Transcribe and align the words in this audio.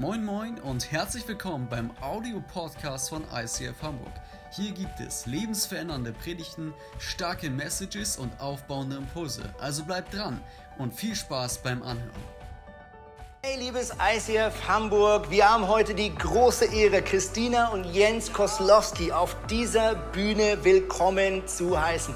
Moin 0.00 0.24
Moin 0.24 0.58
und 0.60 0.90
herzlich 0.90 1.28
willkommen 1.28 1.68
beim 1.68 1.90
Audio-Podcast 2.00 3.10
von 3.10 3.22
ICF 3.34 3.82
Hamburg. 3.82 4.14
Hier 4.50 4.72
gibt 4.72 4.98
es 4.98 5.26
lebensverändernde 5.26 6.14
Predigten, 6.14 6.72
starke 6.98 7.50
Messages 7.50 8.16
und 8.16 8.32
aufbauende 8.40 8.96
Impulse. 8.96 9.42
Also 9.60 9.84
bleibt 9.84 10.14
dran 10.14 10.40
und 10.78 10.94
viel 10.94 11.14
Spaß 11.14 11.58
beim 11.58 11.82
Anhören. 11.82 12.24
Hey 13.42 13.58
liebes 13.58 13.90
ICF 13.90 14.66
Hamburg, 14.66 15.30
wir 15.30 15.46
haben 15.46 15.68
heute 15.68 15.94
die 15.94 16.14
große 16.14 16.74
Ehre, 16.74 17.02
Christina 17.02 17.68
und 17.68 17.84
Jens 17.84 18.32
Koslowski 18.32 19.12
auf 19.12 19.36
dieser 19.50 19.96
Bühne 19.96 20.64
willkommen 20.64 21.46
zu 21.46 21.78
heißen. 21.78 22.14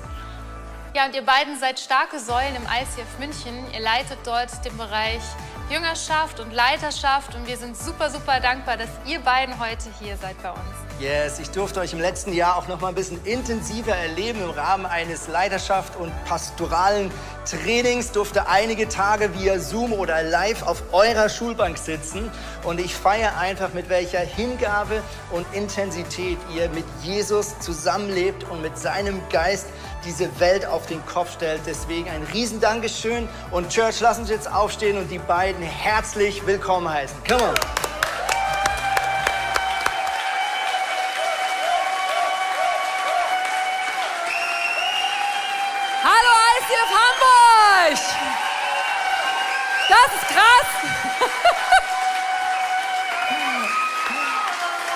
Ja, 0.95 1.05
und 1.05 1.15
ihr 1.15 1.27
beiden 1.27 1.59
seid 1.59 1.79
starke 1.79 2.19
Säulen 2.19 2.57
im 2.57 2.63
ICF 2.63 3.19
München. 3.19 3.67
Ihr 3.75 3.81
leitet 3.81 4.21
dort 4.25 4.65
den 4.65 4.75
Bereich 4.79 5.21
Jüngerschaft 5.71 6.41
und 6.41 6.53
Leiterschaft 6.53 7.35
und 7.35 7.47
wir 7.47 7.57
sind 7.57 7.77
super, 7.77 8.11
super 8.11 8.39
dankbar, 8.41 8.77
dass 8.77 8.91
ihr 9.07 9.21
beiden 9.21 9.59
heute 9.59 9.89
hier 9.99 10.17
seid 10.17 10.41
bei 10.43 10.51
uns. 10.51 10.84
Yes, 11.01 11.41
ich 11.41 11.51
durfte 11.51 11.81
euch 11.81 11.93
im 11.93 11.99
letzten 11.99 12.33
Jahr 12.33 12.57
auch 12.57 12.69
noch 12.69 12.81
mal 12.81 12.89
ein 12.89 12.95
bisschen 12.95 13.21
intensiver 13.25 13.97
erleben 13.97 14.41
im 14.41 14.51
Rahmen 14.51 14.87
eines 14.87 15.27
Leiterschaft 15.27 15.97
und 15.97 16.13
pastoralen 16.25 17.11
Trainings. 17.45 18.13
Durfte 18.13 18.47
einige 18.47 18.89
Tage 18.89 19.35
via 19.35 19.59
Zoom 19.59 19.93
oder 19.93 20.23
live 20.23 20.63
auf 20.63 20.85
eurer 20.93 21.29
Schulbank 21.29 21.79
sitzen 21.79 22.31
und 22.63 22.79
ich 22.79 22.95
feiere 22.95 23.37
einfach 23.39 23.75
mit 23.75 23.89
welcher 23.89 24.21
Hingabe 24.21 25.03
und 25.33 25.45
Intensität 25.53 26.39
ihr 26.55 26.69
mit 26.69 26.85
Jesus 27.03 27.59
zusammenlebt 27.59 28.45
und 28.49 28.63
mit 28.63 28.79
seinem 28.79 29.21
Geist 29.31 29.67
diese 30.05 30.29
Welt 30.39 30.65
auf 30.65 30.87
den 30.87 31.05
Kopf 31.07 31.33
stellt. 31.33 31.63
Deswegen 31.67 32.09
ein 32.09 32.23
riesen 32.33 32.61
Dankeschön 32.61 33.29
und 33.51 33.69
Church, 33.69 33.99
lass 34.01 34.21
uns 34.21 34.31
jetzt 34.31 34.51
aufstehen 34.51 34.97
und 34.97 35.11
die 35.11 35.19
beiden 35.19 35.63
herzlich 35.63 36.47
willkommen 36.47 36.89
heißen. 36.89 37.17
Come 37.27 37.43
on. 37.43 37.94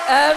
Ähm, 0.09 0.37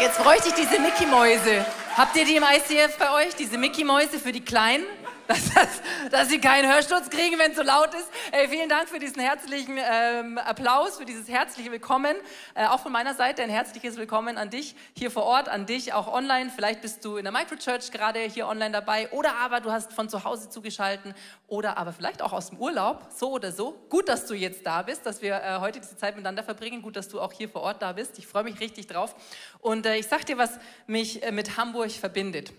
jetzt 0.00 0.18
bräuchte 0.22 0.48
ich 0.48 0.54
diese 0.54 0.80
Mickey-Mäuse. 0.80 1.64
Habt 1.96 2.16
ihr 2.16 2.24
die 2.24 2.36
im 2.36 2.44
ICF 2.44 2.96
bei 2.98 3.12
euch? 3.12 3.34
Diese 3.36 3.58
Mickey-Mäuse 3.58 4.18
für 4.18 4.32
die 4.32 4.44
Kleinen? 4.44 4.84
Dass, 5.30 5.54
dass, 5.54 5.68
dass 6.10 6.28
sie 6.28 6.40
keinen 6.40 6.68
Hörsturz 6.68 7.08
kriegen, 7.08 7.38
wenn 7.38 7.52
es 7.52 7.56
so 7.56 7.62
laut 7.62 7.94
ist. 7.94 8.10
Ey, 8.32 8.48
vielen 8.48 8.68
Dank 8.68 8.88
für 8.88 8.98
diesen 8.98 9.22
herzlichen 9.22 9.78
ähm, 9.78 10.38
Applaus, 10.38 10.98
für 10.98 11.04
dieses 11.04 11.28
herzliche 11.28 11.70
Willkommen. 11.70 12.16
Äh, 12.56 12.66
auch 12.66 12.80
von 12.80 12.90
meiner 12.90 13.14
Seite 13.14 13.44
ein 13.44 13.48
herzliches 13.48 13.96
Willkommen 13.96 14.38
an 14.38 14.50
dich 14.50 14.74
hier 14.96 15.08
vor 15.12 15.22
Ort, 15.22 15.48
an 15.48 15.66
dich 15.66 15.92
auch 15.92 16.12
online. 16.12 16.50
Vielleicht 16.52 16.80
bist 16.80 17.04
du 17.04 17.16
in 17.16 17.22
der 17.22 17.32
Microchurch 17.32 17.92
gerade 17.92 18.18
hier 18.18 18.48
online 18.48 18.72
dabei 18.72 19.08
oder 19.12 19.36
aber 19.36 19.60
du 19.60 19.70
hast 19.70 19.92
von 19.92 20.08
zu 20.08 20.24
Hause 20.24 20.50
zugeschalten 20.50 21.14
oder 21.46 21.78
aber 21.78 21.92
vielleicht 21.92 22.22
auch 22.22 22.32
aus 22.32 22.50
dem 22.50 22.58
Urlaub, 22.58 23.06
so 23.16 23.30
oder 23.30 23.52
so. 23.52 23.80
Gut, 23.88 24.08
dass 24.08 24.26
du 24.26 24.34
jetzt 24.34 24.66
da 24.66 24.82
bist, 24.82 25.06
dass 25.06 25.22
wir 25.22 25.34
äh, 25.34 25.60
heute 25.60 25.78
diese 25.78 25.96
Zeit 25.96 26.16
miteinander 26.16 26.42
verbringen. 26.42 26.82
Gut, 26.82 26.96
dass 26.96 27.06
du 27.06 27.20
auch 27.20 27.32
hier 27.32 27.48
vor 27.48 27.62
Ort 27.62 27.82
da 27.82 27.92
bist. 27.92 28.18
Ich 28.18 28.26
freue 28.26 28.42
mich 28.42 28.58
richtig 28.58 28.88
drauf. 28.88 29.14
Und 29.60 29.86
äh, 29.86 29.94
ich 29.94 30.08
sag 30.08 30.26
dir, 30.26 30.38
was 30.38 30.58
mich 30.88 31.22
äh, 31.22 31.30
mit 31.30 31.56
Hamburg 31.56 31.92
verbindet. 31.92 32.52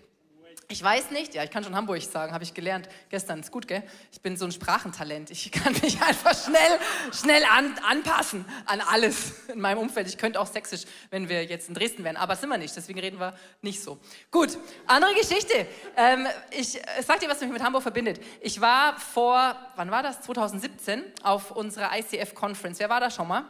Ich 0.72 0.82
weiß 0.82 1.10
nicht, 1.10 1.34
ja, 1.34 1.44
ich 1.44 1.50
kann 1.50 1.62
schon 1.62 1.76
Hamburg 1.76 2.00
sagen, 2.00 2.32
habe 2.32 2.44
ich 2.44 2.54
gelernt 2.54 2.88
gestern. 3.10 3.40
Ist 3.40 3.50
gut, 3.50 3.68
gell? 3.68 3.82
Ich 4.10 4.22
bin 4.22 4.38
so 4.38 4.46
ein 4.46 4.52
Sprachentalent. 4.52 5.30
Ich 5.30 5.52
kann 5.52 5.74
mich 5.74 6.00
einfach 6.00 6.34
schnell, 6.34 6.78
schnell 7.12 7.42
an, 7.44 7.74
anpassen 7.86 8.46
an 8.64 8.80
alles 8.80 9.48
in 9.48 9.60
meinem 9.60 9.76
Umfeld. 9.76 10.08
Ich 10.08 10.16
könnte 10.16 10.40
auch 10.40 10.46
sächsisch, 10.46 10.84
wenn 11.10 11.28
wir 11.28 11.44
jetzt 11.44 11.68
in 11.68 11.74
Dresden 11.74 12.04
wären, 12.04 12.16
aber 12.16 12.36
sind 12.36 12.48
wir 12.48 12.56
nicht, 12.56 12.74
deswegen 12.74 13.00
reden 13.00 13.20
wir 13.20 13.34
nicht 13.60 13.82
so. 13.82 13.98
Gut, 14.30 14.56
andere 14.86 15.12
Geschichte. 15.12 15.66
Ähm, 15.94 16.26
ich 16.50 16.80
sag 17.02 17.20
dir, 17.20 17.28
was 17.28 17.42
mich 17.42 17.50
mit 17.50 17.62
Hamburg 17.62 17.82
verbindet. 17.82 18.22
Ich 18.40 18.58
war 18.58 18.98
vor, 18.98 19.54
wann 19.76 19.90
war 19.90 20.02
das? 20.02 20.22
2017 20.22 21.02
auf 21.22 21.50
unserer 21.50 21.90
ICF-Conference. 21.98 22.78
Wer 22.78 22.88
war 22.88 23.00
da 23.00 23.10
schon 23.10 23.28
mal? 23.28 23.44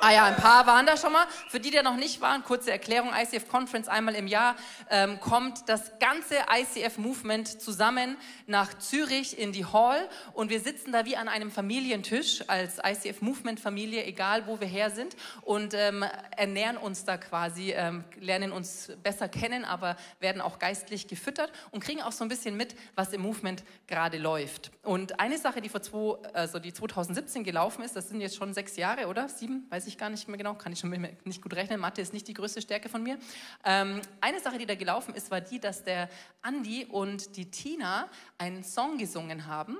Ah 0.00 0.12
ja, 0.12 0.26
ein 0.26 0.36
paar 0.36 0.66
waren 0.66 0.84
da 0.84 0.96
schon 0.96 1.12
mal. 1.12 1.26
Für 1.48 1.58
die, 1.58 1.70
die 1.70 1.82
noch 1.82 1.96
nicht 1.96 2.20
waren, 2.20 2.44
kurze 2.44 2.70
Erklärung, 2.70 3.10
ICF 3.14 3.48
Conference 3.48 3.88
einmal 3.88 4.14
im 4.14 4.26
Jahr 4.26 4.54
ähm, 4.90 5.18
kommt 5.20 5.68
das 5.68 5.98
ganze 5.98 6.34
ICF 6.52 6.98
Movement 6.98 7.60
zusammen 7.60 8.16
nach 8.46 8.78
Zürich 8.78 9.38
in 9.38 9.52
die 9.52 9.64
Hall 9.64 10.08
und 10.34 10.50
wir 10.50 10.60
sitzen 10.60 10.92
da 10.92 11.06
wie 11.06 11.16
an 11.16 11.28
einem 11.28 11.50
Familientisch 11.50 12.44
als 12.46 12.78
ICF 12.84 13.22
Movement 13.22 13.58
Familie, 13.58 14.04
egal 14.04 14.46
wo 14.46 14.60
wir 14.60 14.68
her 14.68 14.90
sind 14.90 15.16
und 15.42 15.72
ähm, 15.72 16.04
ernähren 16.36 16.76
uns 16.76 17.04
da 17.04 17.16
quasi, 17.16 17.72
ähm, 17.72 18.04
lernen 18.20 18.52
uns 18.52 18.92
besser 19.02 19.28
kennen, 19.28 19.64
aber 19.64 19.96
werden 20.20 20.42
auch 20.42 20.58
geistlich 20.58 21.08
gefüttert 21.08 21.50
und 21.70 21.82
kriegen 21.82 22.02
auch 22.02 22.12
so 22.12 22.22
ein 22.22 22.28
bisschen 22.28 22.56
mit, 22.56 22.76
was 22.94 23.12
im 23.12 23.22
Movement 23.22 23.64
gerade 23.86 24.18
läuft. 24.18 24.70
Und 24.82 25.18
eine 25.18 25.38
Sache, 25.38 25.62
die 25.62 25.70
vor 25.70 25.82
zwei, 25.82 26.18
also 26.34 26.58
die 26.58 26.72
2017 26.72 27.44
gelaufen 27.44 27.82
ist, 27.82 27.96
das 27.96 28.10
sind 28.10 28.20
jetzt 28.20 28.36
schon 28.36 28.52
sechs 28.52 28.76
Jahre, 28.76 29.06
oder? 29.08 29.28
Sieben? 29.28 29.66
Weiß 29.76 29.86
ich 29.88 29.98
gar 29.98 30.08
nicht 30.08 30.26
mehr 30.26 30.38
genau, 30.38 30.54
kann 30.54 30.72
ich 30.72 30.78
schon 30.78 30.90
nicht 31.24 31.42
gut 31.42 31.52
rechnen. 31.52 31.78
Mathe 31.78 32.00
ist 32.00 32.14
nicht 32.14 32.26
die 32.28 32.32
größte 32.32 32.62
Stärke 32.62 32.88
von 32.88 33.02
mir. 33.02 33.18
Ähm, 33.62 34.00
eine 34.22 34.40
Sache, 34.40 34.56
die 34.56 34.64
da 34.64 34.74
gelaufen 34.74 35.14
ist, 35.14 35.30
war 35.30 35.42
die, 35.42 35.60
dass 35.60 35.84
der 35.84 36.08
Andi 36.40 36.86
und 36.86 37.36
die 37.36 37.50
Tina 37.50 38.08
einen 38.38 38.64
Song 38.64 38.96
gesungen 38.96 39.44
haben 39.44 39.76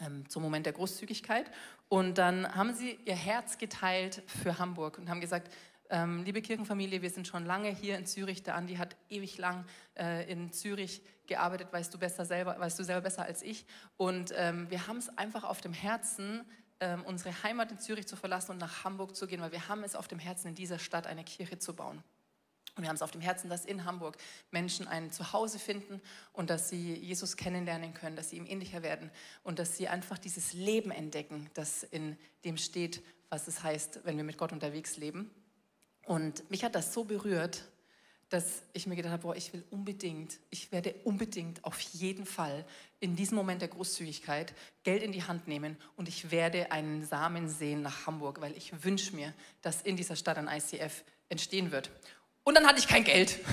ähm, 0.00 0.28
zum 0.28 0.44
Moment 0.44 0.64
der 0.64 0.74
Großzügigkeit. 0.74 1.50
Und 1.88 2.18
dann 2.18 2.54
haben 2.54 2.72
sie 2.72 3.00
ihr 3.04 3.16
Herz 3.16 3.58
geteilt 3.58 4.22
für 4.28 4.60
Hamburg 4.60 4.96
und 4.96 5.10
haben 5.10 5.20
gesagt, 5.20 5.52
ähm, 5.90 6.22
liebe 6.22 6.40
Kirchenfamilie, 6.40 7.02
wir 7.02 7.10
sind 7.10 7.26
schon 7.26 7.44
lange 7.44 7.70
hier 7.70 7.98
in 7.98 8.06
Zürich. 8.06 8.44
Der 8.44 8.54
Andi 8.54 8.76
hat 8.76 8.94
ewig 9.08 9.38
lang 9.38 9.64
äh, 9.98 10.30
in 10.30 10.52
Zürich 10.52 11.02
gearbeitet, 11.26 11.72
weißt 11.72 11.92
du 11.92 11.98
besser 11.98 12.24
selber, 12.24 12.60
weißt 12.60 12.78
du 12.78 12.84
selber 12.84 13.00
besser 13.00 13.24
als 13.24 13.42
ich. 13.42 13.66
Und 13.96 14.32
ähm, 14.36 14.70
wir 14.70 14.86
haben 14.86 14.98
es 14.98 15.08
einfach 15.18 15.42
auf 15.42 15.60
dem 15.60 15.72
Herzen, 15.72 16.44
ähm, 16.80 17.04
unsere 17.04 17.42
Heimat 17.42 17.70
in 17.70 17.78
Zürich 17.78 18.08
zu 18.08 18.16
verlassen 18.16 18.52
und 18.52 18.58
nach 18.58 18.84
Hamburg 18.84 19.14
zu 19.14 19.26
gehen, 19.26 19.40
weil 19.40 19.52
wir 19.52 19.68
haben 19.68 19.84
es 19.84 19.94
auf 19.94 20.08
dem 20.08 20.18
Herzen, 20.18 20.48
in 20.48 20.54
dieser 20.54 20.78
Stadt 20.78 21.06
eine 21.06 21.24
Kirche 21.24 21.58
zu 21.58 21.74
bauen. 21.74 22.02
Und 22.76 22.82
wir 22.82 22.88
haben 22.88 22.96
es 22.96 23.02
auf 23.02 23.10
dem 23.10 23.20
Herzen, 23.20 23.50
dass 23.50 23.64
in 23.64 23.84
Hamburg 23.84 24.16
Menschen 24.50 24.88
ein 24.88 25.10
Zuhause 25.10 25.58
finden 25.58 26.00
und 26.32 26.50
dass 26.50 26.68
sie 26.68 26.94
Jesus 26.94 27.36
kennenlernen 27.36 27.92
können, 27.94 28.16
dass 28.16 28.30
sie 28.30 28.36
ihm 28.36 28.46
ähnlicher 28.46 28.82
werden 28.82 29.10
und 29.42 29.58
dass 29.58 29.76
sie 29.76 29.88
einfach 29.88 30.18
dieses 30.18 30.52
Leben 30.52 30.90
entdecken, 30.90 31.50
das 31.54 31.82
in 31.82 32.16
dem 32.44 32.56
steht, 32.56 33.02
was 33.28 33.48
es 33.48 33.62
heißt, 33.62 34.00
wenn 34.04 34.16
wir 34.16 34.24
mit 34.24 34.38
Gott 34.38 34.52
unterwegs 34.52 34.96
leben. 34.96 35.30
Und 36.04 36.48
mich 36.50 36.64
hat 36.64 36.74
das 36.74 36.94
so 36.94 37.04
berührt, 37.04 37.64
dass 38.30 38.62
ich 38.72 38.86
mir 38.86 38.94
gedacht 38.94 39.12
habe, 39.12 39.22
boah, 39.22 39.36
ich 39.36 39.52
will 39.52 39.64
unbedingt, 39.70 40.38
ich 40.50 40.70
werde 40.70 40.94
unbedingt 41.04 41.64
auf 41.64 41.80
jeden 41.80 42.24
Fall 42.24 42.64
in 43.00 43.16
diesem 43.16 43.36
Moment 43.36 43.60
der 43.60 43.68
Großzügigkeit 43.68 44.54
Geld 44.84 45.02
in 45.02 45.10
die 45.10 45.24
Hand 45.24 45.48
nehmen 45.48 45.76
und 45.96 46.08
ich 46.08 46.30
werde 46.30 46.70
einen 46.70 47.04
Samen 47.04 47.48
sehen 47.48 47.82
nach 47.82 48.06
Hamburg, 48.06 48.40
weil 48.40 48.56
ich 48.56 48.84
wünsche 48.84 49.16
mir, 49.16 49.34
dass 49.62 49.82
in 49.82 49.96
dieser 49.96 50.14
Stadt 50.14 50.38
ein 50.38 50.48
ICF 50.48 51.02
entstehen 51.28 51.72
wird. 51.72 51.90
Und 52.44 52.54
dann 52.54 52.66
hatte 52.66 52.78
ich 52.78 52.88
kein 52.88 53.04
Geld. 53.04 53.38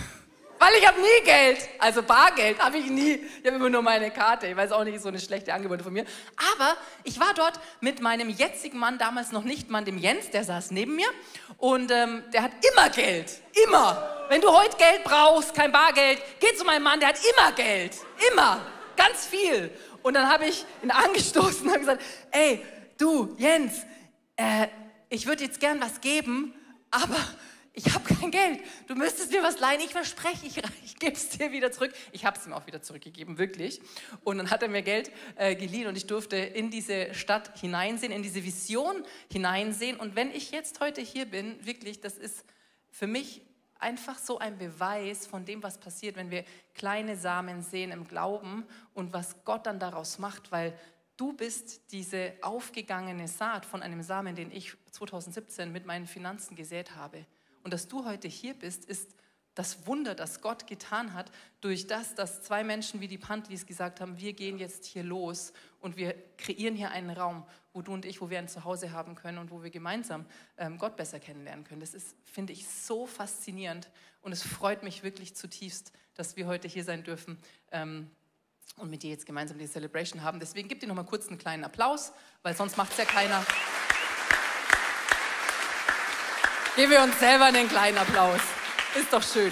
Weil 0.59 0.73
ich 0.79 0.88
habe 0.88 0.99
nie 0.99 1.23
Geld. 1.23 1.69
Also 1.77 2.01
Bargeld 2.01 2.57
habe 2.57 2.79
ich 2.79 2.89
nie. 2.89 3.19
Ich 3.41 3.45
habe 3.45 3.57
immer 3.57 3.69
nur 3.69 3.83
meine 3.83 4.09
Karte. 4.09 4.47
Ich 4.47 4.55
weiß 4.55 4.71
auch 4.71 4.83
nicht, 4.83 4.99
so 4.99 5.09
eine 5.09 5.19
schlechte 5.19 5.53
Angebote 5.53 5.83
von 5.83 5.94
mir. 5.94 6.03
Aber 6.55 6.75
ich 7.03 7.19
war 7.19 7.35
dort 7.35 7.59
mit 7.79 8.01
meinem 8.01 8.29
jetzigen 8.29 8.79
Mann, 8.79 8.97
damals 8.97 9.31
noch 9.31 9.44
nicht 9.44 9.69
Mann, 9.69 9.85
dem 9.85 9.99
Jens, 9.99 10.31
der 10.31 10.44
saß 10.44 10.71
neben 10.71 10.95
mir. 10.95 11.09
Und 11.57 11.91
ähm, 11.91 12.23
der 12.33 12.41
hat 12.41 12.53
immer 12.71 12.89
Geld. 12.89 13.39
Immer. 13.67 14.16
Wenn 14.29 14.41
du 14.41 14.51
heute 14.51 14.75
Geld 14.75 15.03
brauchst, 15.05 15.53
kein 15.53 15.71
Bargeld, 15.71 16.21
geh 16.39 16.53
zu 16.55 16.65
meinem 16.65 16.83
Mann, 16.83 16.99
der 16.99 17.09
hat 17.09 17.19
immer 17.33 17.51
Geld. 17.53 17.95
Immer. 18.31 18.65
Ganz 18.97 19.25
viel. 19.25 19.71
Und 20.03 20.15
dann 20.15 20.27
habe 20.29 20.45
ich 20.45 20.65
ihn 20.83 20.91
angestoßen 20.91 21.61
und 21.61 21.69
habe 21.69 21.79
gesagt, 21.79 22.03
ey, 22.31 22.63
du, 22.97 23.35
Jens, 23.38 23.85
äh, 24.35 24.67
ich 25.09 25.27
würde 25.27 25.45
jetzt 25.45 25.59
gern 25.59 25.79
was 25.79 26.01
geben, 26.01 26.53
aber 26.91 27.18
ich 27.71 27.94
habe 27.94 28.13
kein 28.13 28.31
Geld. 28.31 28.59
Du 28.88 28.95
müsstest 28.95 29.31
mir 29.31 29.44
was 29.44 29.59
leihen. 29.59 29.79
Ich 29.79 29.91
verspreche, 29.91 30.45
ich, 30.45 30.57
ich 30.83 30.97
gebe 30.97 31.13
es 31.13 31.30
dir 31.30 31.51
wieder 31.51 31.71
zurück. 31.71 31.94
Ich 32.12 32.25
habe 32.25 32.38
es 32.38 32.45
ihm 32.45 32.53
auch 32.53 32.68
wieder 32.68 32.81
zurückgegeben, 32.81 33.38
wirklich. 33.38 33.80
Und 34.23 34.39
dann 34.39 34.50
hat 34.50 34.62
er 34.62 34.68
mir 34.68 34.81
Geld 34.81 35.12
äh, 35.35 35.56
geliehen 35.56 35.88
und 35.88 35.95
ich 35.95 36.07
durfte 36.07 36.35
in 36.35 36.69
diese 36.69 37.13
Stadt 37.13 37.57
hineinsehen, 37.59 38.12
in 38.12 38.23
diese 38.23 38.44
Vision 38.44 39.06
hineinsehen. 39.31 39.95
Und 39.97 40.15
wenn 40.15 40.31
ich 40.31 40.51
jetzt 40.51 40.81
heute 40.81 41.01
hier 41.01 41.25
bin, 41.25 41.65
wirklich, 41.65 42.01
das 42.01 42.18
ist 42.18 42.44
für 42.89 43.07
mich 43.07 43.41
einfach 43.79 44.18
so 44.18 44.39
ein 44.39 44.57
Beweis 44.57 45.27
von 45.27 45.45
dem, 45.45 45.63
was 45.63 45.77
passiert, 45.77 46.15
wenn 46.15 46.31
wir 46.31 46.44
kleine 46.74 47.15
Samen 47.15 47.62
sehen 47.62 47.91
im 47.91 48.07
Glauben 48.07 48.65
und 48.94 49.13
was 49.13 49.44
Gott 49.44 49.65
dann 49.65 49.79
daraus 49.79 50.19
macht, 50.19 50.51
weil 50.51 50.77
du 51.18 51.33
bist 51.33 51.91
diese 51.91 52.33
aufgegangene 52.41 53.27
Saat 53.27 53.65
von 53.65 53.81
einem 53.81 54.03
Samen, 54.03 54.35
den 54.35 54.51
ich 54.51 54.74
2017 54.91 55.71
mit 55.71 55.85
meinen 55.85 56.07
Finanzen 56.07 56.56
gesät 56.56 56.95
habe. 56.95 57.25
Und 57.63 57.74
dass 57.74 57.88
du 57.88 58.06
heute 58.06 58.27
hier 58.27 58.53
bist, 58.53 58.85
ist 58.85 59.15
das 59.57 59.88
Wunder, 59.88 60.13
das 60.13 60.42
Gott 60.42 60.68
getan 60.68 61.15
hat, 61.15 61.31
durch 61.62 61.88
das, 61.88 62.13
dass 62.13 62.44
zwei 62.44 62.63
Menschen 62.63 63.01
wie 63.01 63.07
die 63.07 63.18
Pantlis 63.18 63.65
gesagt 63.65 64.00
haben, 64.01 64.19
wir 64.19 64.33
gehen 64.33 64.59
jetzt 64.59 64.86
hier 64.86 65.01
los 65.01 65.51
und 65.80 65.98
wir 65.98 66.13
kreieren 66.38 66.75
hier 66.75 66.92
einen 66.92 67.09
Raum, 67.09 67.44
wo 67.74 67.81
du 67.81 67.92
und 67.92 68.06
ich, 68.06 68.21
wo 68.21 68.30
wir 68.30 68.38
ein 68.38 68.48
Zuhause 68.48 68.92
haben 68.92 69.15
können 69.15 69.39
und 69.39 69.50
wo 69.50 69.63
wir 69.63 69.71
gemeinsam 69.71 70.27
ähm, 70.59 70.77
Gott 70.77 70.95
besser 70.95 71.19
kennenlernen 71.19 71.65
können. 71.65 71.81
Das 71.81 71.95
ist, 71.95 72.15
finde 72.24 72.54
ich, 72.54 72.68
so 72.68 73.07
faszinierend 73.07 73.89
und 74.21 74.31
es 74.31 74.44
freut 74.44 74.83
mich 74.83 75.01
wirklich 75.01 75.36
zutiefst, 75.36 75.92
dass 76.13 76.36
wir 76.36 76.45
heute 76.45 76.68
hier 76.68 76.83
sein 76.83 77.04
dürfen. 77.04 77.39
Ähm, 77.71 78.12
und 78.75 78.92
mit 78.92 79.01
dir 79.01 79.09
jetzt 79.09 79.25
gemeinsam 79.25 79.57
die 79.57 79.65
Celebration 79.65 80.21
haben. 80.21 80.39
Deswegen 80.39 80.68
gib 80.68 80.81
dir 80.81 80.88
noch 80.88 80.94
mal 80.94 81.06
kurz 81.06 81.30
einen 81.30 81.39
kleinen 81.39 81.63
Applaus, 81.63 82.12
weil 82.44 82.56
sonst 82.56 82.77
macht 82.77 82.92
es 82.92 82.98
ja 82.98 83.06
keiner. 83.06 83.44
Geben 86.75 86.92
wir 86.92 87.01
uns 87.01 87.18
selber 87.18 87.45
einen 87.45 87.68
kleinen 87.68 87.98
Applaus. 87.98 88.42
Ist 88.95 89.12
doch 89.12 89.22
schön. 89.22 89.51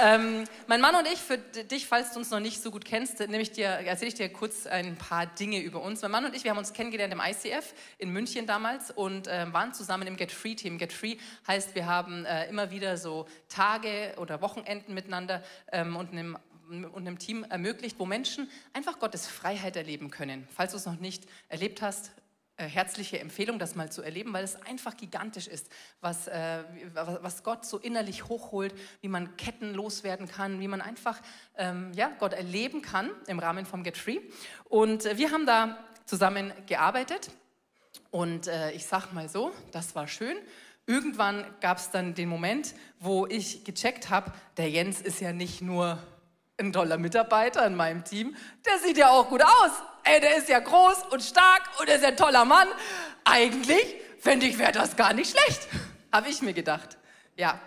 Ähm, 0.00 0.44
mein 0.68 0.80
Mann 0.80 0.94
und 0.94 1.06
ich, 1.12 1.18
für 1.18 1.38
dich, 1.38 1.88
falls 1.88 2.12
du 2.12 2.20
uns 2.20 2.30
noch 2.30 2.38
nicht 2.38 2.62
so 2.62 2.70
gut 2.70 2.84
kennst, 2.84 3.20
erzähle 3.20 4.08
ich 4.08 4.14
dir 4.14 4.28
kurz 4.28 4.66
ein 4.66 4.96
paar 4.96 5.26
Dinge 5.26 5.60
über 5.60 5.82
uns. 5.82 6.00
Mein 6.02 6.12
Mann 6.12 6.24
und 6.24 6.36
ich, 6.36 6.44
wir 6.44 6.52
haben 6.52 6.58
uns 6.58 6.72
kennengelernt 6.72 7.12
im 7.12 7.20
ICF 7.20 7.74
in 7.98 8.10
München 8.10 8.46
damals 8.46 8.92
und 8.92 9.26
äh, 9.26 9.52
waren 9.52 9.74
zusammen 9.74 10.06
im 10.06 10.16
Get 10.16 10.30
Free 10.30 10.54
Team. 10.54 10.78
Get 10.78 10.92
Free 10.92 11.16
heißt, 11.48 11.74
wir 11.74 11.86
haben 11.86 12.24
äh, 12.24 12.48
immer 12.48 12.70
wieder 12.70 12.96
so 12.96 13.26
Tage 13.48 14.14
oder 14.18 14.40
Wochenenden 14.40 14.94
miteinander 14.94 15.42
ähm, 15.72 15.96
und 15.96 16.12
einem 16.12 16.38
und 16.68 16.96
einem 16.96 17.18
Team 17.18 17.44
ermöglicht, 17.44 17.98
wo 17.98 18.04
Menschen 18.04 18.50
einfach 18.74 18.98
Gottes 18.98 19.26
Freiheit 19.26 19.74
erleben 19.74 20.10
können. 20.10 20.46
Falls 20.54 20.72
du 20.72 20.76
es 20.76 20.84
noch 20.84 21.00
nicht 21.00 21.24
erlebt 21.48 21.80
hast, 21.80 22.12
herzliche 22.66 23.20
Empfehlung, 23.20 23.58
das 23.58 23.74
mal 23.74 23.90
zu 23.90 24.02
erleben, 24.02 24.32
weil 24.32 24.44
es 24.44 24.56
einfach 24.62 24.96
gigantisch 24.96 25.46
ist, 25.46 25.70
was, 26.00 26.26
äh, 26.28 26.64
was 26.94 27.42
Gott 27.42 27.64
so 27.64 27.78
innerlich 27.78 28.28
hochholt, 28.28 28.74
wie 29.00 29.08
man 29.08 29.36
Ketten 29.36 29.74
loswerden 29.74 30.26
kann, 30.28 30.60
wie 30.60 30.68
man 30.68 30.80
einfach 30.80 31.20
ähm, 31.56 31.92
ja, 31.94 32.10
Gott 32.18 32.32
erleben 32.32 32.82
kann 32.82 33.10
im 33.26 33.38
Rahmen 33.38 33.66
vom 33.66 33.84
Get 33.84 33.96
Free. 33.96 34.20
Und 34.64 35.06
äh, 35.06 35.16
wir 35.18 35.30
haben 35.30 35.46
da 35.46 35.78
zusammen 36.04 36.52
gearbeitet 36.66 37.30
und 38.10 38.48
äh, 38.48 38.72
ich 38.72 38.86
sag 38.86 39.12
mal 39.12 39.28
so, 39.28 39.52
das 39.72 39.94
war 39.94 40.08
schön. 40.08 40.36
Irgendwann 40.86 41.44
gab 41.60 41.78
es 41.78 41.90
dann 41.90 42.14
den 42.14 42.28
Moment, 42.28 42.74
wo 42.98 43.26
ich 43.26 43.64
gecheckt 43.64 44.08
habe, 44.08 44.32
der 44.56 44.70
Jens 44.70 45.00
ist 45.00 45.20
ja 45.20 45.32
nicht 45.32 45.60
nur 45.60 45.98
ein 46.56 46.72
toller 46.72 46.98
Mitarbeiter 46.98 47.64
in 47.66 47.76
meinem 47.76 48.04
Team, 48.04 48.34
der 48.66 48.78
sieht 48.78 48.96
ja 48.96 49.10
auch 49.10 49.28
gut 49.28 49.42
aus. 49.42 49.70
Ey, 50.10 50.20
der 50.20 50.38
ist 50.38 50.48
ja 50.48 50.58
groß 50.58 51.04
und 51.10 51.22
stark 51.22 51.68
und 51.78 51.88
er 51.88 51.96
ist 51.96 52.04
ein 52.04 52.16
toller 52.16 52.46
Mann. 52.46 52.66
Eigentlich 53.24 53.96
fände 54.18 54.46
ich, 54.46 54.56
wäre 54.56 54.72
das 54.72 54.96
gar 54.96 55.12
nicht 55.12 55.36
schlecht. 55.36 55.68
Habe 56.12 56.30
ich 56.30 56.40
mir 56.40 56.54
gedacht. 56.54 56.96
Ja. 57.36 57.60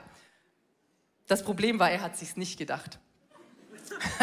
Das 1.27 1.43
Problem 1.43 1.77
war, 1.77 1.91
er 1.91 2.01
hat 2.01 2.17
sich's 2.17 2.37
nicht 2.37 2.57
gedacht. 2.57 2.97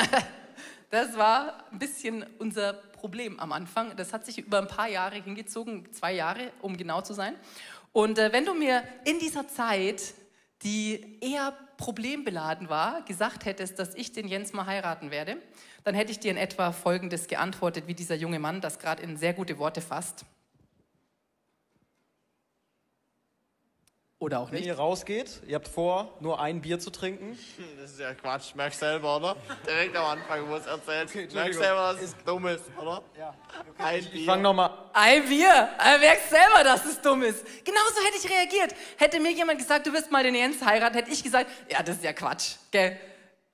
das 0.90 1.16
war 1.16 1.64
ein 1.70 1.78
bisschen 1.78 2.26
unser 2.40 2.72
Problem 2.72 3.38
am 3.38 3.52
Anfang. 3.52 3.94
Das 3.94 4.12
hat 4.12 4.26
sich 4.26 4.38
über 4.38 4.58
ein 4.58 4.66
paar 4.66 4.88
Jahre 4.88 5.22
hingezogen, 5.22 5.92
zwei 5.92 6.12
Jahre, 6.12 6.50
um 6.60 6.76
genau 6.76 7.02
zu 7.02 7.14
sein. 7.14 7.36
Und 7.92 8.18
äh, 8.18 8.32
wenn 8.32 8.44
du 8.44 8.52
mir 8.52 8.82
in 9.04 9.20
dieser 9.20 9.46
Zeit 9.46 10.02
die 10.62 11.18
eher 11.20 11.52
problembeladen 11.76 12.68
war, 12.68 13.02
gesagt 13.02 13.44
hättest, 13.44 13.78
dass 13.78 13.94
ich 13.94 14.12
den 14.12 14.26
Jens 14.26 14.52
mal 14.52 14.66
heiraten 14.66 15.10
werde, 15.12 15.36
dann 15.88 15.94
hätte 15.94 16.12
ich 16.12 16.20
dir 16.20 16.30
in 16.30 16.36
etwa 16.36 16.70
Folgendes 16.72 17.28
geantwortet, 17.28 17.84
wie 17.86 17.94
dieser 17.94 18.14
junge 18.14 18.38
Mann 18.38 18.60
das 18.60 18.78
gerade 18.78 19.02
in 19.02 19.16
sehr 19.16 19.32
gute 19.32 19.58
Worte 19.58 19.80
fasst. 19.80 20.26
Oder 24.18 24.40
auch 24.40 24.50
nicht. 24.50 24.60
Wenn 24.60 24.68
ihr 24.68 24.76
rausgeht, 24.76 25.40
ihr 25.46 25.54
habt 25.54 25.68
vor, 25.68 26.12
nur 26.20 26.40
ein 26.40 26.60
Bier 26.60 26.78
zu 26.78 26.90
trinken. 26.90 27.38
Das 27.80 27.92
ist 27.92 28.00
ja 28.00 28.12
Quatsch, 28.12 28.54
merkst 28.54 28.80
selber, 28.80 29.16
oder? 29.16 29.36
Direkt 29.66 29.96
am 29.96 30.04
Anfang, 30.04 30.46
wo 30.46 30.56
es 30.56 30.66
erzählt. 30.66 31.08
Okay, 31.08 31.28
merkst 31.32 31.58
selber, 31.58 31.92
dass 31.94 32.02
es 32.02 32.16
dumm 32.26 32.46
ist, 32.48 32.64
oder? 32.76 33.02
Ja. 33.16 33.34
Okay, 33.70 33.82
ein 33.82 33.98
ich, 34.00 34.10
Bier. 34.10 34.20
Ich 34.20 34.26
fang 34.26 34.42
nochmal. 34.42 34.70
Ein 34.92 35.26
Bier? 35.26 35.70
Aber 35.78 35.98
merkst 36.00 36.28
selber, 36.28 36.64
dass 36.64 36.84
es 36.84 37.00
dumm 37.00 37.22
ist. 37.22 37.46
Genauso 37.64 37.94
hätte 38.04 38.18
ich 38.22 38.30
reagiert. 38.30 38.74
Hätte 38.98 39.20
mir 39.20 39.32
jemand 39.32 39.58
gesagt, 39.58 39.86
du 39.86 39.92
wirst 39.94 40.10
mal 40.10 40.22
den 40.22 40.34
Jens 40.34 40.62
heiraten, 40.62 40.96
hätte 40.96 41.10
ich 41.10 41.22
gesagt, 41.22 41.48
ja, 41.70 41.82
das 41.82 41.96
ist 41.96 42.04
ja 42.04 42.12
Quatsch, 42.12 42.56
gell? 42.72 42.98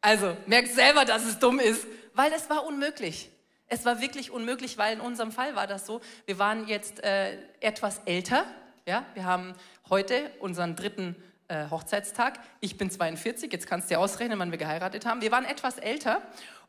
Also, 0.01 0.37
merkst 0.47 0.75
selber, 0.75 1.05
dass 1.05 1.25
es 1.25 1.39
dumm 1.39 1.61
ist. 1.61 1.87
Weil 2.15 2.33
es 2.33 2.49
war 2.49 2.65
unmöglich. 2.65 3.31
Es 3.67 3.85
war 3.85 4.01
wirklich 4.01 4.31
unmöglich, 4.31 4.79
weil 4.79 4.95
in 4.95 5.01
unserem 5.01 5.33
Fall 5.33 5.57
war 5.57 5.67
das 5.67 5.85
so. 5.85 6.01
Wir 6.27 6.39
waren 6.39 6.67
jetzt 6.69 7.03
äh, 7.03 7.37
etwas 7.61 8.01
älter. 8.07 8.45
Ja, 8.87 9.05
wir 9.15 9.25
haben 9.25 9.55
heute 9.89 10.31
unseren 10.41 10.77
dritten 10.77 11.17
äh, 11.49 11.69
Hochzeitstag. 11.71 12.39
Ich 12.61 12.79
bin 12.79 12.91
42, 12.91 13.53
jetzt 13.53 13.67
kannst 13.67 13.91
du 13.91 13.95
dir 13.95 14.01
ausrechnen, 14.01 14.39
wann 14.39 14.51
wir 14.51 14.59
geheiratet 14.59 15.07
haben. 15.07 15.23
Wir 15.23 15.33
waren 15.33 15.45
etwas 15.45 15.79
älter 15.79 16.23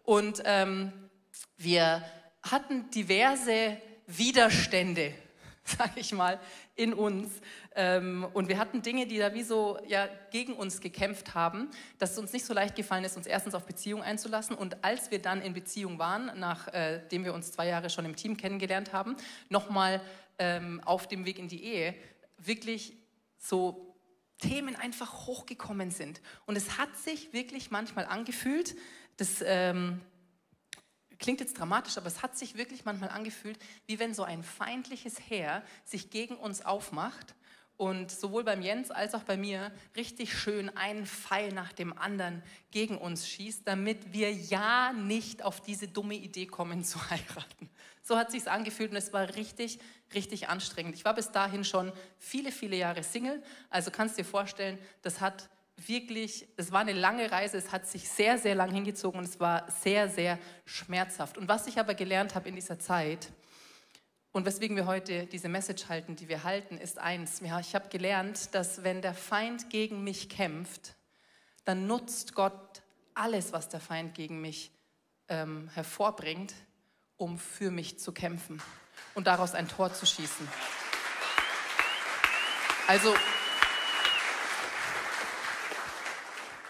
und 0.04 0.42
ähm, 0.46 0.92
wir 1.58 2.04
hatten 2.44 2.90
diverse 2.90 3.78
Widerstände, 4.08 5.14
sage 5.78 6.00
ich 6.00 6.12
mal, 6.14 6.40
in 6.76 6.94
uns. 6.94 7.30
Ähm, 7.76 8.26
und 8.34 8.48
wir 8.48 8.60
hatten 8.60 8.84
Dinge, 8.84 9.08
die 9.08 9.18
da 9.18 9.34
wie 9.34 9.42
so 9.42 9.80
ja, 9.88 10.08
gegen 10.32 10.54
uns 10.54 10.80
gekämpft 10.80 11.34
haben, 11.34 11.70
dass 11.98 12.12
es 12.12 12.20
uns 12.20 12.34
nicht 12.34 12.46
so 12.46 12.54
leicht 12.54 12.76
gefallen 12.76 13.04
ist, 13.04 13.18
uns 13.18 13.26
erstens 13.26 13.56
auf 13.56 13.66
Beziehung 13.66 14.04
einzulassen. 14.04 14.56
Und 14.56 14.84
als 14.84 15.10
wir 15.10 15.20
dann 15.20 15.42
in 15.42 15.54
Beziehung 15.54 15.98
waren, 15.98 16.32
nachdem 16.40 17.22
äh, 17.22 17.26
wir 17.26 17.34
uns 17.34 17.52
zwei 17.52 17.68
Jahre 17.68 17.90
schon 17.90 18.06
im 18.06 18.16
Team 18.16 18.38
kennengelernt 18.38 18.94
haben, 18.94 19.16
nochmal 19.50 20.02
ähm, 20.38 20.82
auf 20.86 21.08
dem 21.08 21.26
Weg 21.26 21.40
in 21.40 21.48
die 21.48 21.64
Ehe, 21.64 21.96
wirklich 22.38 22.94
so 23.38 23.96
Themen 24.40 24.76
einfach 24.76 25.26
hochgekommen 25.26 25.90
sind. 25.90 26.22
Und 26.46 26.58
es 26.58 26.78
hat 26.78 26.96
sich 26.98 27.34
wirklich 27.34 27.72
manchmal 27.72 28.06
angefühlt, 28.06 28.76
das 29.18 29.42
ähm, 29.44 30.02
klingt 31.20 31.40
jetzt 31.40 31.58
dramatisch, 31.58 31.98
aber 31.98 32.08
es 32.08 32.22
hat 32.22 32.38
sich 32.38 32.58
wirklich 32.58 32.86
manchmal 32.86 33.10
angefühlt, 33.10 33.60
wie 33.88 34.00
wenn 34.00 34.14
so 34.14 34.24
ein 34.24 34.44
feindliches 34.44 35.20
Heer 35.30 35.64
sich 35.84 36.10
gegen 36.10 36.36
uns 36.36 36.66
aufmacht 36.66 37.36
und 37.78 38.10
sowohl 38.10 38.44
beim 38.44 38.62
Jens 38.62 38.90
als 38.90 39.14
auch 39.14 39.24
bei 39.24 39.36
mir 39.36 39.72
richtig 39.96 40.38
schön 40.38 40.76
einen 40.78 41.06
Pfeil 41.06 41.52
nach 41.52 41.74
dem 41.74 41.98
anderen 41.98 42.42
gegen 42.72 42.98
uns 42.98 43.28
schießt, 43.28 43.68
damit 43.68 44.14
wir 44.14 44.32
ja 44.32 44.94
nicht 44.94 45.44
auf 45.44 45.62
diese 45.62 45.88
dumme 45.88 46.16
Idee 46.16 46.46
kommen 46.46 46.84
zu 46.84 47.10
heiraten. 47.10 47.70
So 48.02 48.18
hat 48.18 48.32
sich's 48.32 48.48
angefühlt 48.48 48.92
und 48.92 48.98
es 48.98 49.12
war 49.14 49.36
richtig, 49.36 49.80
richtig 50.14 50.48
anstrengend. 50.48 50.96
Ich 50.96 51.06
war 51.06 51.16
bis 51.16 51.32
dahin 51.32 51.64
schon 51.64 51.92
viele, 52.18 52.52
viele 52.52 52.78
Jahre 52.78 53.04
Single, 53.04 53.44
also 53.70 53.92
kannst 53.92 54.18
dir 54.18 54.26
vorstellen, 54.26 54.78
das 55.02 55.20
hat 55.20 55.50
wirklich, 55.78 56.48
es 56.58 56.72
war 56.72 56.82
eine 56.82 56.94
lange 56.94 57.32
Reise, 57.32 57.58
es 57.58 57.72
hat 57.72 57.88
sich 57.88 58.10
sehr, 58.10 58.38
sehr 58.38 58.56
lang 58.56 58.72
hingezogen 58.72 59.20
und 59.20 59.26
es 59.26 59.40
war 59.40 59.70
sehr, 59.70 60.10
sehr 60.10 60.40
schmerzhaft. 60.66 61.38
Und 61.38 61.48
was 61.48 61.68
ich 61.68 61.80
aber 61.80 61.94
gelernt 61.94 62.36
habe 62.36 62.50
in 62.50 62.56
dieser 62.56 62.80
Zeit, 62.80 63.30
und 64.36 64.46
weswegen 64.46 64.76
wir 64.76 64.86
heute 64.86 65.28
diese 65.28 65.48
Message 65.48 65.88
halten, 65.88 66.18
die 66.18 66.28
wir 66.28 66.44
halten, 66.44 66.78
ist 66.78 67.00
eins. 67.00 67.42
Ich 67.42 67.74
habe 67.74 67.88
gelernt, 67.88 68.54
dass 68.54 68.84
wenn 68.84 69.02
der 69.02 69.14
Feind 69.14 69.70
gegen 69.70 70.04
mich 70.04 70.28
kämpft, 70.28 70.96
dann 71.64 71.88
nutzt 71.88 72.36
Gott 72.36 72.82
alles, 73.14 73.54
was 73.54 73.70
der 73.70 73.80
Feind 73.80 74.14
gegen 74.14 74.42
mich 74.42 74.72
ähm, 75.30 75.70
hervorbringt, 75.74 76.54
um 77.16 77.40
für 77.40 77.72
mich 77.72 77.98
zu 77.98 78.12
kämpfen 78.12 78.62
und 79.14 79.26
daraus 79.26 79.54
ein 79.56 79.70
Tor 79.70 79.94
zu 79.94 80.06
schießen. 80.06 80.46
Also 82.88 83.16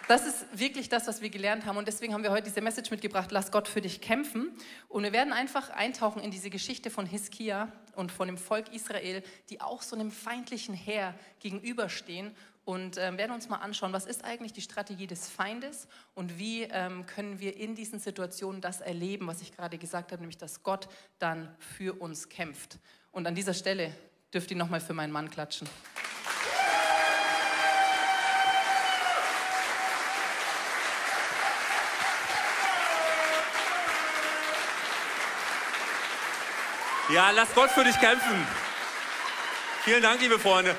das 0.08 0.26
ist 0.26 0.46
wirklich 0.58 0.90
das, 0.90 1.08
was 1.08 1.22
wir 1.22 1.30
gelernt 1.30 1.66
haben. 1.66 1.78
Und 1.78 1.88
deswegen 1.88 2.14
haben 2.14 2.24
wir 2.24 2.32
heute 2.32 2.44
diese 2.44 2.62
Message 2.62 2.92
mitgebracht, 2.92 3.32
lass 3.32 3.52
Gott 3.52 3.68
für 3.68 3.82
dich 3.82 4.02
kämpfen. 4.02 4.52
Und 4.88 5.04
wir 5.04 5.12
werden 5.12 5.34
einfach 5.34 5.70
eintauchen 5.72 6.22
in 6.22 6.32
diese 6.32 6.50
Geschichte 6.50 6.90
von 6.90 7.06
Hiskia 7.06 7.72
und 7.96 8.12
von 8.12 8.28
dem 8.28 8.38
Volk 8.38 8.74
Israel, 8.74 9.24
die 9.50 9.62
auch 9.62 9.82
so 9.82 9.96
einem 9.96 10.12
feindlichen 10.12 10.76
Heer 10.76 11.16
gegenüberstehen. 11.40 12.36
Und 12.66 12.98
äh, 12.98 13.16
werden 13.16 13.32
uns 13.32 13.48
mal 13.48 13.58
anschauen, 13.58 13.94
was 13.94 14.08
ist 14.08 14.26
eigentlich 14.26 14.52
die 14.52 14.62
Strategie 14.62 15.06
des 15.06 15.30
Feindes 15.30 15.88
und 16.16 16.40
wie 16.40 16.64
ähm, 16.64 17.06
können 17.06 17.40
wir 17.40 17.58
in 17.58 17.76
diesen 17.76 18.00
Situationen 18.00 18.60
das 18.60 18.82
erleben, 18.82 19.28
was 19.28 19.42
ich 19.42 19.56
gerade 19.56 19.78
gesagt 19.78 20.12
habe, 20.12 20.22
nämlich 20.22 20.40
dass 20.40 20.64
Gott 20.64 20.88
dann 21.20 21.56
für 21.60 21.94
uns 22.02 22.28
kämpft. 22.28 22.80
Und 23.12 23.28
an 23.28 23.36
dieser 23.36 23.54
Stelle 23.54 23.96
dürft 24.34 24.50
ihr 24.50 24.58
nochmal 24.58 24.82
für 24.82 24.94
meinen 24.94 25.12
Mann 25.12 25.30
klatschen. 25.30 25.70
Ja, 37.10 37.30
lass 37.30 37.54
Gott 37.54 37.70
für 37.70 37.84
dich 37.84 38.00
kämpfen. 38.00 38.48
Vielen 39.84 40.02
Dank, 40.02 40.20
liebe 40.22 40.40
Freunde. 40.40 40.76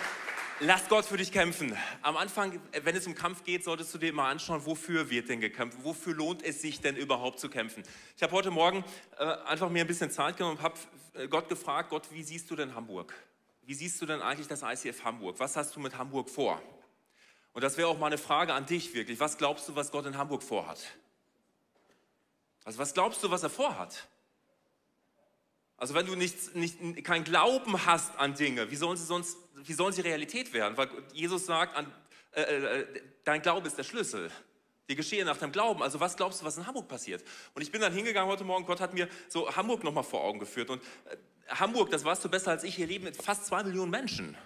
Lass 0.58 0.88
Gott 0.88 1.04
für 1.04 1.16
dich 1.16 1.30
kämpfen. 1.30 1.76
Am 2.02 2.16
Anfang, 2.16 2.60
wenn 2.82 2.96
es 2.96 3.06
um 3.06 3.14
Kampf 3.14 3.44
geht, 3.44 3.62
solltest 3.62 3.94
du 3.94 3.98
dir 3.98 4.12
mal 4.12 4.32
anschauen, 4.32 4.66
wofür 4.66 5.08
wird 5.08 5.28
denn 5.28 5.40
gekämpft? 5.40 5.78
Wofür 5.84 6.14
lohnt 6.14 6.42
es 6.42 6.60
sich 6.60 6.80
denn 6.80 6.96
überhaupt 6.96 7.38
zu 7.38 7.48
kämpfen? 7.48 7.84
Ich 8.16 8.24
habe 8.24 8.32
heute 8.32 8.50
Morgen 8.50 8.84
äh, 9.18 9.24
einfach 9.24 9.70
mir 9.70 9.82
ein 9.82 9.86
bisschen 9.86 10.10
Zeit 10.10 10.36
genommen 10.36 10.56
und 10.56 10.64
habe 10.64 10.74
äh, 11.14 11.28
Gott 11.28 11.48
gefragt, 11.48 11.90
Gott, 11.90 12.08
wie 12.10 12.24
siehst 12.24 12.50
du 12.50 12.56
denn 12.56 12.74
Hamburg? 12.74 13.14
Wie 13.62 13.74
siehst 13.74 14.02
du 14.02 14.06
denn 14.06 14.20
eigentlich 14.20 14.48
das 14.48 14.62
ICF 14.62 15.04
Hamburg? 15.04 15.38
Was 15.38 15.54
hast 15.54 15.76
du 15.76 15.80
mit 15.80 15.96
Hamburg 15.96 16.28
vor? 16.28 16.60
Und 17.52 17.62
das 17.62 17.76
wäre 17.76 17.86
auch 17.86 17.98
mal 17.98 18.08
eine 18.08 18.18
Frage 18.18 18.52
an 18.52 18.66
dich 18.66 18.94
wirklich. 18.94 19.20
Was 19.20 19.38
glaubst 19.38 19.68
du, 19.68 19.76
was 19.76 19.92
Gott 19.92 20.06
in 20.06 20.18
Hamburg 20.18 20.42
vorhat? 20.42 20.80
Also 22.64 22.80
was 22.80 22.94
glaubst 22.94 23.22
du, 23.22 23.30
was 23.30 23.44
er 23.44 23.50
vorhat? 23.50 24.08
Also 25.76 25.94
wenn 25.94 26.06
du 26.06 26.14
nicht, 26.14 26.54
nicht, 26.54 27.04
kein 27.04 27.24
Glauben 27.24 27.84
hast 27.84 28.16
an 28.18 28.34
Dinge, 28.34 28.70
wie 28.70 28.76
sollen 28.76 28.96
sie 28.96 29.04
sonst, 29.04 29.36
wie 29.54 29.74
sollen 29.74 29.92
sie 29.92 30.00
Realität 30.00 30.52
werden? 30.52 30.76
Weil 30.76 30.88
Jesus 31.12 31.46
sagt, 31.46 31.76
an, 31.76 31.92
äh, 32.32 32.40
äh, 32.40 32.86
dein 33.24 33.42
Glaube 33.42 33.66
ist 33.66 33.76
der 33.76 33.84
Schlüssel. 33.84 34.30
Die 34.88 34.94
geschehe 34.94 35.24
nach 35.24 35.36
deinem 35.36 35.52
Glauben. 35.52 35.82
Also 35.82 36.00
was 36.00 36.16
glaubst 36.16 36.40
du, 36.40 36.44
was 36.44 36.56
in 36.56 36.66
Hamburg 36.66 36.88
passiert? 36.88 37.24
Und 37.54 37.62
ich 37.62 37.72
bin 37.72 37.80
dann 37.80 37.92
hingegangen 37.92 38.30
heute 38.30 38.44
Morgen, 38.44 38.64
Gott 38.64 38.80
hat 38.80 38.94
mir 38.94 39.08
so 39.28 39.54
Hamburg 39.54 39.82
nochmal 39.84 40.04
vor 40.04 40.22
Augen 40.22 40.38
geführt. 40.38 40.70
Und 40.70 40.82
äh, 40.82 41.16
Hamburg, 41.48 41.90
das 41.90 42.04
weißt 42.04 42.24
du 42.24 42.28
besser 42.28 42.52
als 42.52 42.64
ich, 42.64 42.76
hier 42.76 42.86
leben 42.86 43.04
mit 43.04 43.16
fast 43.16 43.46
zwei 43.46 43.62
Millionen 43.62 43.90
Menschen. 43.90 44.36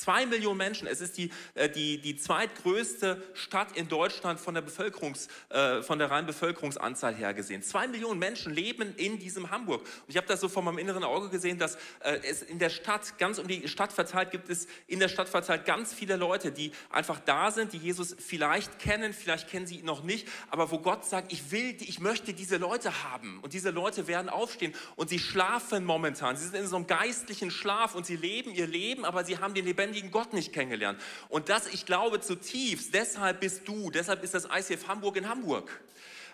Zwei 0.00 0.24
Millionen 0.24 0.56
Menschen. 0.56 0.86
Es 0.86 1.02
ist 1.02 1.18
die, 1.18 1.30
äh, 1.52 1.68
die, 1.68 1.98
die 2.00 2.16
zweitgrößte 2.16 3.22
Stadt 3.34 3.76
in 3.76 3.86
Deutschland 3.86 4.40
von 4.40 4.54
der, 4.54 4.62
Bevölkerungs, 4.62 5.28
äh, 5.50 5.82
von 5.82 5.98
der 5.98 6.10
reinen 6.10 6.26
Bevölkerungsanzahl 6.26 7.14
her 7.14 7.34
gesehen. 7.34 7.62
Zwei 7.62 7.86
Millionen 7.86 8.18
Menschen 8.18 8.54
leben 8.54 8.94
in 8.96 9.18
diesem 9.18 9.50
Hamburg. 9.50 9.82
Und 9.82 10.08
ich 10.08 10.16
habe 10.16 10.26
das 10.26 10.40
so 10.40 10.48
von 10.48 10.64
meinem 10.64 10.78
inneren 10.78 11.04
Auge 11.04 11.28
gesehen, 11.28 11.58
dass 11.58 11.74
äh, 11.98 12.18
es 12.26 12.40
in 12.40 12.58
der 12.58 12.70
Stadt, 12.70 13.18
ganz 13.18 13.38
um 13.38 13.46
die 13.46 13.68
Stadt 13.68 13.92
verteilt, 13.92 14.30
gibt 14.30 14.48
es 14.48 14.68
in 14.86 15.00
der 15.00 15.08
Stadt 15.08 15.28
verteilt 15.28 15.66
ganz 15.66 15.92
viele 15.92 16.16
Leute, 16.16 16.50
die 16.50 16.72
einfach 16.88 17.20
da 17.20 17.50
sind, 17.50 17.74
die 17.74 17.78
Jesus 17.78 18.16
vielleicht 18.18 18.78
kennen, 18.78 19.12
vielleicht 19.12 19.50
kennen 19.50 19.66
sie 19.66 19.80
ihn 19.80 19.84
noch 19.84 20.02
nicht, 20.02 20.26
aber 20.48 20.70
wo 20.70 20.78
Gott 20.78 21.04
sagt, 21.04 21.30
ich 21.30 21.50
will, 21.50 21.76
ich 21.78 22.00
möchte 22.00 22.32
diese 22.32 22.56
Leute 22.56 23.04
haben. 23.04 23.38
Und 23.42 23.52
diese 23.52 23.68
Leute 23.68 24.08
werden 24.08 24.30
aufstehen 24.30 24.72
und 24.96 25.10
sie 25.10 25.18
schlafen 25.18 25.84
momentan. 25.84 26.38
Sie 26.38 26.44
sind 26.44 26.54
in 26.54 26.66
so 26.66 26.76
einem 26.76 26.86
geistlichen 26.86 27.50
Schlaf 27.50 27.94
und 27.94 28.06
sie 28.06 28.16
leben 28.16 28.50
ihr 28.54 28.66
Leben, 28.66 29.04
aber 29.04 29.24
sie 29.24 29.36
haben 29.36 29.52
den 29.52 29.66
lebendigen 29.66 29.89
lebendigen 29.90 30.10
Gott 30.10 30.32
nicht 30.32 30.52
kennengelernt. 30.52 31.00
Und 31.28 31.48
das, 31.48 31.66
ich 31.68 31.86
glaube 31.86 32.20
zutiefst, 32.20 32.94
deshalb 32.94 33.40
bist 33.40 33.66
du, 33.66 33.90
deshalb 33.90 34.22
ist 34.22 34.34
das 34.34 34.46
ICF 34.46 34.88
Hamburg 34.88 35.16
in 35.16 35.28
Hamburg. 35.28 35.80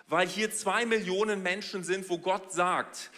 Weil 0.07 0.27
hier 0.27 0.51
zwei 0.51 0.85
Millionen 0.85 1.43
Menschen 1.43 1.83
sind, 1.83 2.09
wo 2.09 2.17
Gott 2.17 2.53
sagt, 2.53 3.11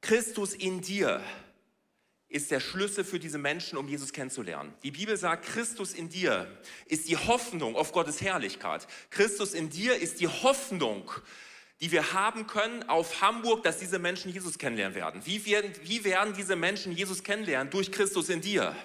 Christus 0.00 0.54
in 0.54 0.80
dir 0.80 1.22
ist 2.28 2.50
der 2.50 2.60
Schlüssel 2.60 3.04
für 3.04 3.18
diese 3.18 3.38
Menschen, 3.38 3.76
um 3.76 3.88
Jesus 3.88 4.12
kennenzulernen. 4.12 4.72
Die 4.82 4.92
Bibel 4.92 5.16
sagt, 5.16 5.46
Christus 5.46 5.92
in 5.92 6.08
dir 6.08 6.46
ist 6.86 7.08
die 7.08 7.16
Hoffnung 7.16 7.76
auf 7.76 7.92
Gottes 7.92 8.20
Herrlichkeit. 8.20 8.86
Christus 9.10 9.52
in 9.52 9.68
dir 9.68 9.96
ist 9.96 10.20
die 10.20 10.28
Hoffnung 10.28 11.10
die 11.80 11.90
wir 11.92 12.12
haben 12.12 12.46
können 12.46 12.88
auf 12.88 13.22
Hamburg, 13.22 13.62
dass 13.62 13.78
diese 13.78 13.98
Menschen 13.98 14.32
Jesus 14.32 14.58
kennenlernen 14.58 14.94
werden. 14.94 15.22
Wie 15.24 15.44
werden, 15.46 15.72
wie 15.84 16.04
werden 16.04 16.34
diese 16.36 16.56
Menschen 16.56 16.92
Jesus 16.92 17.22
kennenlernen? 17.22 17.70
Durch 17.70 17.90
Christus 17.90 18.28
in 18.28 18.40
dir. 18.40 18.76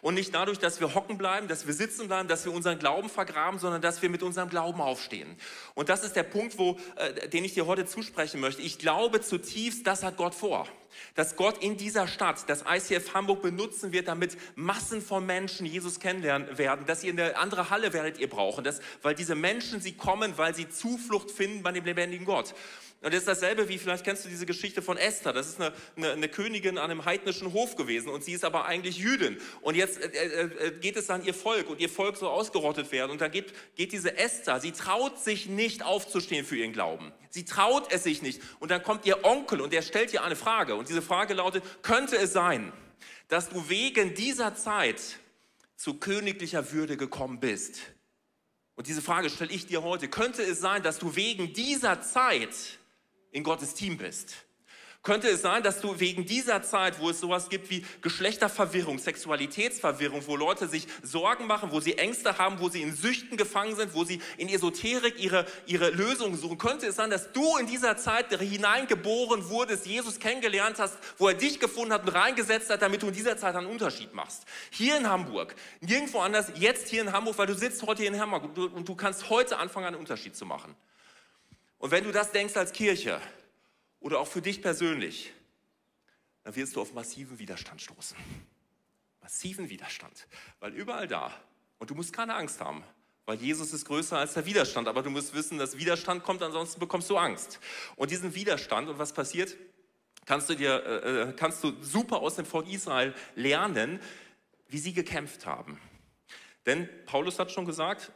Und 0.00 0.14
nicht 0.14 0.34
dadurch, 0.34 0.58
dass 0.58 0.80
wir 0.80 0.94
hocken 0.94 1.18
bleiben, 1.18 1.48
dass 1.48 1.66
wir 1.66 1.74
sitzen 1.74 2.08
bleiben, 2.08 2.28
dass 2.28 2.44
wir 2.44 2.52
unseren 2.52 2.78
Glauben 2.78 3.08
vergraben, 3.08 3.58
sondern 3.58 3.82
dass 3.82 4.02
wir 4.02 4.10
mit 4.10 4.22
unserem 4.22 4.48
Glauben 4.48 4.80
aufstehen. 4.80 5.36
Und 5.74 5.88
das 5.88 6.04
ist 6.04 6.16
der 6.16 6.22
Punkt, 6.22 6.58
wo, 6.58 6.78
äh, 6.96 7.28
den 7.28 7.44
ich 7.44 7.54
dir 7.54 7.66
heute 7.66 7.86
zusprechen 7.86 8.40
möchte. 8.40 8.62
Ich 8.62 8.78
glaube 8.78 9.20
zutiefst, 9.20 9.86
das 9.86 10.02
hat 10.02 10.16
Gott 10.16 10.34
vor 10.34 10.66
dass 11.14 11.36
Gott 11.36 11.62
in 11.62 11.76
dieser 11.76 12.06
Stadt, 12.06 12.48
das 12.48 12.64
ICF 12.68 13.14
Hamburg 13.14 13.42
benutzen 13.42 13.92
wird, 13.92 14.08
damit 14.08 14.36
Massen 14.56 15.02
von 15.02 15.24
Menschen 15.24 15.66
Jesus 15.66 16.00
kennenlernen 16.00 16.58
werden, 16.58 16.86
dass 16.86 17.04
ihr 17.04 17.12
eine 17.12 17.36
andere 17.36 17.70
Halle 17.70 17.92
werdet 17.92 18.18
ihr 18.18 18.28
brauchen, 18.28 18.64
dass, 18.64 18.80
weil 19.02 19.14
diese 19.14 19.34
Menschen, 19.34 19.80
sie 19.80 19.92
kommen, 19.92 20.36
weil 20.36 20.54
sie 20.54 20.68
Zuflucht 20.68 21.30
finden 21.30 21.62
bei 21.62 21.72
dem 21.72 21.84
lebendigen 21.84 22.26
Gott. 22.26 22.54
Und 23.00 23.14
das 23.14 23.20
ist 23.20 23.28
dasselbe 23.28 23.68
wie, 23.68 23.78
vielleicht 23.78 24.04
kennst 24.04 24.24
du 24.24 24.28
diese 24.28 24.44
Geschichte 24.44 24.82
von 24.82 24.96
Esther. 24.96 25.32
Das 25.32 25.46
ist 25.46 25.60
eine, 25.60 25.72
eine, 25.96 26.12
eine 26.12 26.28
Königin 26.28 26.78
an 26.78 26.90
einem 26.90 27.04
heidnischen 27.04 27.52
Hof 27.52 27.76
gewesen 27.76 28.08
und 28.08 28.24
sie 28.24 28.32
ist 28.32 28.44
aber 28.44 28.64
eigentlich 28.64 28.98
Jüdin. 28.98 29.38
Und 29.60 29.76
jetzt 29.76 30.02
äh, 30.02 30.08
äh, 30.08 30.66
äh, 30.66 30.70
geht 30.80 30.96
es 30.96 31.08
an 31.08 31.24
ihr 31.24 31.34
Volk 31.34 31.70
und 31.70 31.78
ihr 31.80 31.88
Volk 31.88 32.16
soll 32.16 32.28
ausgerottet 32.28 32.90
werden. 32.90 33.12
Und 33.12 33.20
dann 33.20 33.30
geht, 33.30 33.54
geht 33.76 33.92
diese 33.92 34.18
Esther, 34.18 34.58
sie 34.58 34.72
traut 34.72 35.20
sich 35.20 35.46
nicht 35.46 35.84
aufzustehen 35.84 36.44
für 36.44 36.56
ihren 36.56 36.72
Glauben. 36.72 37.12
Sie 37.30 37.44
traut 37.44 37.92
es 37.92 38.02
sich 38.02 38.20
nicht. 38.20 38.42
Und 38.58 38.72
dann 38.72 38.82
kommt 38.82 39.06
ihr 39.06 39.24
Onkel 39.24 39.60
und 39.60 39.72
der 39.72 39.82
stellt 39.82 40.12
ihr 40.12 40.24
eine 40.24 40.36
Frage. 40.36 40.74
Und 40.74 40.88
diese 40.88 41.02
Frage 41.02 41.34
lautet, 41.34 41.62
könnte 41.82 42.16
es 42.16 42.32
sein, 42.32 42.72
dass 43.28 43.48
du 43.48 43.68
wegen 43.68 44.14
dieser 44.14 44.56
Zeit 44.56 45.00
zu 45.76 45.94
königlicher 45.94 46.72
Würde 46.72 46.96
gekommen 46.96 47.38
bist? 47.38 47.78
Und 48.74 48.88
diese 48.88 49.02
Frage 49.02 49.30
stelle 49.30 49.52
ich 49.52 49.66
dir 49.66 49.84
heute. 49.84 50.08
Könnte 50.08 50.42
es 50.42 50.58
sein, 50.60 50.82
dass 50.82 50.98
du 50.98 51.14
wegen 51.14 51.52
dieser 51.52 52.00
Zeit 52.00 52.77
in 53.32 53.44
Gottes 53.44 53.74
Team 53.74 53.96
bist. 53.96 54.48
Könnte 55.04 55.28
es 55.28 55.42
sein, 55.42 55.62
dass 55.62 55.80
du 55.80 56.00
wegen 56.00 56.26
dieser 56.26 56.62
Zeit, 56.62 57.00
wo 57.00 57.08
es 57.08 57.20
sowas 57.20 57.48
gibt 57.48 57.70
wie 57.70 57.86
Geschlechterverwirrung, 58.02 58.98
Sexualitätsverwirrung, 58.98 60.26
wo 60.26 60.34
Leute 60.34 60.66
sich 60.66 60.86
Sorgen 61.02 61.46
machen, 61.46 61.70
wo 61.70 61.80
sie 61.80 61.96
Ängste 61.96 62.36
haben, 62.36 62.58
wo 62.58 62.68
sie 62.68 62.82
in 62.82 62.94
Süchten 62.94 63.36
gefangen 63.36 63.76
sind, 63.76 63.94
wo 63.94 64.04
sie 64.04 64.20
in 64.36 64.48
Esoterik 64.48 65.18
ihre, 65.18 65.46
ihre 65.66 65.90
Lösungen 65.90 66.36
suchen, 66.36 66.58
könnte 66.58 66.88
es 66.88 66.96
sein, 66.96 67.10
dass 67.10 67.32
du 67.32 67.56
in 67.58 67.66
dieser 67.68 67.96
Zeit 67.96 68.36
hineingeboren 68.38 69.48
wurdest, 69.48 69.86
Jesus 69.86 70.18
kennengelernt 70.18 70.78
hast, 70.80 70.98
wo 71.16 71.28
er 71.28 71.34
dich 71.34 71.60
gefunden 71.60 71.94
hat 71.94 72.02
und 72.02 72.12
reingesetzt 72.12 72.68
hat, 72.68 72.82
damit 72.82 73.00
du 73.02 73.06
in 73.06 73.14
dieser 73.14 73.38
Zeit 73.38 73.54
einen 73.54 73.68
Unterschied 73.68 74.12
machst. 74.12 74.44
Hier 74.70 74.98
in 74.98 75.08
Hamburg, 75.08 75.54
nirgendwo 75.80 76.18
anders, 76.18 76.52
jetzt 76.56 76.88
hier 76.88 77.02
in 77.02 77.12
Hamburg, 77.12 77.38
weil 77.38 77.46
du 77.46 77.54
sitzt 77.54 77.82
heute 77.86 78.02
hier 78.02 78.12
in 78.12 78.20
Hamburg 78.20 78.44
und 78.44 78.56
du, 78.56 78.66
und 78.66 78.88
du 78.88 78.96
kannst 78.96 79.30
heute 79.30 79.58
anfangen, 79.58 79.86
einen 79.86 79.96
Unterschied 79.96 80.34
zu 80.34 80.44
machen. 80.44 80.74
Und 81.78 81.90
wenn 81.90 82.04
du 82.04 82.12
das 82.12 82.32
denkst 82.32 82.56
als 82.56 82.72
Kirche 82.72 83.20
oder 84.00 84.18
auch 84.20 84.28
für 84.28 84.42
dich 84.42 84.60
persönlich, 84.62 85.32
dann 86.42 86.56
wirst 86.56 86.76
du 86.76 86.80
auf 86.80 86.92
massiven 86.92 87.38
Widerstand 87.38 87.80
stoßen. 87.80 88.16
Massiven 89.20 89.68
Widerstand. 89.68 90.26
Weil 90.60 90.72
überall 90.74 91.06
da, 91.06 91.32
und 91.78 91.90
du 91.90 91.94
musst 91.94 92.12
keine 92.12 92.34
Angst 92.34 92.60
haben, 92.60 92.82
weil 93.26 93.36
Jesus 93.38 93.72
ist 93.72 93.84
größer 93.84 94.18
als 94.18 94.34
der 94.34 94.46
Widerstand, 94.46 94.88
aber 94.88 95.02
du 95.02 95.10
musst 95.10 95.34
wissen, 95.34 95.58
dass 95.58 95.76
Widerstand 95.76 96.24
kommt, 96.24 96.42
ansonsten 96.42 96.80
bekommst 96.80 97.10
du 97.10 97.18
Angst. 97.18 97.60
Und 97.94 98.10
diesen 98.10 98.34
Widerstand 98.34 98.88
und 98.88 98.98
was 98.98 99.12
passiert, 99.12 99.56
kannst 100.24 100.48
du 100.48 100.54
dir, 100.54 100.82
äh, 100.84 101.20
äh 101.22 101.32
kannst 101.34 101.62
du 101.62 101.72
super 101.82 102.20
aus 102.20 102.36
dem 102.36 102.46
Volk 102.46 102.68
Israel 102.68 103.14
lernen, 103.34 104.00
wie 104.68 104.78
sie 104.78 104.94
gekämpft 104.94 105.46
haben. 105.46 105.78
Denn 106.64 106.88
Paulus 107.06 107.38
hat 107.38 107.52
schon 107.52 107.66
gesagt, 107.66 108.10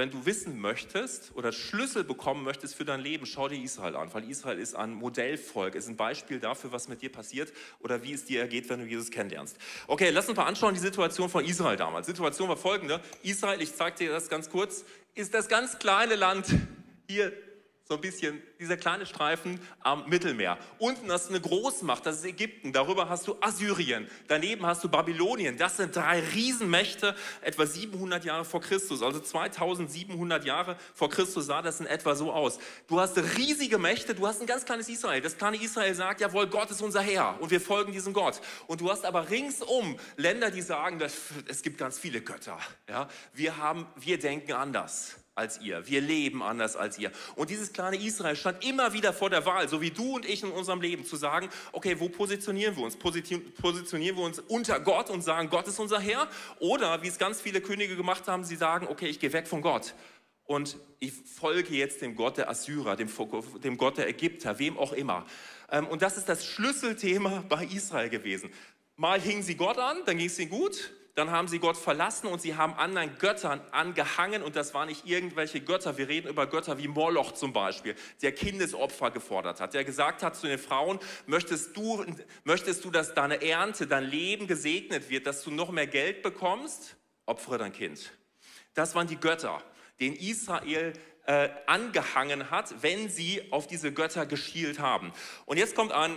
wenn 0.00 0.10
du 0.10 0.24
wissen 0.24 0.58
möchtest 0.58 1.30
oder 1.34 1.52
Schlüssel 1.52 2.04
bekommen 2.04 2.42
möchtest 2.42 2.74
für 2.74 2.86
dein 2.86 3.00
Leben, 3.00 3.26
schau 3.26 3.48
dir 3.48 3.62
Israel 3.62 3.96
an, 3.96 4.12
weil 4.14 4.28
Israel 4.30 4.58
ist 4.58 4.74
ein 4.74 4.94
Modellvolk, 4.94 5.74
ist 5.74 5.88
ein 5.88 5.96
Beispiel 5.98 6.40
dafür, 6.40 6.72
was 6.72 6.88
mit 6.88 7.02
dir 7.02 7.12
passiert 7.12 7.52
oder 7.80 8.02
wie 8.02 8.14
es 8.14 8.24
dir 8.24 8.40
ergeht, 8.40 8.70
wenn 8.70 8.80
du 8.80 8.86
Jesus 8.86 9.10
kennenlernst. 9.10 9.58
Okay, 9.86 10.08
lass 10.08 10.26
uns 10.26 10.38
mal 10.38 10.46
anschauen 10.46 10.72
die 10.72 10.80
Situation 10.80 11.28
von 11.28 11.44
Israel 11.44 11.76
damals. 11.76 12.06
Die 12.06 12.12
Situation 12.12 12.48
war 12.48 12.56
folgende. 12.56 13.02
Israel, 13.22 13.60
ich 13.60 13.76
zeige 13.76 13.98
dir 13.98 14.10
das 14.10 14.30
ganz 14.30 14.48
kurz, 14.48 14.86
ist 15.14 15.34
das 15.34 15.48
ganz 15.48 15.78
kleine 15.78 16.14
Land 16.14 16.46
hier 17.06 17.30
so 17.90 17.96
ein 17.96 18.00
bisschen 18.02 18.40
dieser 18.60 18.76
kleine 18.76 19.04
Streifen 19.04 19.58
am 19.80 20.08
Mittelmeer. 20.08 20.58
Unten 20.78 21.10
hast 21.10 21.28
du 21.28 21.30
eine 21.30 21.40
Großmacht, 21.40 22.06
das 22.06 22.18
ist 22.18 22.24
Ägypten. 22.24 22.72
Darüber 22.72 23.08
hast 23.08 23.26
du 23.26 23.34
Assyrien. 23.40 24.06
Daneben 24.28 24.64
hast 24.64 24.84
du 24.84 24.88
Babylonien. 24.88 25.58
Das 25.58 25.76
sind 25.76 25.96
drei 25.96 26.20
Riesenmächte, 26.20 27.16
etwa 27.40 27.66
700 27.66 28.24
Jahre 28.24 28.44
vor 28.44 28.60
Christus. 28.60 29.02
Also 29.02 29.18
2700 29.18 30.44
Jahre 30.44 30.76
vor 30.94 31.10
Christus 31.10 31.46
sah 31.46 31.62
das 31.62 31.80
in 31.80 31.86
etwa 31.86 32.14
so 32.14 32.32
aus. 32.32 32.60
Du 32.86 33.00
hast 33.00 33.18
riesige 33.36 33.76
Mächte, 33.76 34.14
du 34.14 34.24
hast 34.24 34.40
ein 34.40 34.46
ganz 34.46 34.64
kleines 34.64 34.88
Israel. 34.88 35.20
Das 35.20 35.36
kleine 35.36 35.60
Israel 35.60 35.92
sagt, 35.92 36.20
jawohl, 36.20 36.46
Gott 36.46 36.70
ist 36.70 36.82
unser 36.82 37.00
Herr 37.00 37.42
und 37.42 37.50
wir 37.50 37.60
folgen 37.60 37.90
diesem 37.90 38.12
Gott. 38.12 38.40
Und 38.68 38.80
du 38.80 38.88
hast 38.88 39.04
aber 39.04 39.28
ringsum 39.30 39.98
Länder, 40.16 40.52
die 40.52 40.62
sagen, 40.62 41.00
es 41.48 41.62
gibt 41.62 41.76
ganz 41.76 41.98
viele 41.98 42.20
Götter. 42.20 42.60
Ja? 42.88 43.08
Wir, 43.34 43.56
haben, 43.56 43.88
wir 43.96 44.16
denken 44.16 44.52
anders 44.52 45.19
als 45.40 45.60
ihr. 45.60 45.88
Wir 45.88 46.00
leben 46.00 46.42
anders 46.42 46.76
als 46.76 46.98
ihr. 46.98 47.10
Und 47.34 47.50
dieses 47.50 47.72
kleine 47.72 47.96
Israel 47.96 48.36
stand 48.36 48.64
immer 48.64 48.92
wieder 48.92 49.12
vor 49.12 49.30
der 49.30 49.46
Wahl, 49.46 49.68
so 49.68 49.80
wie 49.80 49.90
du 49.90 50.16
und 50.16 50.28
ich 50.28 50.42
in 50.42 50.50
unserem 50.50 50.82
Leben, 50.82 51.04
zu 51.04 51.16
sagen, 51.16 51.48
okay, 51.72 51.98
wo 51.98 52.08
positionieren 52.08 52.76
wir 52.76 52.84
uns? 52.84 52.96
Positionieren 52.96 54.16
wir 54.16 54.24
uns 54.24 54.38
unter 54.38 54.78
Gott 54.80 55.10
und 55.10 55.22
sagen, 55.22 55.48
Gott 55.48 55.66
ist 55.66 55.78
unser 55.80 55.98
Herr? 55.98 56.28
Oder, 56.58 57.02
wie 57.02 57.08
es 57.08 57.18
ganz 57.18 57.40
viele 57.40 57.60
Könige 57.60 57.96
gemacht 57.96 58.28
haben, 58.28 58.44
sie 58.44 58.56
sagen, 58.56 58.86
okay, 58.88 59.06
ich 59.06 59.18
gehe 59.18 59.32
weg 59.32 59.48
von 59.48 59.62
Gott. 59.62 59.94
Und 60.44 60.76
ich 60.98 61.12
folge 61.12 61.74
jetzt 61.74 62.02
dem 62.02 62.16
Gott 62.16 62.36
der 62.36 62.50
Assyrer, 62.50 62.96
dem, 62.96 63.08
dem 63.62 63.78
Gott 63.78 63.96
der 63.96 64.08
Ägypter, 64.08 64.58
wem 64.58 64.76
auch 64.76 64.92
immer. 64.92 65.24
Ähm, 65.70 65.86
und 65.86 66.02
das 66.02 66.18
ist 66.18 66.28
das 66.28 66.44
Schlüsselthema 66.44 67.44
bei 67.48 67.64
Israel 67.64 68.10
gewesen. 68.10 68.50
Mal 68.96 69.20
hingen 69.20 69.42
sie 69.42 69.54
Gott 69.54 69.78
an, 69.78 69.98
dann 70.04 70.18
ging 70.18 70.26
es 70.26 70.38
ihnen 70.38 70.50
gut 70.50 70.92
dann 71.20 71.30
haben 71.30 71.48
sie 71.48 71.58
Gott 71.58 71.76
verlassen 71.76 72.28
und 72.28 72.40
sie 72.40 72.56
haben 72.56 72.72
anderen 72.72 73.18
Göttern 73.18 73.60
angehangen 73.72 74.42
und 74.42 74.56
das 74.56 74.72
waren 74.72 74.88
nicht 74.88 75.04
irgendwelche 75.06 75.60
Götter. 75.60 75.98
Wir 75.98 76.08
reden 76.08 76.28
über 76.28 76.46
Götter 76.46 76.78
wie 76.78 76.88
Moloch 76.88 77.32
zum 77.32 77.52
Beispiel, 77.52 77.94
der 78.22 78.32
Kindesopfer 78.32 79.10
gefordert 79.10 79.60
hat, 79.60 79.74
der 79.74 79.84
gesagt 79.84 80.22
hat 80.22 80.34
zu 80.34 80.46
den 80.46 80.58
Frauen, 80.58 80.98
möchtest 81.26 81.76
du, 81.76 82.06
möchtest 82.44 82.86
du, 82.86 82.90
dass 82.90 83.12
deine 83.12 83.42
Ernte, 83.42 83.86
dein 83.86 84.04
Leben 84.04 84.46
gesegnet 84.46 85.10
wird, 85.10 85.26
dass 85.26 85.44
du 85.44 85.50
noch 85.50 85.70
mehr 85.70 85.86
Geld 85.86 86.22
bekommst? 86.22 86.96
Opfere 87.26 87.58
dein 87.58 87.72
Kind. 87.72 88.12
Das 88.72 88.94
waren 88.94 89.06
die 89.06 89.20
Götter, 89.20 89.62
den 90.00 90.16
Israel 90.16 90.94
äh, 91.26 91.50
angehangen 91.66 92.50
hat, 92.50 92.82
wenn 92.82 93.10
sie 93.10 93.42
auf 93.52 93.66
diese 93.66 93.92
Götter 93.92 94.24
geschielt 94.24 94.78
haben. 94.78 95.12
Und 95.44 95.58
jetzt 95.58 95.74
kommt 95.74 95.92
ein 95.92 96.16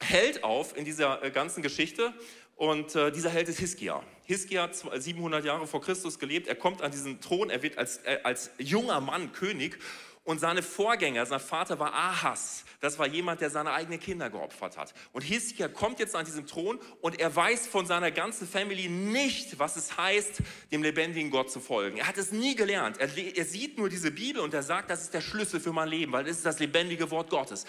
Held 0.00 0.42
auf 0.42 0.76
in 0.76 0.84
dieser 0.84 1.22
äh, 1.22 1.30
ganzen 1.30 1.62
Geschichte 1.62 2.12
Und 2.56 2.94
äh, 2.94 3.10
dieser 3.10 3.30
Held 3.30 3.48
ist 3.48 3.58
Hiskia. 3.58 4.02
Hiskia 4.24 4.62
hat 4.62 4.74
700 4.74 5.44
Jahre 5.44 5.66
vor 5.66 5.80
Christus 5.80 6.18
gelebt. 6.18 6.46
Er 6.46 6.54
kommt 6.54 6.82
an 6.82 6.90
diesen 6.90 7.20
Thron, 7.20 7.50
er 7.50 7.62
wird 7.62 7.78
als, 7.78 7.98
äh, 7.98 8.20
als 8.22 8.50
junger 8.58 9.00
Mann 9.00 9.32
König. 9.32 9.78
Und 10.24 10.40
seine 10.40 10.62
Vorgänger, 10.62 11.26
sein 11.26 11.38
Vater 11.38 11.78
war 11.78 11.92
Ahas. 11.92 12.64
Das 12.80 12.98
war 12.98 13.06
jemand, 13.06 13.42
der 13.42 13.50
seine 13.50 13.72
eigenen 13.72 14.00
Kinder 14.00 14.30
geopfert 14.30 14.78
hat. 14.78 14.94
Und 15.12 15.20
Hiskia 15.20 15.68
kommt 15.68 15.98
jetzt 15.98 16.16
an 16.16 16.24
diesen 16.24 16.46
Thron 16.46 16.78
und 17.02 17.20
er 17.20 17.34
weiß 17.34 17.66
von 17.66 17.84
seiner 17.84 18.10
ganzen 18.10 18.48
Family 18.48 18.88
nicht, 18.88 19.58
was 19.58 19.76
es 19.76 19.98
heißt, 19.98 20.40
dem 20.72 20.82
lebendigen 20.82 21.30
Gott 21.30 21.50
zu 21.50 21.60
folgen. 21.60 21.98
Er 21.98 22.06
hat 22.06 22.16
es 22.16 22.32
nie 22.32 22.56
gelernt. 22.56 22.96
Er, 22.98 23.10
er 23.36 23.44
sieht 23.44 23.76
nur 23.76 23.90
diese 23.90 24.10
Bibel 24.10 24.40
und 24.40 24.54
er 24.54 24.62
sagt, 24.62 24.88
das 24.88 25.02
ist 25.02 25.12
der 25.12 25.20
Schlüssel 25.20 25.60
für 25.60 25.72
mein 25.72 25.88
Leben, 25.88 26.12
weil 26.12 26.26
es 26.26 26.38
ist 26.38 26.46
das 26.46 26.58
lebendige 26.58 27.10
Wort 27.10 27.28
Gottes. 27.28 27.66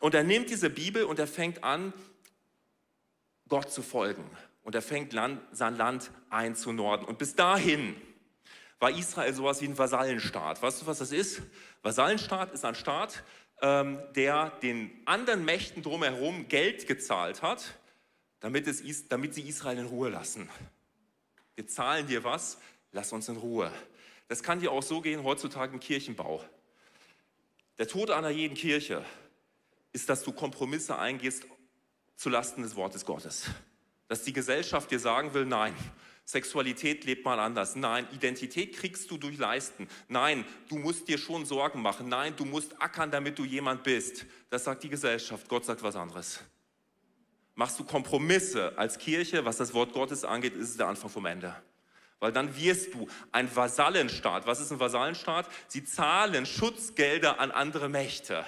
Und 0.00 0.16
er 0.16 0.24
nimmt 0.24 0.50
diese 0.50 0.70
Bibel 0.70 1.04
und 1.04 1.20
er 1.20 1.28
fängt 1.28 1.62
an, 1.62 1.92
Gott 3.52 3.70
zu 3.70 3.82
folgen. 3.82 4.24
Und 4.62 4.74
er 4.74 4.80
fängt 4.80 5.12
Land, 5.12 5.38
sein 5.52 5.76
Land 5.76 6.10
einzunorden. 6.30 7.06
Und 7.06 7.18
bis 7.18 7.34
dahin 7.34 7.94
war 8.78 8.90
Israel 8.90 9.34
sowas 9.34 9.60
wie 9.60 9.66
ein 9.66 9.76
Vasallenstaat. 9.76 10.62
Weißt 10.62 10.80
du, 10.80 10.86
was 10.86 11.00
das 11.00 11.12
ist? 11.12 11.42
Vasallenstaat 11.82 12.50
ist 12.54 12.64
ein 12.64 12.74
Staat, 12.74 13.22
ähm, 13.60 13.98
der 14.14 14.48
den 14.62 14.90
anderen 15.04 15.44
Mächten 15.44 15.82
drumherum 15.82 16.48
Geld 16.48 16.86
gezahlt 16.86 17.42
hat, 17.42 17.78
damit, 18.40 18.66
es, 18.66 19.06
damit 19.08 19.34
sie 19.34 19.42
Israel 19.42 19.76
in 19.76 19.86
Ruhe 19.86 20.08
lassen. 20.08 20.48
Wir 21.54 21.66
zahlen 21.66 22.06
dir 22.06 22.24
was, 22.24 22.56
lass 22.90 23.12
uns 23.12 23.28
in 23.28 23.36
Ruhe. 23.36 23.70
Das 24.28 24.42
kann 24.42 24.60
dir 24.60 24.72
auch 24.72 24.82
so 24.82 25.02
gehen 25.02 25.24
heutzutage 25.24 25.74
im 25.74 25.80
Kirchenbau. 25.80 26.42
Der 27.76 27.86
Tod 27.86 28.10
einer 28.12 28.30
jeden 28.30 28.54
Kirche 28.54 29.04
ist, 29.92 30.08
dass 30.08 30.22
du 30.22 30.32
Kompromisse 30.32 30.98
eingehst 30.98 31.44
zulasten 32.16 32.62
des 32.62 32.76
Wortes 32.76 33.04
Gottes. 33.04 33.46
Dass 34.08 34.22
die 34.22 34.32
Gesellschaft 34.32 34.90
dir 34.90 34.98
sagen 34.98 35.34
will, 35.34 35.46
nein, 35.46 35.74
Sexualität 36.24 37.04
lebt 37.04 37.24
mal 37.24 37.40
anders. 37.40 37.74
Nein, 37.74 38.06
Identität 38.12 38.76
kriegst 38.76 39.10
du 39.10 39.18
durch 39.18 39.38
Leisten. 39.38 39.88
Nein, 40.08 40.44
du 40.68 40.78
musst 40.78 41.08
dir 41.08 41.18
schon 41.18 41.44
Sorgen 41.44 41.82
machen. 41.82 42.08
Nein, 42.08 42.34
du 42.36 42.44
musst 42.44 42.80
ackern, 42.80 43.10
damit 43.10 43.38
du 43.38 43.44
jemand 43.44 43.82
bist. 43.82 44.24
Das 44.48 44.64
sagt 44.64 44.84
die 44.84 44.88
Gesellschaft. 44.88 45.48
Gott 45.48 45.64
sagt 45.64 45.82
was 45.82 45.96
anderes. 45.96 46.40
Machst 47.54 47.78
du 47.78 47.84
Kompromisse 47.84 48.72
als 48.78 48.98
Kirche, 48.98 49.44
was 49.44 49.56
das 49.56 49.74
Wort 49.74 49.92
Gottes 49.92 50.24
angeht, 50.24 50.54
ist 50.54 50.70
es 50.70 50.76
der 50.76 50.86
Anfang 50.86 51.10
vom 51.10 51.26
Ende. 51.26 51.54
Weil 52.18 52.32
dann 52.32 52.56
wirst 52.56 52.94
du 52.94 53.08
ein 53.32 53.54
Vasallenstaat. 53.54 54.46
Was 54.46 54.60
ist 54.60 54.70
ein 54.70 54.80
Vasallenstaat? 54.80 55.48
Sie 55.66 55.84
zahlen 55.84 56.46
Schutzgelder 56.46 57.40
an 57.40 57.50
andere 57.50 57.88
Mächte. 57.88 58.44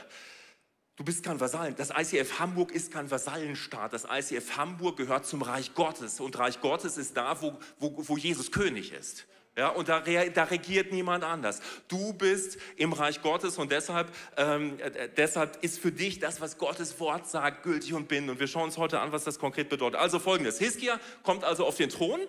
Du 0.97 1.03
bist 1.03 1.25
kein 1.25 1.41
Vasallen. 1.41 1.75
Das 1.77 1.91
ICF 1.91 2.39
Hamburg 2.39 2.71
ist 2.71 2.93
kein 2.93 3.11
Vasallenstaat. 3.11 3.93
Das 3.93 4.07
ICF 4.09 4.57
Hamburg 4.57 4.97
gehört 4.97 5.27
zum 5.27 5.43
Reich 5.43 5.75
Gottes. 5.75 6.21
Und 6.21 6.39
Reich 6.39 6.61
Gottes 6.61 6.97
ist 6.97 7.17
da, 7.17 7.41
wo, 7.43 7.59
wo, 7.79 7.95
wo 7.97 8.17
Jesus 8.17 8.53
König 8.53 8.93
ist. 8.93 9.27
Ja, 9.57 9.69
und 9.69 9.89
da, 9.89 10.01
da, 10.01 10.45
regiert 10.45 10.91
niemand 10.91 11.23
anders. 11.23 11.61
Du 11.87 12.13
bist 12.13 12.59
im 12.77 12.93
Reich 12.93 13.23
Gottes 13.23 13.57
und 13.57 13.71
deshalb, 13.71 14.13
ähm, 14.37 14.81
äh, 14.81 15.09
deshalb 15.17 15.63
ist 15.63 15.79
für 15.79 15.93
dich 15.93 16.19
das, 16.19 16.41
was 16.41 16.59
Gottes 16.59 16.99
Wort 16.99 17.29
sagt, 17.29 17.63
gültig 17.63 17.95
und 17.95 18.09
bindend. 18.09 18.33
Und 18.33 18.41
wir 18.41 18.49
schauen 18.49 18.65
uns 18.65 18.79
heute 18.79 18.99
an, 18.99 19.13
was 19.13 19.23
das 19.23 19.39
konkret 19.39 19.69
bedeutet. 19.69 20.01
Also 20.01 20.19
folgendes. 20.19 20.59
Hiskia 20.59 20.99
kommt 21.23 21.45
also 21.45 21.65
auf 21.67 21.77
den 21.77 21.89
Thron 21.89 22.21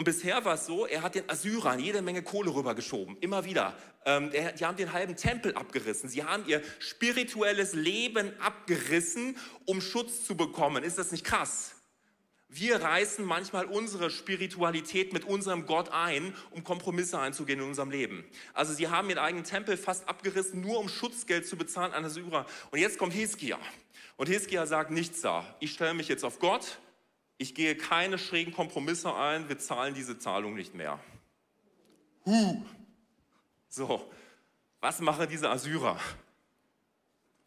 und 0.00 0.04
bisher 0.04 0.46
war 0.46 0.54
es 0.54 0.64
so, 0.64 0.86
er 0.86 1.02
hat 1.02 1.14
den 1.14 1.28
Assyrern 1.28 1.78
jede 1.78 2.00
Menge 2.00 2.22
Kohle 2.22 2.54
rübergeschoben, 2.54 3.18
immer 3.20 3.44
wieder. 3.44 3.76
Ähm, 4.06 4.30
die 4.30 4.64
haben 4.64 4.78
den 4.78 4.94
halben 4.94 5.14
Tempel 5.14 5.52
abgerissen. 5.52 6.08
Sie 6.08 6.24
haben 6.24 6.46
ihr 6.46 6.62
spirituelles 6.78 7.74
Leben 7.74 8.32
abgerissen, 8.40 9.36
um 9.66 9.82
Schutz 9.82 10.24
zu 10.24 10.38
bekommen. 10.38 10.84
Ist 10.84 10.96
das 10.96 11.12
nicht 11.12 11.22
krass? 11.22 11.74
Wir 12.48 12.80
reißen 12.80 13.22
manchmal 13.22 13.66
unsere 13.66 14.08
Spiritualität 14.08 15.12
mit 15.12 15.26
unserem 15.26 15.66
Gott 15.66 15.90
ein, 15.90 16.34
um 16.50 16.64
Kompromisse 16.64 17.18
einzugehen 17.18 17.58
in 17.60 17.66
unserem 17.66 17.90
Leben. 17.90 18.24
Also 18.54 18.72
sie 18.72 18.88
haben 18.88 19.10
ihren 19.10 19.18
eigenen 19.18 19.44
Tempel 19.44 19.76
fast 19.76 20.08
abgerissen, 20.08 20.62
nur 20.62 20.78
um 20.78 20.88
Schutzgeld 20.88 21.46
zu 21.46 21.58
bezahlen 21.58 21.92
an 21.92 22.06
Assyrer. 22.06 22.46
Und 22.70 22.78
jetzt 22.78 22.96
kommt 22.96 23.12
Hiskia. 23.12 23.58
Und 24.16 24.30
Hiskia 24.30 24.64
sagt 24.64 24.92
nichts 24.92 25.20
da. 25.20 25.44
Ich 25.60 25.72
stelle 25.72 25.92
mich 25.92 26.08
jetzt 26.08 26.24
auf 26.24 26.38
Gott 26.38 26.78
ich 27.40 27.54
gehe 27.54 27.74
keine 27.74 28.18
schrägen 28.18 28.52
Kompromisse 28.52 29.14
ein, 29.14 29.48
wir 29.48 29.58
zahlen 29.58 29.94
diese 29.94 30.18
Zahlung 30.18 30.54
nicht 30.54 30.74
mehr. 30.74 31.00
Huh. 32.26 32.62
So, 33.66 34.12
was 34.80 35.00
machen 35.00 35.26
diese 35.26 35.48
Assyrer? 35.48 35.98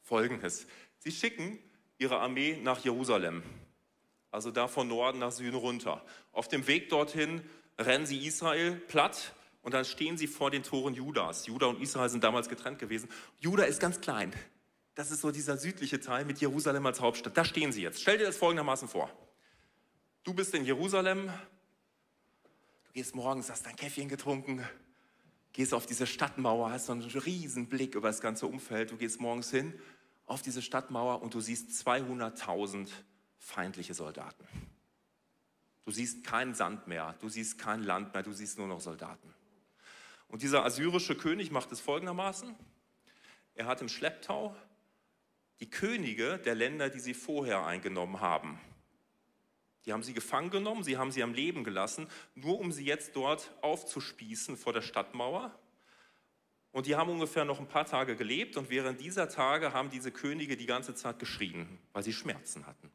Folgendes. 0.01 0.65
Sie 0.97 1.11
schicken 1.11 1.59
ihre 1.99 2.19
Armee 2.19 2.57
nach 2.63 2.83
Jerusalem, 2.83 3.43
also 4.31 4.49
da 4.49 4.67
von 4.67 4.87
Norden 4.87 5.19
nach 5.19 5.31
Süden 5.31 5.57
runter. 5.57 6.03
Auf 6.31 6.47
dem 6.47 6.65
Weg 6.65 6.89
dorthin 6.89 7.47
rennen 7.77 8.07
sie 8.07 8.25
Israel 8.25 8.71
platt 8.71 9.35
und 9.61 9.75
dann 9.75 9.85
stehen 9.85 10.17
sie 10.17 10.25
vor 10.25 10.49
den 10.49 10.63
Toren 10.63 10.95
Judas. 10.95 11.45
Juda 11.45 11.67
und 11.67 11.79
Israel 11.79 12.09
sind 12.09 12.23
damals 12.23 12.49
getrennt 12.49 12.79
gewesen. 12.79 13.09
Juda 13.39 13.65
ist 13.65 13.79
ganz 13.79 14.01
klein. 14.01 14.33
Das 14.95 15.11
ist 15.11 15.21
so 15.21 15.29
dieser 15.29 15.57
südliche 15.57 15.99
Teil 15.99 16.25
mit 16.25 16.41
Jerusalem 16.41 16.83
als 16.87 16.99
Hauptstadt. 16.99 17.37
Da 17.37 17.45
stehen 17.45 17.71
sie 17.71 17.83
jetzt. 17.83 18.01
Stell 18.01 18.17
dir 18.17 18.25
das 18.25 18.37
folgendermaßen 18.37 18.87
vor. 18.87 19.11
Du 20.23 20.33
bist 20.33 20.53
in 20.53 20.63
Jerusalem, 20.63 21.27
du 22.85 22.93
gehst 22.93 23.13
morgens, 23.13 23.49
hast 23.49 23.65
dein 23.65 23.75
Käffchen 23.75 24.07
getrunken, 24.07 24.65
gehst 25.51 25.73
auf 25.73 25.85
diese 25.85 26.07
Stadtmauer, 26.07 26.71
hast 26.71 26.85
so 26.85 26.93
einen 26.93 27.01
riesen 27.01 27.67
Blick 27.67 27.93
über 27.95 28.07
das 28.07 28.21
ganze 28.21 28.47
Umfeld. 28.47 28.91
Du 28.91 28.95
gehst 28.95 29.19
morgens 29.19 29.51
hin 29.51 29.77
auf 30.25 30.41
diese 30.41 30.61
Stadtmauer 30.61 31.21
und 31.21 31.33
du 31.33 31.41
siehst 31.41 31.71
200.000 31.85 32.87
feindliche 33.37 33.93
Soldaten. 33.93 34.47
Du 35.83 35.91
siehst 35.91 36.23
keinen 36.23 36.53
Sand 36.53 36.87
mehr, 36.87 37.15
du 37.19 37.27
siehst 37.27 37.57
kein 37.57 37.83
Land 37.83 38.13
mehr, 38.13 38.23
du 38.23 38.31
siehst 38.31 38.57
nur 38.57 38.67
noch 38.67 38.79
Soldaten. 38.79 39.33
Und 40.29 40.41
dieser 40.41 40.63
assyrische 40.63 41.15
König 41.15 41.51
macht 41.51 41.69
es 41.73 41.81
folgendermaßen. 41.81 42.55
Er 43.55 43.65
hat 43.65 43.81
im 43.81 43.89
Schlepptau 43.89 44.55
die 45.59 45.69
Könige 45.69 46.37
der 46.37 46.55
Länder, 46.55 46.89
die 46.89 47.01
sie 47.01 47.13
vorher 47.13 47.65
eingenommen 47.65 48.21
haben, 48.21 48.57
die 49.85 49.93
haben 49.93 50.03
sie 50.03 50.13
gefangen 50.13 50.49
genommen, 50.49 50.83
sie 50.83 50.97
haben 50.97 51.11
sie 51.11 51.23
am 51.23 51.33
Leben 51.33 51.63
gelassen, 51.63 52.07
nur 52.35 52.59
um 52.59 52.71
sie 52.71 52.85
jetzt 52.85 53.15
dort 53.15 53.51
aufzuspießen 53.61 54.57
vor 54.57 54.73
der 54.73 54.81
Stadtmauer. 54.81 55.57
Und 56.71 56.87
die 56.87 56.95
haben 56.95 57.11
ungefähr 57.11 57.45
noch 57.45 57.59
ein 57.59 57.67
paar 57.67 57.85
Tage 57.85 58.15
gelebt 58.15 58.57
und 58.57 58.69
während 58.69 58.99
dieser 58.99 59.29
Tage 59.29 59.73
haben 59.73 59.89
diese 59.89 60.11
Könige 60.11 60.57
die 60.57 60.65
ganze 60.65 60.95
Zeit 60.95 61.19
geschrien, 61.19 61.79
weil 61.91 62.03
sie 62.03 62.13
Schmerzen 62.13 62.65
hatten. 62.65 62.91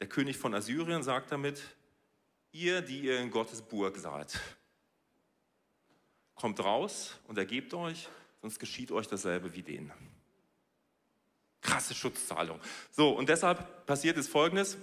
Der 0.00 0.08
König 0.08 0.36
von 0.36 0.54
Assyrien 0.54 1.02
sagt 1.02 1.32
damit, 1.32 1.62
ihr, 2.52 2.82
die 2.82 3.00
ihr 3.00 3.20
in 3.20 3.30
Gottes 3.30 3.62
Burg 3.62 3.96
seid, 3.96 4.38
kommt 6.34 6.60
raus 6.60 7.18
und 7.26 7.38
ergebt 7.38 7.72
euch, 7.72 8.08
sonst 8.42 8.58
geschieht 8.58 8.92
euch 8.92 9.06
dasselbe 9.06 9.54
wie 9.54 9.62
denen. 9.62 9.92
Krasse 11.62 11.94
Schutzzahlung. 11.94 12.60
So, 12.90 13.10
und 13.16 13.28
deshalb 13.30 13.86
passiert 13.86 14.18
es 14.18 14.28
Folgendes. 14.28 14.76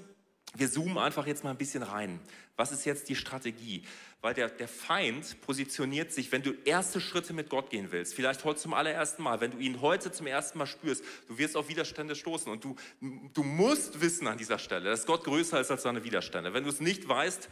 Wir 0.53 0.69
zoomen 0.69 0.97
einfach 0.97 1.25
jetzt 1.27 1.43
mal 1.43 1.51
ein 1.51 1.57
bisschen 1.57 1.83
rein. 1.83 2.19
Was 2.57 2.71
ist 2.71 2.85
jetzt 2.85 3.07
die 3.07 3.15
Strategie? 3.15 3.83
Weil 4.19 4.33
der, 4.33 4.49
der 4.49 4.67
Feind 4.67 5.39
positioniert 5.41 6.11
sich, 6.11 6.31
wenn 6.31 6.43
du 6.43 6.51
erste 6.65 6.99
Schritte 6.99 7.33
mit 7.33 7.49
Gott 7.49 7.69
gehen 7.69 7.91
willst, 7.91 8.13
vielleicht 8.13 8.43
heute 8.43 8.59
zum 8.59 8.73
allerersten 8.73 9.23
Mal, 9.23 9.39
wenn 9.39 9.51
du 9.51 9.57
ihn 9.57 9.81
heute 9.81 10.11
zum 10.11 10.27
ersten 10.27 10.57
Mal 10.57 10.67
spürst, 10.67 11.03
du 11.27 11.37
wirst 11.37 11.55
auf 11.55 11.69
Widerstände 11.69 12.15
stoßen 12.15 12.51
und 12.51 12.63
du, 12.63 12.75
du 12.99 13.43
musst 13.43 14.01
wissen 14.01 14.27
an 14.27 14.37
dieser 14.37 14.59
Stelle, 14.59 14.89
dass 14.89 15.05
Gott 15.05 15.23
größer 15.23 15.59
ist 15.59 15.71
als 15.71 15.83
seine 15.83 16.03
Widerstände. 16.03 16.53
Wenn 16.53 16.63
du 16.63 16.69
es 16.69 16.81
nicht 16.81 17.07
weißt, 17.07 17.49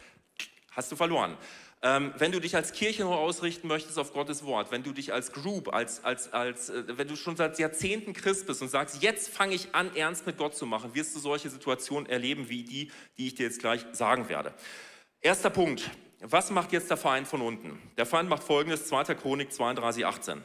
hast 0.72 0.92
du 0.92 0.96
verloren. 0.96 1.36
Ähm, 1.82 2.12
wenn 2.18 2.30
du 2.30 2.40
dich 2.40 2.54
als 2.56 2.72
Kirche 2.72 3.04
noch 3.04 3.16
ausrichten 3.16 3.66
möchtest 3.66 3.98
auf 3.98 4.12
Gottes 4.12 4.44
Wort, 4.44 4.70
wenn 4.70 4.82
du 4.82 4.92
dich 4.92 5.14
als 5.14 5.32
Group, 5.32 5.72
als, 5.72 6.04
als, 6.04 6.30
als, 6.30 6.68
äh, 6.68 6.84
wenn 6.88 7.08
du 7.08 7.16
schon 7.16 7.36
seit 7.36 7.58
Jahrzehnten 7.58 8.12
Christ 8.12 8.46
bist 8.46 8.60
und 8.60 8.68
sagst, 8.68 9.02
jetzt 9.02 9.30
fange 9.30 9.54
ich 9.54 9.74
an, 9.74 9.94
ernst 9.96 10.26
mit 10.26 10.36
Gott 10.36 10.54
zu 10.54 10.66
machen, 10.66 10.94
wirst 10.94 11.16
du 11.16 11.20
solche 11.20 11.48
Situationen 11.48 12.06
erleben 12.06 12.50
wie 12.50 12.64
die, 12.64 12.92
die 13.16 13.28
ich 13.28 13.34
dir 13.34 13.46
jetzt 13.46 13.60
gleich 13.60 13.86
sagen 13.92 14.28
werde. 14.28 14.52
Erster 15.22 15.48
Punkt. 15.48 15.90
Was 16.22 16.50
macht 16.50 16.72
jetzt 16.72 16.90
der 16.90 16.98
Feind 16.98 17.26
von 17.26 17.40
unten? 17.40 17.80
Der 17.96 18.04
Feind 18.04 18.28
macht 18.28 18.42
folgendes, 18.42 18.86
2. 18.86 19.14
Chronik 19.14 19.50
32, 19.50 20.04
18. 20.04 20.42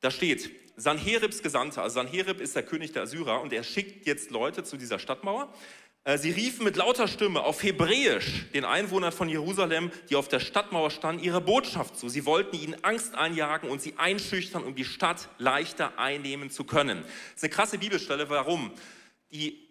Da 0.00 0.10
steht, 0.10 0.50
Sanheribs 0.76 1.40
Gesandter, 1.40 1.82
also 1.82 1.94
Sanherib 1.94 2.40
ist 2.40 2.56
der 2.56 2.64
König 2.64 2.92
der 2.92 3.04
Assyrer 3.04 3.40
und 3.40 3.52
er 3.52 3.62
schickt 3.62 4.06
jetzt 4.06 4.32
Leute 4.32 4.64
zu 4.64 4.76
dieser 4.76 4.98
Stadtmauer 4.98 5.54
sie 6.16 6.30
riefen 6.30 6.64
mit 6.64 6.76
lauter 6.76 7.08
Stimme 7.08 7.42
auf 7.42 7.62
Hebräisch 7.62 8.50
den 8.52 8.64
Einwohnern 8.64 9.12
von 9.12 9.28
Jerusalem, 9.28 9.90
die 10.10 10.16
auf 10.16 10.28
der 10.28 10.40
Stadtmauer 10.40 10.90
standen, 10.90 11.22
ihre 11.22 11.40
Botschaft 11.40 11.96
zu. 11.96 12.08
Sie 12.08 12.26
wollten 12.26 12.56
ihnen 12.56 12.84
Angst 12.84 13.14
einjagen 13.14 13.70
und 13.70 13.80
sie 13.80 13.94
einschüchtern, 13.96 14.64
um 14.64 14.74
die 14.74 14.84
Stadt 14.84 15.28
leichter 15.38 15.98
einnehmen 15.98 16.50
zu 16.50 16.64
können. 16.64 17.02
Das 17.02 17.36
ist 17.36 17.44
eine 17.44 17.50
krasse 17.50 17.78
Bibelstelle. 17.78 18.28
Warum? 18.28 18.72
Die 19.30 19.66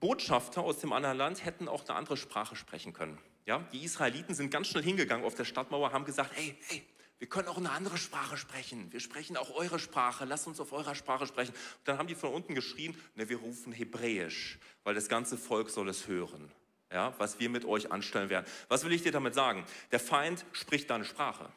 Botschafter 0.00 0.62
aus 0.62 0.78
dem 0.78 0.92
anderen 0.92 1.18
Land 1.18 1.44
hätten 1.44 1.68
auch 1.68 1.86
eine 1.86 1.96
andere 1.96 2.16
Sprache 2.16 2.56
sprechen 2.56 2.92
können. 2.92 3.18
Ja, 3.46 3.58
die 3.72 3.84
Israeliten 3.84 4.34
sind 4.34 4.50
ganz 4.50 4.68
schnell 4.68 4.82
hingegangen 4.82 5.24
auf 5.24 5.34
der 5.34 5.44
Stadtmauer, 5.44 5.92
haben 5.92 6.06
gesagt, 6.06 6.30
hey, 6.34 6.56
hey, 6.68 6.82
wir 7.18 7.28
können 7.28 7.48
auch 7.48 7.56
eine 7.56 7.70
andere 7.70 7.96
Sprache 7.96 8.36
sprechen. 8.36 8.92
Wir 8.92 9.00
sprechen 9.00 9.36
auch 9.36 9.54
eure 9.54 9.78
Sprache. 9.78 10.24
Lasst 10.24 10.46
uns 10.46 10.60
auf 10.60 10.72
eurer 10.72 10.94
Sprache 10.94 11.26
sprechen. 11.26 11.52
Und 11.52 11.88
dann 11.88 11.98
haben 11.98 12.08
die 12.08 12.14
von 12.14 12.32
unten 12.32 12.54
geschrien, 12.54 12.96
ne, 13.14 13.28
wir 13.28 13.38
rufen 13.38 13.72
Hebräisch, 13.72 14.58
weil 14.82 14.94
das 14.94 15.08
ganze 15.08 15.38
Volk 15.38 15.70
soll 15.70 15.88
es 15.88 16.06
hören. 16.06 16.50
ja, 16.92 17.14
was 17.18 17.40
wir 17.40 17.50
mit 17.50 17.64
euch 17.64 17.90
anstellen 17.90 18.30
werden. 18.30 18.46
Was 18.68 18.84
will 18.84 18.92
ich 18.92 19.02
dir 19.02 19.12
damit 19.12 19.34
sagen? 19.34 19.64
Der 19.90 20.00
Feind 20.00 20.44
spricht 20.52 20.90
deine 20.90 21.04
Sprache. 21.04 21.50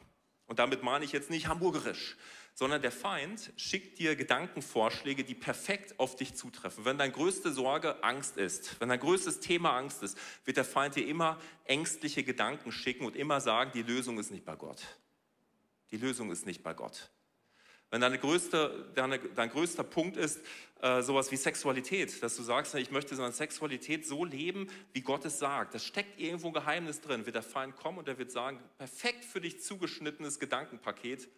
Und 0.46 0.58
damit 0.58 0.82
meine 0.82 1.04
ich 1.04 1.12
jetzt 1.12 1.30
nicht 1.30 1.46
hamburgerisch, 1.46 2.16
sondern 2.54 2.82
der 2.82 2.90
Feind 2.90 3.52
schickt 3.56 3.98
dir 4.00 4.16
Gedankenvorschläge, 4.16 5.22
die 5.22 5.34
perfekt 5.34 6.00
auf 6.00 6.16
dich 6.16 6.34
zutreffen. 6.34 6.84
Wenn 6.84 6.98
deine 6.98 7.12
größte 7.12 7.52
Sorge 7.52 8.02
Angst 8.02 8.36
ist, 8.36 8.80
wenn 8.80 8.88
dein 8.88 8.98
größtes 8.98 9.40
Thema 9.40 9.76
Angst 9.76 10.02
ist, 10.02 10.18
wird 10.44 10.56
der 10.56 10.64
Feind 10.64 10.96
dir 10.96 11.06
immer 11.06 11.38
ängstliche 11.64 12.24
Gedanken 12.24 12.72
schicken 12.72 13.04
und 13.04 13.14
immer 13.14 13.40
sagen, 13.40 13.70
die 13.74 13.82
Lösung 13.82 14.18
ist 14.18 14.30
nicht 14.32 14.44
bei 14.44 14.56
Gott. 14.56 14.82
Die 15.90 15.96
Lösung 15.96 16.30
ist 16.30 16.46
nicht 16.46 16.62
bei 16.62 16.74
Gott. 16.74 17.10
Wenn 17.90 18.02
deine 18.02 18.18
größte, 18.18 18.92
deine, 18.94 19.18
dein 19.18 19.48
größter 19.48 19.82
Punkt 19.82 20.18
ist 20.18 20.40
äh, 20.82 21.00
sowas 21.00 21.32
wie 21.32 21.36
Sexualität, 21.36 22.22
dass 22.22 22.36
du 22.36 22.42
sagst, 22.42 22.74
ich 22.74 22.90
möchte 22.90 23.16
so 23.16 23.22
eine 23.22 23.32
Sexualität 23.32 24.06
so 24.06 24.24
leben, 24.24 24.68
wie 24.92 25.00
Gott 25.00 25.24
es 25.24 25.38
sagt, 25.38 25.74
das 25.74 25.84
steckt 25.86 26.20
irgendwo 26.20 26.48
ein 26.48 26.52
Geheimnis 26.52 27.00
drin, 27.00 27.24
wird 27.24 27.36
der 27.36 27.42
Feind 27.42 27.76
kommen 27.76 27.98
und 27.98 28.06
er 28.06 28.18
wird 28.18 28.30
sagen, 28.30 28.60
perfekt 28.76 29.24
für 29.24 29.40
dich 29.40 29.62
zugeschnittenes 29.62 30.38
Gedankenpaket, 30.38 31.28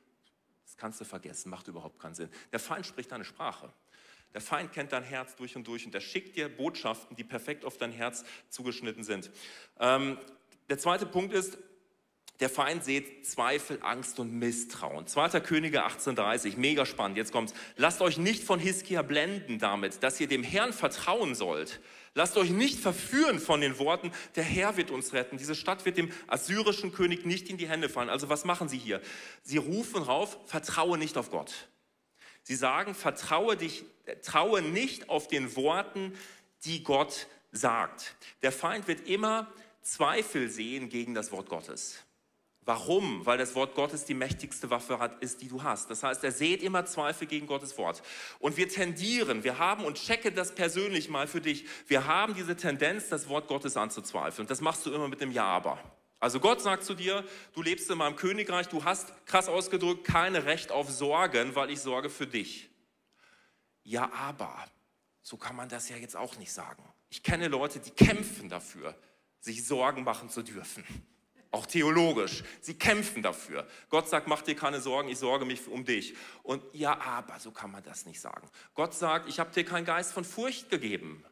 das 0.64 0.76
kannst 0.76 1.00
du 1.00 1.04
vergessen, 1.04 1.50
macht 1.50 1.68
überhaupt 1.68 2.00
keinen 2.00 2.16
Sinn. 2.16 2.28
Der 2.52 2.58
Feind 2.58 2.84
spricht 2.84 3.12
deine 3.12 3.24
Sprache. 3.24 3.72
Der 4.34 4.40
Feind 4.40 4.72
kennt 4.72 4.92
dein 4.92 5.02
Herz 5.02 5.36
durch 5.36 5.56
und 5.56 5.66
durch 5.66 5.86
und 5.86 5.94
er 5.94 6.00
schickt 6.00 6.36
dir 6.36 6.48
Botschaften, 6.48 7.16
die 7.16 7.24
perfekt 7.24 7.64
auf 7.64 7.78
dein 7.78 7.92
Herz 7.92 8.24
zugeschnitten 8.48 9.02
sind. 9.02 9.30
Ähm, 9.78 10.18
der 10.68 10.78
zweite 10.78 11.06
Punkt 11.06 11.32
ist, 11.32 11.58
der 12.40 12.48
Feind 12.48 12.84
sieht 12.84 13.26
Zweifel, 13.26 13.78
Angst 13.82 14.18
und 14.18 14.32
Misstrauen. 14.32 15.06
2. 15.06 15.40
Könige 15.40 15.84
1830, 15.84 16.56
mega 16.56 16.86
spannend, 16.86 17.18
jetzt 17.18 17.32
kommt's. 17.32 17.52
Lasst 17.76 18.00
euch 18.00 18.16
nicht 18.16 18.42
von 18.42 18.58
Hiskia 18.58 19.02
blenden 19.02 19.58
damit, 19.58 20.02
dass 20.02 20.18
ihr 20.20 20.26
dem 20.26 20.42
Herrn 20.42 20.72
vertrauen 20.72 21.34
sollt. 21.34 21.80
Lasst 22.14 22.36
euch 22.36 22.50
nicht 22.50 22.80
verführen 22.80 23.38
von 23.38 23.60
den 23.60 23.78
Worten, 23.78 24.10
der 24.34 24.42
Herr 24.42 24.76
wird 24.76 24.90
uns 24.90 25.12
retten. 25.12 25.36
Diese 25.36 25.54
Stadt 25.54 25.84
wird 25.84 25.96
dem 25.96 26.10
assyrischen 26.26 26.92
König 26.92 27.24
nicht 27.24 27.48
in 27.48 27.56
die 27.56 27.68
Hände 27.68 27.88
fallen. 27.88 28.08
Also 28.08 28.28
was 28.28 28.44
machen 28.44 28.68
sie 28.68 28.78
hier? 28.78 29.00
Sie 29.42 29.58
rufen 29.58 30.02
rauf, 30.02 30.38
vertraue 30.46 30.98
nicht 30.98 31.16
auf 31.16 31.30
Gott. 31.30 31.68
Sie 32.42 32.56
sagen, 32.56 32.94
vertraue 32.94 33.56
dich, 33.56 33.84
traue 34.22 34.62
nicht 34.62 35.08
auf 35.08 35.28
den 35.28 35.54
Worten, 35.54 36.14
die 36.64 36.82
Gott 36.82 37.28
sagt. 37.52 38.16
Der 38.42 38.50
Feind 38.50 38.88
wird 38.88 39.06
immer 39.06 39.52
Zweifel 39.82 40.50
sehen 40.50 40.88
gegen 40.88 41.14
das 41.14 41.30
Wort 41.32 41.48
Gottes. 41.48 41.98
Warum? 42.66 43.24
Weil 43.24 43.38
das 43.38 43.54
Wort 43.54 43.74
Gottes 43.74 44.04
die 44.04 44.14
mächtigste 44.14 44.68
Waffe 44.68 44.98
hat, 44.98 45.22
ist, 45.22 45.40
die 45.40 45.48
du 45.48 45.62
hast. 45.62 45.88
Das 45.90 46.02
heißt, 46.02 46.22
er 46.22 46.32
seht 46.32 46.62
immer 46.62 46.84
Zweifel 46.84 47.26
gegen 47.26 47.46
Gottes 47.46 47.76
Wort. 47.78 48.02
Und 48.38 48.56
wir 48.58 48.68
tendieren, 48.68 49.44
wir 49.44 49.58
haben, 49.58 49.84
und 49.84 49.96
checke 49.96 50.30
das 50.30 50.54
persönlich 50.54 51.08
mal 51.08 51.26
für 51.26 51.40
dich, 51.40 51.64
wir 51.86 52.06
haben 52.06 52.34
diese 52.34 52.56
Tendenz, 52.56 53.08
das 53.08 53.28
Wort 53.28 53.48
Gottes 53.48 53.76
anzuzweifeln. 53.76 54.46
Das 54.46 54.60
machst 54.60 54.84
du 54.84 54.92
immer 54.92 55.08
mit 55.08 55.20
dem 55.20 55.32
Ja, 55.32 55.44
aber. 55.44 55.78
Also 56.18 56.38
Gott 56.38 56.60
sagt 56.60 56.84
zu 56.84 56.94
dir, 56.94 57.24
du 57.54 57.62
lebst 57.62 57.90
in 57.90 57.96
meinem 57.96 58.14
Königreich, 58.14 58.68
du 58.68 58.84
hast, 58.84 59.14
krass 59.24 59.48
ausgedrückt, 59.48 60.04
kein 60.04 60.36
Recht 60.36 60.70
auf 60.70 60.90
Sorgen, 60.90 61.54
weil 61.54 61.70
ich 61.70 61.80
sorge 61.80 62.10
für 62.10 62.26
dich. 62.26 62.68
Ja, 63.84 64.12
aber, 64.12 64.54
so 65.22 65.38
kann 65.38 65.56
man 65.56 65.70
das 65.70 65.88
ja 65.88 65.96
jetzt 65.96 66.14
auch 66.14 66.36
nicht 66.36 66.52
sagen. 66.52 66.84
Ich 67.08 67.22
kenne 67.22 67.48
Leute, 67.48 67.80
die 67.80 67.90
kämpfen 67.90 68.50
dafür, 68.50 68.94
sich 69.40 69.66
Sorgen 69.66 70.04
machen 70.04 70.28
zu 70.28 70.42
dürfen 70.42 70.84
auch 71.50 71.66
theologisch. 71.66 72.44
Sie 72.60 72.74
kämpfen 72.74 73.22
dafür. 73.22 73.66
Gott 73.88 74.08
sagt, 74.08 74.28
mach 74.28 74.42
dir 74.42 74.54
keine 74.54 74.80
Sorgen, 74.80 75.08
ich 75.08 75.18
sorge 75.18 75.44
mich 75.44 75.66
um 75.66 75.84
dich. 75.84 76.14
Und 76.42 76.62
ja, 76.72 77.00
aber, 77.00 77.38
so 77.40 77.50
kann 77.50 77.70
man 77.70 77.82
das 77.82 78.06
nicht 78.06 78.20
sagen. 78.20 78.48
Gott 78.74 78.94
sagt, 78.94 79.28
ich 79.28 79.40
habe 79.40 79.50
dir 79.52 79.64
keinen 79.64 79.84
Geist 79.84 80.12
von 80.12 80.24
Furcht 80.24 80.70
gegeben. 80.70 81.24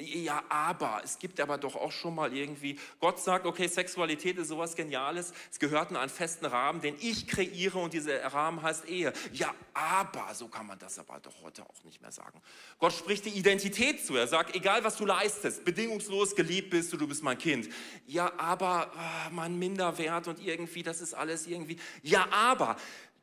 Ja, 0.00 0.44
aber, 0.48 1.00
es 1.02 1.18
gibt 1.18 1.40
aber 1.40 1.58
doch 1.58 1.74
auch 1.74 1.90
schon 1.90 2.14
mal 2.14 2.32
irgendwie, 2.32 2.78
Gott 3.00 3.18
sagt, 3.18 3.46
okay, 3.46 3.66
Sexualität 3.66 4.38
ist 4.38 4.46
sowas 4.46 4.76
Geniales, 4.76 5.32
es 5.50 5.58
gehört 5.58 5.90
in 5.90 5.96
einen 5.96 6.08
festen 6.08 6.46
Rahmen, 6.46 6.80
den 6.80 6.94
ich 7.00 7.26
kreiere 7.26 7.78
und 7.78 7.92
dieser 7.92 8.24
Rahmen 8.26 8.62
heißt 8.62 8.88
Ehe. 8.88 9.12
Ja, 9.32 9.52
aber, 9.74 10.32
so 10.34 10.46
kann 10.46 10.68
man 10.68 10.78
das 10.78 11.00
aber 11.00 11.18
doch 11.18 11.42
heute 11.42 11.64
auch 11.64 11.82
nicht 11.82 12.00
mehr 12.00 12.12
sagen. 12.12 12.40
Gott 12.78 12.92
spricht 12.92 13.24
die 13.24 13.30
Identität 13.30 14.06
zu, 14.06 14.14
er 14.14 14.28
sagt, 14.28 14.54
egal 14.54 14.84
was 14.84 14.96
du 14.96 15.04
leistest, 15.04 15.64
bedingungslos 15.64 16.36
geliebt 16.36 16.70
bist 16.70 16.92
du, 16.92 16.96
du 16.96 17.08
bist 17.08 17.24
mein 17.24 17.38
Kind. 17.38 17.68
Ja, 18.06 18.32
aber, 18.38 18.92
oh, 18.94 19.30
mein 19.32 19.58
Minderwert 19.58 20.28
und 20.28 20.38
irgendwie, 20.38 20.84
das 20.84 21.00
ist 21.00 21.12
alles 21.12 21.48
irgendwie. 21.48 21.76
Ja, 22.02 22.28
aber, 22.30 22.76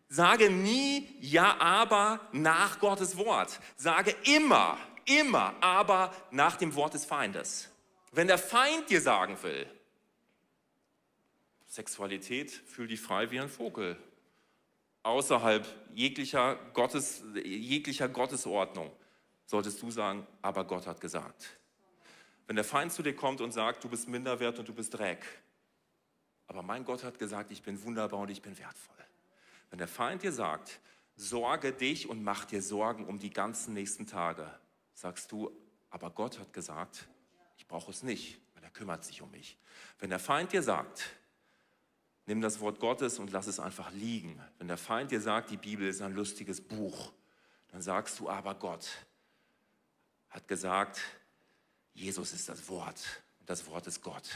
sage 0.10 0.50
nie 0.50 1.08
Ja, 1.22 1.58
aber 1.58 2.20
nach 2.34 2.80
Gottes 2.80 3.16
Wort. 3.16 3.62
Sage 3.78 4.14
immer, 4.26 4.78
immer 5.06 5.56
aber 5.62 6.14
nach 6.32 6.58
dem 6.58 6.76
Wort 6.76 6.94
des 6.94 7.06
Feindes. 7.06 7.70
Wenn 8.12 8.28
der 8.28 8.38
Feind 8.38 8.90
dir 8.90 9.02
sagen 9.02 9.38
will, 9.44 9.68
Sexualität, 11.68 12.52
fühl 12.52 12.88
dich 12.88 13.02
frei 13.02 13.32
wie 13.32 13.40
ein 13.40 13.50
Vogel, 13.50 13.98
außerhalb 15.04 15.68
jeglicher, 15.94 16.56
Gottes, 16.74 17.24
jeglicher 17.44 18.08
Gottesordnung, 18.08 18.92
solltest 19.46 19.82
du 19.82 19.92
sagen, 19.92 20.26
aber 20.42 20.64
Gott 20.64 20.88
hat 20.88 21.02
gesagt. 21.02 21.58
Wenn 22.48 22.56
der 22.56 22.66
Feind 22.66 22.92
zu 22.92 23.04
dir 23.04 23.16
kommt 23.16 23.42
und 23.42 23.52
sagt, 23.52 23.84
du 23.84 23.90
bist 23.90 24.08
minderwert 24.08 24.60
und 24.60 24.68
du 24.68 24.74
bist 24.74 24.94
Dreck, 24.94 25.26
aber 26.48 26.62
mein 26.62 26.86
Gott 26.86 27.04
hat 27.04 27.20
gesagt, 27.20 27.52
ich 27.52 27.64
bin 27.64 27.82
wunderbar 27.84 28.20
und 28.20 28.30
ich 28.30 28.42
bin 28.42 28.58
wertvoll. 28.58 28.96
Wenn 29.70 29.80
der 29.80 29.88
Feind 29.88 30.24
dir 30.24 30.32
sagt, 30.32 30.80
sorge 31.16 31.74
dich 31.74 32.08
und 32.08 32.24
mach 32.24 32.46
dir 32.46 32.62
Sorgen 32.62 33.06
um 33.06 33.20
die 33.20 33.32
ganzen 33.32 33.74
nächsten 33.74 34.06
Tage, 34.06 34.50
sagst 34.96 35.32
du, 35.32 35.52
aber 35.92 36.10
Gott 36.10 36.40
hat 36.40 36.52
gesagt, 36.52 37.08
ich 37.58 37.68
brauche 37.68 37.92
es 37.92 38.02
nicht, 38.02 38.40
weil 38.54 38.64
er 38.64 38.72
kümmert 38.72 39.04
sich 39.04 39.22
um 39.22 39.30
mich. 39.30 39.58
Wenn 40.00 40.10
der 40.10 40.20
Feind 40.20 40.52
dir 40.52 40.64
sagt, 40.64 41.04
nimm 42.26 42.42
das 42.42 42.60
Wort 42.60 42.80
Gottes 42.80 43.20
und 43.20 43.32
lass 43.32 43.48
es 43.48 43.60
einfach 43.60 43.92
liegen. 43.92 44.42
Wenn 44.58 44.68
der 44.68 44.78
Feind 44.78 45.12
dir 45.12 45.22
sagt, 45.22 45.52
die 45.52 45.58
Bibel 45.58 45.88
ist 45.88 46.02
ein 46.02 46.14
lustiges 46.14 46.60
Buch, 46.60 47.14
dann 47.70 47.82
sagst 47.82 48.20
du, 48.20 48.30
aber 48.30 48.56
Gott 48.56 48.90
hat 50.30 50.48
gesagt, 50.48 51.00
Jesus 51.94 52.34
ist 52.34 52.50
das 52.50 52.68
Wort 52.68 53.24
und 53.40 53.50
das 53.50 53.66
Wort 53.68 53.88
ist 53.88 54.02
Gott. 54.02 54.30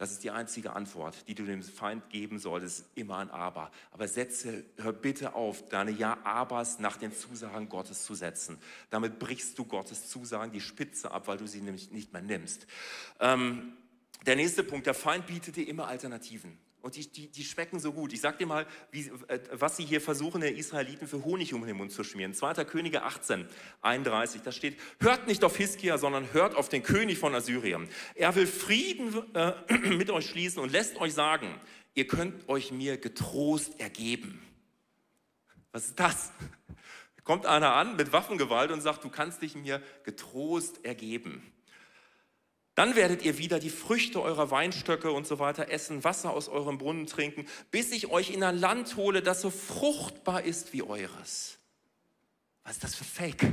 Das 0.00 0.12
ist 0.12 0.24
die 0.24 0.30
einzige 0.30 0.72
Antwort, 0.72 1.28
die 1.28 1.34
du 1.34 1.44
dem 1.44 1.62
Feind 1.62 2.08
geben 2.08 2.38
solltest, 2.38 2.86
immer 2.94 3.18
ein 3.18 3.28
Aber. 3.28 3.70
Aber 3.90 4.08
setze, 4.08 4.64
hör 4.78 4.94
bitte 4.94 5.34
auf, 5.34 5.68
deine 5.68 5.90
Ja-Abers 5.90 6.78
nach 6.78 6.96
den 6.96 7.12
Zusagen 7.12 7.68
Gottes 7.68 8.06
zu 8.06 8.14
setzen. 8.14 8.56
Damit 8.88 9.18
brichst 9.18 9.58
du 9.58 9.66
Gottes 9.66 10.08
Zusagen 10.08 10.52
die 10.52 10.62
Spitze 10.62 11.10
ab, 11.10 11.28
weil 11.28 11.36
du 11.36 11.46
sie 11.46 11.60
nämlich 11.60 11.90
nicht 11.90 12.14
mehr 12.14 12.22
nimmst. 12.22 12.66
Ähm, 13.20 13.76
der 14.24 14.36
nächste 14.36 14.64
Punkt, 14.64 14.86
der 14.86 14.94
Feind 14.94 15.26
bietet 15.26 15.56
dir 15.56 15.68
immer 15.68 15.86
Alternativen. 15.86 16.56
Und 16.82 16.96
die, 16.96 17.06
die, 17.10 17.28
die 17.28 17.44
schmecken 17.44 17.78
so 17.78 17.92
gut. 17.92 18.12
Ich 18.12 18.20
sag 18.20 18.38
dir 18.38 18.46
mal, 18.46 18.66
wie, 18.90 19.10
äh, 19.28 19.40
was 19.52 19.76
sie 19.76 19.84
hier 19.84 20.00
versuchen, 20.00 20.40
der 20.40 20.56
Israeliten 20.56 21.06
für 21.06 21.24
Honig 21.24 21.52
um 21.52 21.66
den 21.66 21.76
Mund 21.76 21.92
zu 21.92 22.04
schmieren. 22.04 22.32
2. 22.32 22.64
Könige 22.64 23.02
18, 23.02 23.46
31, 23.82 24.42
da 24.42 24.52
steht, 24.52 24.78
hört 25.00 25.26
nicht 25.26 25.44
auf 25.44 25.56
Hiskia, 25.56 25.98
sondern 25.98 26.32
hört 26.32 26.54
auf 26.54 26.68
den 26.68 26.82
König 26.82 27.18
von 27.18 27.34
Assyrien. 27.34 27.88
Er 28.14 28.34
will 28.34 28.46
Frieden 28.46 29.14
äh, 29.34 29.52
mit 29.90 30.10
euch 30.10 30.30
schließen 30.30 30.62
und 30.62 30.72
lässt 30.72 30.96
euch 30.96 31.12
sagen, 31.12 31.54
ihr 31.94 32.06
könnt 32.06 32.48
euch 32.48 32.72
mir 32.72 32.96
getrost 32.96 33.78
ergeben. 33.78 34.40
Was 35.72 35.86
ist 35.86 36.00
das? 36.00 36.32
Kommt 37.24 37.46
einer 37.46 37.74
an 37.74 37.96
mit 37.96 38.12
Waffengewalt 38.12 38.70
und 38.70 38.80
sagt, 38.80 39.04
du 39.04 39.08
kannst 39.08 39.42
dich 39.42 39.54
mir 39.54 39.82
getrost 40.04 40.84
ergeben. 40.84 41.42
Dann 42.80 42.96
werdet 42.96 43.20
ihr 43.20 43.36
wieder 43.36 43.58
die 43.58 43.68
Früchte 43.68 44.22
eurer 44.22 44.50
Weinstöcke 44.50 45.12
und 45.12 45.26
so 45.26 45.38
weiter 45.38 45.68
essen, 45.68 46.02
Wasser 46.02 46.30
aus 46.30 46.48
eurem 46.48 46.78
Brunnen 46.78 47.06
trinken, 47.06 47.46
bis 47.70 47.92
ich 47.92 48.06
euch 48.06 48.30
in 48.30 48.42
ein 48.42 48.56
Land 48.56 48.96
hole, 48.96 49.20
das 49.20 49.42
so 49.42 49.50
fruchtbar 49.50 50.44
ist 50.44 50.72
wie 50.72 50.82
eures. 50.82 51.58
Was 52.64 52.76
ist 52.76 52.82
das 52.82 52.94
für 52.94 53.04
Fake? 53.04 53.52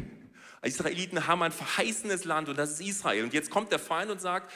Israeliten 0.61 1.27
haben 1.27 1.43
ein 1.43 1.51
verheißenes 1.51 2.23
Land 2.23 2.47
und 2.47 2.57
das 2.57 2.71
ist 2.71 2.87
Israel. 2.87 3.25
Und 3.25 3.33
jetzt 3.33 3.49
kommt 3.49 3.69
der 3.73 3.79
Feind 3.79 4.09
und 4.11 4.21
sagt, 4.21 4.49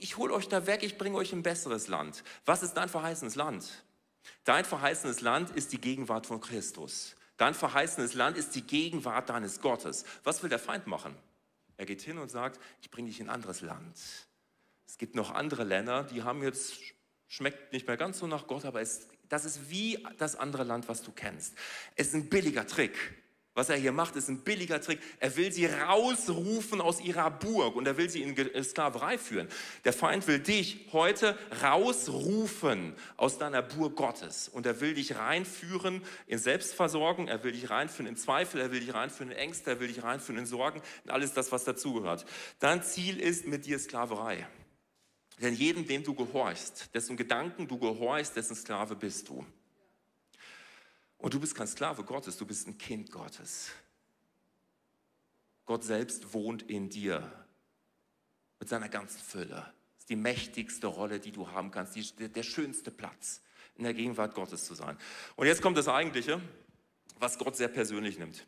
ich 0.00 0.16
hole 0.16 0.34
euch 0.34 0.48
da 0.48 0.66
weg, 0.66 0.82
ich 0.82 0.98
bringe 0.98 1.16
euch 1.16 1.32
ein 1.32 1.44
besseres 1.44 1.86
Land. 1.86 2.24
Was 2.44 2.64
ist 2.64 2.74
dein 2.74 2.88
verheißenes 2.88 3.36
Land? 3.36 3.84
Dein 4.42 4.64
verheißenes 4.64 5.20
Land 5.20 5.50
ist 5.50 5.72
die 5.72 5.80
Gegenwart 5.80 6.26
von 6.26 6.40
Christus. 6.40 7.14
Dein 7.36 7.54
verheißenes 7.54 8.14
Land 8.14 8.36
ist 8.36 8.56
die 8.56 8.62
Gegenwart 8.62 9.28
deines 9.28 9.60
Gottes. 9.60 10.04
Was 10.24 10.42
will 10.42 10.50
der 10.50 10.58
Feind 10.58 10.88
machen? 10.88 11.16
Er 11.76 11.86
geht 11.86 12.02
hin 12.02 12.18
und 12.18 12.30
sagt, 12.30 12.60
ich 12.80 12.90
bringe 12.90 13.08
dich 13.08 13.20
in 13.20 13.28
ein 13.28 13.34
anderes 13.34 13.60
Land. 13.60 13.98
Es 14.86 14.98
gibt 14.98 15.14
noch 15.14 15.30
andere 15.30 15.64
Länder, 15.64 16.04
die 16.04 16.22
haben 16.22 16.42
jetzt, 16.42 16.74
schmeckt 17.28 17.72
nicht 17.72 17.86
mehr 17.86 17.96
ganz 17.96 18.18
so 18.18 18.26
nach 18.26 18.46
Gott, 18.46 18.64
aber 18.64 18.80
es, 18.80 19.08
das 19.28 19.44
ist 19.44 19.70
wie 19.70 20.06
das 20.18 20.36
andere 20.36 20.64
Land, 20.64 20.88
was 20.88 21.02
du 21.02 21.12
kennst. 21.12 21.54
Es 21.96 22.08
ist 22.08 22.14
ein 22.14 22.28
billiger 22.28 22.66
Trick. 22.66 22.96
Was 23.54 23.68
er 23.68 23.76
hier 23.76 23.92
macht, 23.92 24.16
ist 24.16 24.28
ein 24.28 24.38
billiger 24.38 24.80
Trick. 24.80 24.98
Er 25.20 25.36
will 25.36 25.52
sie 25.52 25.66
rausrufen 25.66 26.80
aus 26.80 27.02
ihrer 27.02 27.30
Burg 27.30 27.76
und 27.76 27.86
er 27.86 27.98
will 27.98 28.08
sie 28.08 28.22
in 28.22 28.34
äh, 28.34 28.64
Sklaverei 28.64 29.18
führen. 29.18 29.46
Der 29.84 29.92
Feind 29.92 30.26
will 30.26 30.38
dich 30.38 30.86
heute 30.92 31.38
rausrufen 31.62 32.94
aus 33.18 33.36
deiner 33.36 33.60
Burg 33.60 33.96
Gottes 33.96 34.48
und 34.48 34.64
er 34.64 34.80
will 34.80 34.94
dich 34.94 35.16
reinführen 35.16 36.00
in 36.26 36.38
Selbstversorgung, 36.38 37.28
er 37.28 37.44
will 37.44 37.52
dich 37.52 37.68
reinführen 37.68 38.06
in 38.06 38.16
Zweifel, 38.16 38.58
er 38.58 38.72
will 38.72 38.80
dich 38.80 38.94
reinführen 38.94 39.30
in 39.30 39.36
Ängste, 39.36 39.72
er 39.72 39.80
will 39.80 39.88
dich 39.88 40.02
reinführen 40.02 40.38
in 40.38 40.46
Sorgen, 40.46 40.80
in 41.04 41.10
alles 41.10 41.34
das, 41.34 41.52
was 41.52 41.64
dazugehört. 41.64 42.24
Dein 42.58 42.82
Ziel 42.82 43.20
ist 43.20 43.46
mit 43.46 43.66
dir 43.66 43.78
Sklaverei. 43.78 44.46
Denn 45.42 45.54
jedem, 45.54 45.86
dem 45.86 46.04
du 46.04 46.14
gehorchst, 46.14 46.94
dessen 46.94 47.18
Gedanken 47.18 47.68
du 47.68 47.78
gehorchst, 47.78 48.34
dessen 48.34 48.56
Sklave 48.56 48.96
bist 48.96 49.28
du. 49.28 49.44
Und 51.22 51.32
du 51.32 51.38
bist 51.38 51.54
kein 51.54 51.68
Sklave 51.68 52.02
Gottes, 52.02 52.36
du 52.36 52.44
bist 52.44 52.66
ein 52.66 52.76
Kind 52.78 53.12
Gottes. 53.12 53.70
Gott 55.66 55.84
selbst 55.84 56.34
wohnt 56.34 56.64
in 56.64 56.90
dir 56.90 57.46
mit 58.58 58.68
seiner 58.68 58.88
ganzen 58.88 59.20
Fülle. 59.20 59.54
Das 59.54 60.00
ist 60.00 60.10
die 60.10 60.16
mächtigste 60.16 60.88
Rolle, 60.88 61.20
die 61.20 61.30
du 61.30 61.48
haben 61.52 61.70
kannst, 61.70 61.94
die, 61.94 62.28
der 62.28 62.42
schönste 62.42 62.90
Platz, 62.90 63.40
in 63.76 63.84
der 63.84 63.94
Gegenwart 63.94 64.34
Gottes 64.34 64.64
zu 64.64 64.74
sein. 64.74 64.98
Und 65.36 65.46
jetzt 65.46 65.62
kommt 65.62 65.78
das 65.78 65.86
Eigentliche, 65.86 66.40
was 67.20 67.38
Gott 67.38 67.56
sehr 67.56 67.68
persönlich 67.68 68.18
nimmt. 68.18 68.44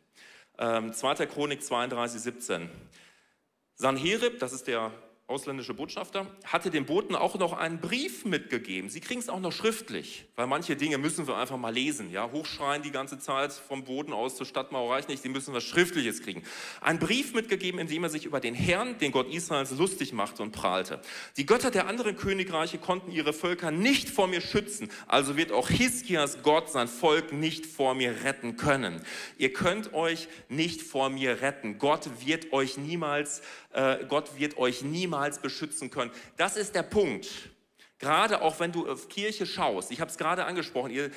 Ähm, 0.57 0.91
2. 0.91 1.27
Chronik 1.27 1.63
32, 1.63 2.21
17. 2.21 2.69
Sanherib, 3.75 4.39
das 4.39 4.51
ist 4.51 4.67
der 4.67 4.91
ausländische 5.27 5.73
Botschafter, 5.73 6.27
hatte 6.43 6.69
dem 6.69 6.85
Boten 6.85 7.15
auch 7.15 7.39
noch 7.39 7.53
einen 7.53 7.79
Brief 7.79 8.25
mitgegeben. 8.25 8.91
Sie 8.91 8.99
kriegen 8.99 9.19
es 9.19 9.27
auch 9.27 9.39
noch 9.39 9.51
schriftlich, 9.51 10.25
weil 10.35 10.45
manche 10.45 10.75
Dinge 10.75 10.99
müssen 10.99 11.25
wir 11.25 11.35
einfach 11.35 11.57
mal 11.57 11.73
lesen. 11.73 12.11
Ja? 12.11 12.29
Hochschreien 12.31 12.83
die 12.83 12.91
ganze 12.91 13.17
Zeit 13.17 13.51
vom 13.51 13.85
Boden 13.85 14.13
aus 14.13 14.35
zur 14.35 14.45
Stadtmauer 14.45 14.93
reicht 14.93 15.09
nicht, 15.09 15.23
die 15.23 15.29
müssen 15.29 15.51
was 15.51 15.63
Schriftliches 15.63 16.21
kriegen. 16.21 16.43
Einen 16.79 16.99
Brief 16.99 17.33
mitgegeben, 17.33 17.79
in 17.79 17.87
dem 17.87 18.03
er 18.03 18.09
sich 18.09 18.25
über 18.25 18.39
den 18.39 18.53
Herrn, 18.53 18.99
den 18.99 19.11
Gott 19.11 19.33
Israels, 19.33 19.71
lustig 19.71 20.13
machte 20.13 20.43
und 20.43 20.51
prahlte. 20.51 21.01
Die 21.37 21.47
Götter 21.47 21.71
der 21.71 21.87
anderen 21.87 22.15
Königreiche 22.15 22.77
konnten 22.77 23.09
ihre 23.11 23.33
Völker 23.33 23.71
nicht 23.71 24.09
vor 24.09 24.27
mir 24.27 24.41
schützen, 24.41 24.91
also 25.07 25.37
wird 25.37 25.51
auch 25.51 25.69
Hiskias 25.69 26.43
Gott 26.43 26.69
sein 26.69 26.87
Volk 26.87 27.33
nicht 27.33 27.65
vor 27.65 27.95
mir 27.95 28.23
retten 28.23 28.57
können. 28.57 29.01
Ihr 29.39 29.53
könnt 29.53 29.91
euch 29.95 30.27
nicht 30.49 30.83
vor 30.83 31.09
mir 31.09 31.41
retten. 31.41 31.79
Gott 31.79 32.09
wird 32.23 32.53
euch 32.53 32.77
niemals, 32.77 33.41
äh, 33.75 34.05
Gott 34.07 34.39
wird 34.39 34.57
euch 34.57 34.81
niemals 34.81 35.39
beschützen 35.39 35.89
können. 35.89 36.11
Das 36.37 36.55
ist 36.55 36.73
der 36.75 36.83
Punkt. 36.83 37.27
Gerade 37.97 38.41
auch 38.41 38.59
wenn 38.59 38.73
du 38.73 38.89
auf 38.89 39.07
Kirche 39.07 39.45
schaust, 39.45 39.89
ich 39.89 40.01
habe 40.01 40.11
es 40.11 40.17
gerade 40.17 40.43
angesprochen, 40.43 40.91
ihr, 40.91 41.11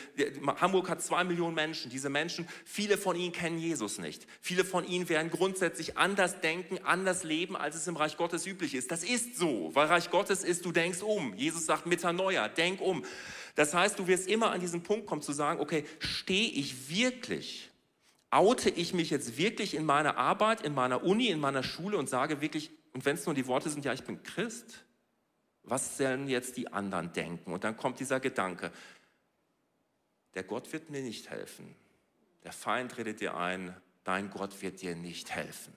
Hamburg 0.61 0.89
hat 0.89 1.03
zwei 1.03 1.25
Millionen 1.25 1.55
Menschen. 1.55 1.91
Diese 1.91 2.09
Menschen, 2.09 2.49
viele 2.65 2.97
von 2.97 3.17
ihnen 3.17 3.33
kennen 3.33 3.59
Jesus 3.59 3.99
nicht. 3.99 4.27
Viele 4.41 4.65
von 4.65 4.87
ihnen 4.87 5.09
werden 5.09 5.31
grundsätzlich 5.31 5.99
anders 5.99 6.41
denken, 6.41 6.79
anders 6.85 7.25
leben, 7.25 7.57
als 7.57 7.75
es 7.75 7.89
im 7.89 7.97
Reich 7.97 8.17
Gottes 8.17 8.47
üblich 8.47 8.75
ist. 8.75 8.93
Das 8.93 9.03
ist 9.03 9.37
so, 9.37 9.71
weil 9.75 9.87
Reich 9.89 10.11
Gottes 10.11 10.45
ist, 10.45 10.65
du 10.65 10.71
denkst 10.71 11.03
um. 11.03 11.35
Jesus 11.35 11.67
sagt 11.67 11.87
Metanoia, 11.87 12.49
denk 12.49 12.81
um. 12.81 13.05
Das 13.57 13.75
heißt, 13.75 13.99
du 13.99 14.07
wirst 14.07 14.29
immer 14.29 14.53
an 14.53 14.61
diesen 14.61 14.85
Punkt 14.85 15.07
kommen 15.07 15.23
zu 15.23 15.33
sagen, 15.33 15.61
okay, 15.61 15.85
stehe 15.99 16.49
ich 16.49 16.89
wirklich, 16.91 17.71
oute 18.31 18.71
ich 18.71 18.95
mich 18.95 19.11
jetzt 19.11 19.37
wirklich 19.39 19.75
in 19.75 19.85
meiner 19.85 20.17
Arbeit, 20.17 20.63
in 20.63 20.75
meiner 20.75 21.05
Uni, 21.05 21.29
in 21.29 21.41
meiner 21.41 21.63
Schule 21.63 21.97
und 21.97 22.09
sage 22.09 22.41
wirklich, 22.41 22.71
und 22.93 23.05
wenn 23.05 23.17
es 23.17 23.27
nur 23.27 23.35
die 23.35 23.47
Worte 23.47 23.71
sind, 23.71 23.85
ja, 23.85 23.93
ich 23.93 24.05
bin 24.05 24.23
Christ, 24.23 24.85
was 25.63 25.99
sollen 25.99 26.29
jetzt 26.29 26.57
die 26.57 26.73
anderen 26.73 27.13
denken? 27.13 27.53
Und 27.53 27.65
dann 27.65 27.77
kommt 27.77 28.01
dieser 28.01 28.21
Gedanke, 28.21 28.73
der 30.35 30.45
Gott 30.45 30.73
wird 30.73 30.91
mir 30.91 31.03
nicht 31.03 31.31
helfen. 31.31 31.75
Der 32.45 32.53
Feind 32.53 32.97
redet 32.97 33.21
dir 33.21 33.37
ein, 33.37 33.77
dein 34.05 34.31
Gott 34.31 34.63
wird 34.63 34.81
dir 34.81 34.97
nicht 34.97 35.31
helfen. 35.31 35.75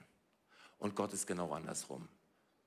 Und 0.78 0.96
Gott 0.96 1.12
ist 1.12 1.26
genau 1.26 1.52
andersrum. 1.52 2.08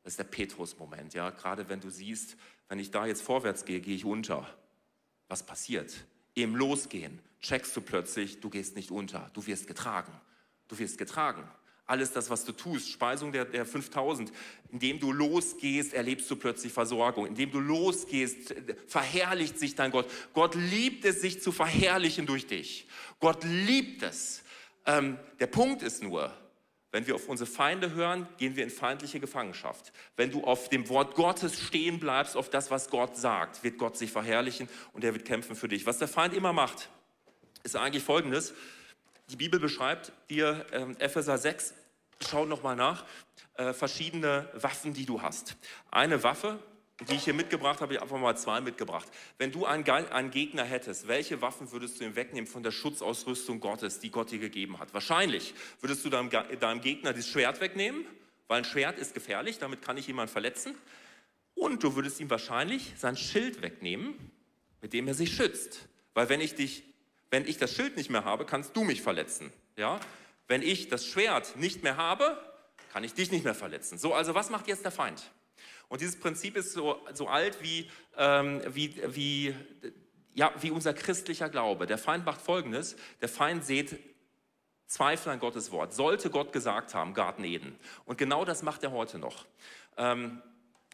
Das 0.04 0.13
ist 0.13 0.19
der 0.19 0.26
Petrus-Moment, 0.26 1.13
ja. 1.15 1.32
Gerade 1.32 1.67
wenn 1.67 1.80
du 1.80 1.89
siehst, 1.89 2.38
wenn 2.69 2.80
ich 2.80 2.91
da 2.91 3.06
jetzt 3.06 3.21
vorwärts 3.21 3.65
gehe, 3.65 3.82
gehe 3.82 3.95
ich 3.95 4.06
unter. 4.06 4.48
Was 5.28 5.43
passiert? 5.43 6.06
Im 6.36 6.56
Losgehen 6.56 7.19
checkst 7.47 7.75
du 7.75 7.81
plötzlich, 7.81 8.39
du 8.39 8.49
gehst 8.49 8.75
nicht 8.75 8.91
unter, 8.91 9.29
du 9.34 9.45
wirst 9.45 9.67
getragen. 9.67 10.12
Du 10.67 10.77
wirst 10.79 10.97
getragen 10.97 11.47
alles 11.88 12.12
das, 12.12 12.29
was 12.29 12.43
du 12.45 12.51
tust, 12.51 12.89
Speisung 12.89 13.31
der, 13.31 13.45
der 13.45 13.65
5000, 13.65 14.31
indem 14.71 14.99
du 14.99 15.12
losgehst, 15.12 15.93
erlebst 15.93 16.29
du 16.31 16.36
plötzlich 16.36 16.73
Versorgung. 16.73 17.27
Indem 17.27 17.51
du 17.51 17.60
losgehst, 17.60 18.55
verherrlicht 18.88 19.60
sich 19.60 19.75
dein 19.75 19.91
Gott. 19.91 20.10
Gott 20.34 20.55
liebt 20.55 21.05
es, 21.05 21.21
sich 21.21 21.41
zu 21.41 21.51
verherrlichen 21.51 22.25
durch 22.25 22.47
dich. 22.47 22.88
Gott 23.19 23.43
liebt 23.43 24.01
es. 24.01 24.41
Ähm, 24.86 25.17
der 25.39 25.47
Punkt 25.47 25.84
ist 25.84 26.01
nur, 26.01 26.34
wenn 26.91 27.05
wir 27.05 27.15
auf 27.15 27.27
unsere 27.27 27.49
Feinde 27.49 27.93
hören, 27.93 28.27
gehen 28.38 28.55
wir 28.55 28.63
in 28.63 28.69
feindliche 28.69 29.19
Gefangenschaft. 29.19 29.91
Wenn 30.15 30.31
du 30.31 30.43
auf 30.43 30.69
dem 30.69 30.89
Wort 30.89 31.13
Gottes 31.13 31.60
stehen 31.60 31.99
bleibst, 31.99 32.36
auf 32.36 32.49
das, 32.49 32.71
was 32.71 32.89
Gott 32.89 33.15
sagt, 33.15 33.63
wird 33.63 33.77
Gott 33.77 33.97
sich 33.97 34.12
verherrlichen 34.12 34.69
und 34.93 35.03
er 35.03 35.13
wird 35.13 35.25
kämpfen 35.25 35.55
für 35.55 35.67
dich. 35.67 35.86
Was 35.86 35.99
der 35.99 36.08
Feind 36.08 36.34
immer 36.34 36.53
macht, 36.53 36.89
ist 37.65 37.75
eigentlich 37.75 38.04
Folgendes. 38.04 38.54
Die 39.30 39.36
Bibel 39.36 39.60
beschreibt 39.60 40.12
dir, 40.30 40.65
äh, 40.71 41.04
Epheser 41.04 41.38
6, 41.38 41.73
schau 42.21 42.45
nochmal 42.45 42.75
nach, 42.75 43.06
äh, 43.56 43.73
verschiedene 43.73 44.47
Waffen, 44.54 44.93
die 44.93 45.06
du 45.06 45.23
hast. 45.23 45.58
Eine 45.89 46.21
Waffe, 46.21 46.60
die 47.10 47.15
ich 47.15 47.23
hier 47.23 47.34
mitgebracht 47.34 47.82
habe, 47.82 47.93
ich 47.93 47.99
habe 47.99 48.06
einfach 48.12 48.21
mal 48.21 48.38
zwei 48.38 48.62
mitgebracht. 48.62 49.08
Wenn 49.39 49.51
du 49.51 49.65
einen, 49.65 49.84
einen, 49.89 50.30
Gegner 50.30 50.63
hättest, 50.63 51.08
welche 51.08 51.41
Waffen 51.41 51.71
würdest 51.71 51.99
du 51.99 52.06
ihm 52.06 52.15
wegnehmen 52.15 52.47
von 52.47 52.62
der 52.62 52.71
Schutzausrüstung 52.71 53.60
Gottes, 53.60 53.99
die 53.99 54.12
Gott 54.12 54.30
dir 54.30 54.39
gegeben 54.39 54.78
hat? 54.78 54.93
Wahrscheinlich 54.93 55.56
würdest 55.82 56.06
du 56.06 56.10
deinem, 56.10 56.30
deinem 56.30 56.82
Gegner 56.82 57.13
das 57.13 57.28
Schwert 57.28 57.62
wegnehmen, 57.62 58.06
weil 58.47 58.60
ein 58.60 58.65
Schwert 58.65 58.99
ist 58.99 59.15
gefährlich, 59.15 59.58
damit 59.58 59.82
kann 59.82 59.97
ich 59.97 60.06
jemanden 60.06 60.32
verletzen. 60.32 60.75
Und 61.56 61.84
du 61.84 61.95
würdest 61.95 62.19
ihm 62.19 62.30
wahrscheinlich 62.30 62.93
sein 62.95 63.17
Schild 63.17 63.63
wegnehmen, 63.63 64.13
mit 64.82 64.93
dem 64.93 65.08
er 65.08 65.15
sich 65.15 65.36
schützt. 65.36 65.88
Weil 66.13 66.30
wenn 66.30 66.41
ich 66.41 66.54
dich 66.54 66.84
wenn 67.36 67.45
ich 67.45 67.58
das 67.58 67.76
Schild 67.76 67.98
nicht 67.98 68.10
mehr 68.10 68.24
habe, 68.24 68.45
kannst 68.45 68.78
du 68.78 68.86
mich 68.86 69.02
verletzen. 69.02 69.52
Ja? 69.76 70.00
Wenn 70.48 70.62
ich 70.62 70.88
das 70.88 71.06
Schwert 71.06 71.58
nicht 71.58 71.84
mehr 71.84 71.98
habe, 71.98 72.39
kann 72.93 73.04
ich 73.04 73.13
dich 73.13 73.30
nicht 73.30 73.43
mehr 73.43 73.54
verletzen. 73.54 73.98
So, 73.98 74.13
also 74.13 74.36
was 74.36 74.50
macht 74.50 74.69
jetzt 74.69 74.86
der 74.86 74.91
Feind? 74.93 75.21
Und 75.89 76.00
dieses 76.00 76.17
Prinzip 76.17 76.56
ist 76.56 76.71
so, 76.71 76.98
so 77.13 77.28
alt 77.28 77.62
wie, 77.62 77.91
ähm, 78.17 78.62
wie, 78.69 78.95
wie, 79.13 79.54
ja, 80.34 80.54
wie 80.62 80.71
unser 80.71 80.93
christlicher 80.93 81.50
Glaube. 81.50 81.88
Der 81.88 81.98
Feind 81.98 82.26
macht 82.26 82.39
Folgendes. 82.39 82.95
Der 83.19 83.28
Feind 83.28 83.65
sieht 83.65 84.00
Zweifel 84.88 85.34
an 85.34 85.41
Gottes 85.41 85.74
Wort. 85.74 85.93
Sollte 85.93 86.30
Gott 86.30 86.54
gesagt 86.54 86.95
haben, 86.95 87.13
Garten 87.13 87.43
Eden. 87.43 87.78
Und 88.06 88.17
genau 88.17 88.45
das 88.45 88.63
macht 88.63 88.82
er 88.82 88.93
heute 88.93 89.19
noch. 89.19 89.45
Ähm, 89.98 90.41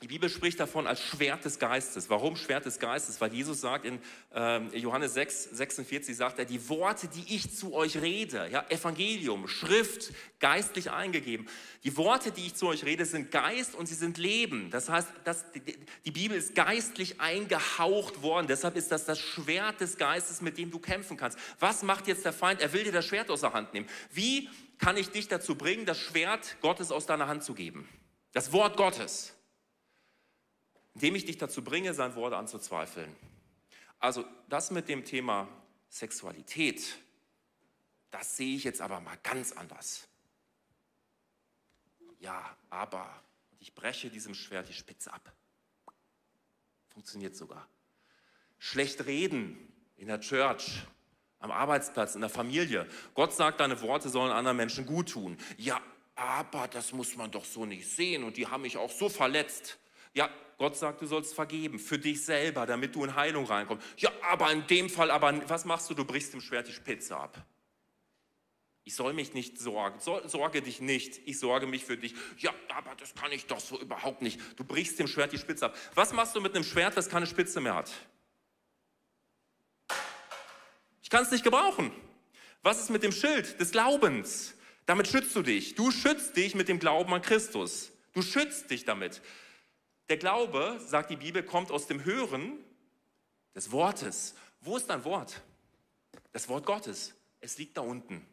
die 0.01 0.07
Bibel 0.07 0.29
spricht 0.29 0.59
davon 0.59 0.87
als 0.87 0.99
Schwert 0.99 1.45
des 1.45 1.59
Geistes. 1.59 2.09
Warum 2.09 2.35
Schwert 2.35 2.65
des 2.65 2.79
Geistes? 2.79 3.21
Weil 3.21 3.31
Jesus 3.33 3.61
sagt 3.61 3.85
in 3.85 3.99
äh, 4.33 4.75
Johannes 4.75 5.13
6, 5.13 5.51
46, 5.51 6.17
sagt 6.17 6.39
er, 6.39 6.45
die 6.45 6.69
Worte, 6.69 7.07
die 7.07 7.35
ich 7.35 7.55
zu 7.55 7.75
euch 7.75 8.01
rede, 8.01 8.49
ja, 8.51 8.65
Evangelium, 8.69 9.47
Schrift, 9.47 10.11
geistlich 10.39 10.89
eingegeben. 10.89 11.47
Die 11.83 11.95
Worte, 11.97 12.31
die 12.31 12.47
ich 12.47 12.55
zu 12.55 12.67
euch 12.67 12.83
rede, 12.83 13.05
sind 13.05 13.29
Geist 13.29 13.75
und 13.75 13.85
sie 13.85 13.93
sind 13.93 14.17
Leben. 14.17 14.71
Das 14.71 14.89
heißt, 14.89 15.07
das, 15.23 15.45
die 16.03 16.11
Bibel 16.11 16.35
ist 16.35 16.55
geistlich 16.55 17.21
eingehaucht 17.21 18.23
worden. 18.23 18.47
Deshalb 18.47 18.77
ist 18.77 18.91
das 18.91 19.05
das 19.05 19.19
Schwert 19.19 19.81
des 19.81 19.97
Geistes, 19.97 20.41
mit 20.41 20.57
dem 20.57 20.71
du 20.71 20.79
kämpfen 20.79 21.15
kannst. 21.15 21.37
Was 21.59 21.83
macht 21.83 22.07
jetzt 22.07 22.25
der 22.25 22.33
Feind? 22.33 22.59
Er 22.59 22.73
will 22.73 22.83
dir 22.83 22.91
das 22.91 23.05
Schwert 23.05 23.29
aus 23.29 23.41
der 23.41 23.53
Hand 23.53 23.75
nehmen. 23.75 23.87
Wie 24.11 24.49
kann 24.79 24.97
ich 24.97 25.11
dich 25.11 25.27
dazu 25.27 25.53
bringen, 25.53 25.85
das 25.85 25.99
Schwert 25.99 26.57
Gottes 26.61 26.91
aus 26.91 27.05
deiner 27.05 27.27
Hand 27.27 27.43
zu 27.43 27.53
geben? 27.53 27.87
Das 28.33 28.51
Wort 28.51 28.77
Gottes 28.77 29.35
indem 30.93 31.15
ich 31.15 31.25
dich 31.25 31.37
dazu 31.37 31.63
bringe, 31.63 31.93
sein 31.93 32.15
Wort 32.15 32.33
anzuzweifeln. 32.33 33.15
Also 33.99 34.25
das 34.49 34.71
mit 34.71 34.89
dem 34.89 35.05
Thema 35.05 35.47
Sexualität, 35.89 36.97
das 38.09 38.37
sehe 38.37 38.55
ich 38.55 38.63
jetzt 38.63 38.81
aber 38.81 38.99
mal 38.99 39.17
ganz 39.23 39.51
anders. 39.51 40.07
Ja, 42.19 42.55
aber 42.69 43.21
ich 43.59 43.73
breche 43.73 44.09
diesem 44.09 44.33
Schwert 44.33 44.69
die 44.69 44.73
Spitze 44.73 45.13
ab. 45.13 45.33
Funktioniert 46.89 47.35
sogar. 47.35 47.67
Schlecht 48.59 49.05
reden 49.05 49.57
in 49.97 50.07
der 50.07 50.19
Church, 50.19 50.83
am 51.39 51.51
Arbeitsplatz, 51.51 52.15
in 52.15 52.21
der 52.21 52.29
Familie. 52.29 52.87
Gott 53.15 53.33
sagt, 53.33 53.59
deine 53.59 53.81
Worte 53.81 54.09
sollen 54.09 54.31
anderen 54.31 54.57
Menschen 54.57 54.85
gut 54.85 55.11
tun. 55.11 55.37
Ja, 55.57 55.81
aber 56.15 56.67
das 56.67 56.91
muss 56.91 57.15
man 57.15 57.31
doch 57.31 57.45
so 57.45 57.65
nicht 57.65 57.87
sehen 57.87 58.23
und 58.23 58.37
die 58.37 58.47
haben 58.47 58.61
mich 58.61 58.77
auch 58.77 58.91
so 58.91 59.09
verletzt. 59.09 59.79
Ja, 60.13 60.29
Gott 60.57 60.77
sagt, 60.77 61.01
du 61.01 61.07
sollst 61.07 61.33
vergeben 61.33 61.79
für 61.79 61.97
dich 61.97 62.23
selber, 62.23 62.65
damit 62.65 62.95
du 62.95 63.03
in 63.03 63.15
Heilung 63.15 63.45
reinkommst. 63.45 63.85
Ja, 63.97 64.11
aber 64.29 64.51
in 64.51 64.67
dem 64.67 64.89
Fall, 64.89 65.09
aber 65.09 65.41
was 65.49 65.65
machst 65.65 65.89
du? 65.89 65.93
Du 65.93 66.05
brichst 66.05 66.33
dem 66.33 66.41
Schwert 66.41 66.67
die 66.67 66.73
Spitze 66.73 67.17
ab. 67.17 67.45
Ich 68.83 68.95
soll 68.95 69.13
mich 69.13 69.33
nicht 69.33 69.59
sorgen. 69.59 69.99
sorge 69.99 70.61
dich 70.61 70.81
nicht. 70.81 71.21
Ich 71.25 71.39
sorge 71.39 71.67
mich 71.67 71.85
für 71.85 71.97
dich. 71.97 72.15
Ja, 72.37 72.51
aber 72.75 72.95
das 72.95 73.13
kann 73.13 73.31
ich 73.31 73.45
doch 73.45 73.59
so 73.59 73.79
überhaupt 73.79 74.21
nicht. 74.21 74.39
Du 74.57 74.63
brichst 74.63 74.97
dem 74.97 75.07
Schwert 75.07 75.31
die 75.31 75.37
Spitze 75.37 75.67
ab. 75.67 75.77
Was 75.93 76.13
machst 76.13 76.35
du 76.35 76.41
mit 76.41 76.55
einem 76.55 76.63
Schwert, 76.63 76.97
das 76.97 77.09
keine 77.09 77.27
Spitze 77.27 77.61
mehr 77.61 77.75
hat? 77.75 77.91
Ich 81.03 81.09
kann 81.09 81.23
es 81.23 81.31
nicht 81.31 81.43
gebrauchen. 81.43 81.91
Was 82.63 82.79
ist 82.79 82.89
mit 82.89 83.03
dem 83.03 83.11
Schild 83.11 83.59
des 83.59 83.71
Glaubens? 83.71 84.55
Damit 84.87 85.07
schützt 85.07 85.35
du 85.35 85.41
dich. 85.41 85.75
Du 85.75 85.91
schützt 85.91 86.35
dich 86.35 86.55
mit 86.55 86.67
dem 86.67 86.79
Glauben 86.79 87.13
an 87.13 87.21
Christus. 87.21 87.91
Du 88.13 88.21
schützt 88.21 88.71
dich 88.71 88.83
damit. 88.83 89.21
Der 90.11 90.17
Glaube, 90.17 90.77
sagt 90.85 91.09
die 91.09 91.15
Bibel, 91.15 91.41
kommt 91.41 91.71
aus 91.71 91.87
dem 91.87 92.03
Hören 92.03 92.61
des 93.55 93.71
Wortes. 93.71 94.35
Wo 94.59 94.75
ist 94.75 94.89
dein 94.89 95.05
Wort? 95.05 95.41
Das 96.33 96.49
Wort 96.49 96.65
Gottes. 96.65 97.15
Es 97.39 97.57
liegt 97.57 97.77
da 97.77 97.81
unten. 97.81 98.27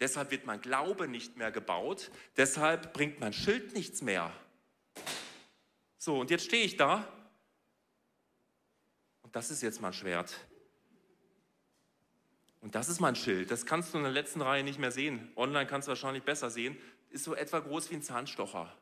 Deshalb 0.00 0.32
wird 0.32 0.46
mein 0.46 0.60
Glaube 0.60 1.06
nicht 1.06 1.36
mehr 1.36 1.52
gebaut. 1.52 2.10
Deshalb 2.36 2.92
bringt 2.92 3.20
mein 3.20 3.32
Schild 3.32 3.72
nichts 3.74 4.02
mehr. 4.02 4.32
So, 5.96 6.18
und 6.18 6.32
jetzt 6.32 6.46
stehe 6.46 6.64
ich 6.64 6.76
da. 6.76 7.06
Und 9.22 9.36
das 9.36 9.52
ist 9.52 9.62
jetzt 9.62 9.80
mein 9.80 9.92
Schwert. 9.92 10.34
Und 12.60 12.74
das 12.74 12.88
ist 12.88 12.98
mein 12.98 13.14
Schild. 13.14 13.52
Das 13.52 13.64
kannst 13.64 13.94
du 13.94 13.98
in 13.98 14.02
der 14.02 14.12
letzten 14.12 14.42
Reihe 14.42 14.64
nicht 14.64 14.80
mehr 14.80 14.90
sehen. 14.90 15.30
Online 15.36 15.68
kannst 15.68 15.86
du 15.86 15.90
wahrscheinlich 15.90 16.24
besser 16.24 16.50
sehen. 16.50 16.76
Ist 17.10 17.22
so 17.22 17.36
etwa 17.36 17.60
groß 17.60 17.92
wie 17.92 17.94
ein 17.94 18.02
Zahnstocher. 18.02 18.76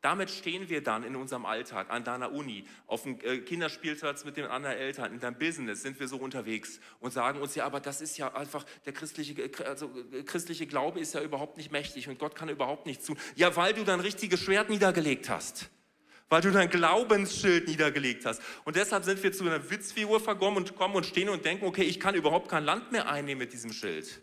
Damit 0.00 0.30
stehen 0.30 0.68
wir 0.68 0.80
dann 0.80 1.02
in 1.02 1.16
unserem 1.16 1.44
Alltag, 1.44 1.90
an 1.90 2.04
deiner 2.04 2.30
Uni, 2.30 2.64
auf 2.86 3.02
dem 3.02 3.18
äh, 3.20 3.38
Kinderspielplatz 3.38 4.24
mit 4.24 4.36
den 4.36 4.46
anderen 4.46 4.76
Eltern, 4.76 5.12
in 5.12 5.18
deinem 5.18 5.38
Business 5.38 5.82
sind 5.82 5.98
wir 5.98 6.06
so 6.06 6.18
unterwegs 6.18 6.78
und 7.00 7.12
sagen 7.12 7.40
uns 7.40 7.56
ja, 7.56 7.66
aber 7.66 7.80
das 7.80 8.00
ist 8.00 8.16
ja 8.16 8.32
einfach, 8.32 8.64
der 8.86 8.92
christliche, 8.92 9.50
also, 9.66 9.90
äh, 10.12 10.22
christliche 10.22 10.68
Glaube 10.68 11.00
ist 11.00 11.14
ja 11.14 11.20
überhaupt 11.20 11.56
nicht 11.56 11.72
mächtig 11.72 12.08
und 12.08 12.20
Gott 12.20 12.36
kann 12.36 12.48
überhaupt 12.48 12.86
nichts 12.86 13.06
tun. 13.06 13.18
Ja, 13.34 13.56
weil 13.56 13.74
du 13.74 13.82
dein 13.82 13.98
richtiges 13.98 14.40
Schwert 14.40 14.70
niedergelegt 14.70 15.28
hast. 15.28 15.68
Weil 16.28 16.42
du 16.42 16.52
dein 16.52 16.70
Glaubensschild 16.70 17.66
niedergelegt 17.66 18.24
hast. 18.24 18.40
Und 18.64 18.76
deshalb 18.76 19.02
sind 19.04 19.20
wir 19.22 19.32
zu 19.32 19.44
einer 19.44 19.68
Witzfigur 19.68 20.20
verkommen 20.20 20.58
und 20.58 20.76
kommen 20.76 20.94
und 20.94 21.06
stehen 21.06 21.28
und 21.28 21.44
denken, 21.44 21.64
okay, 21.64 21.82
ich 21.82 21.98
kann 21.98 22.14
überhaupt 22.14 22.48
kein 22.48 22.64
Land 22.64 22.92
mehr 22.92 23.08
einnehmen 23.08 23.40
mit 23.40 23.52
diesem 23.52 23.72
Schild. 23.72 24.22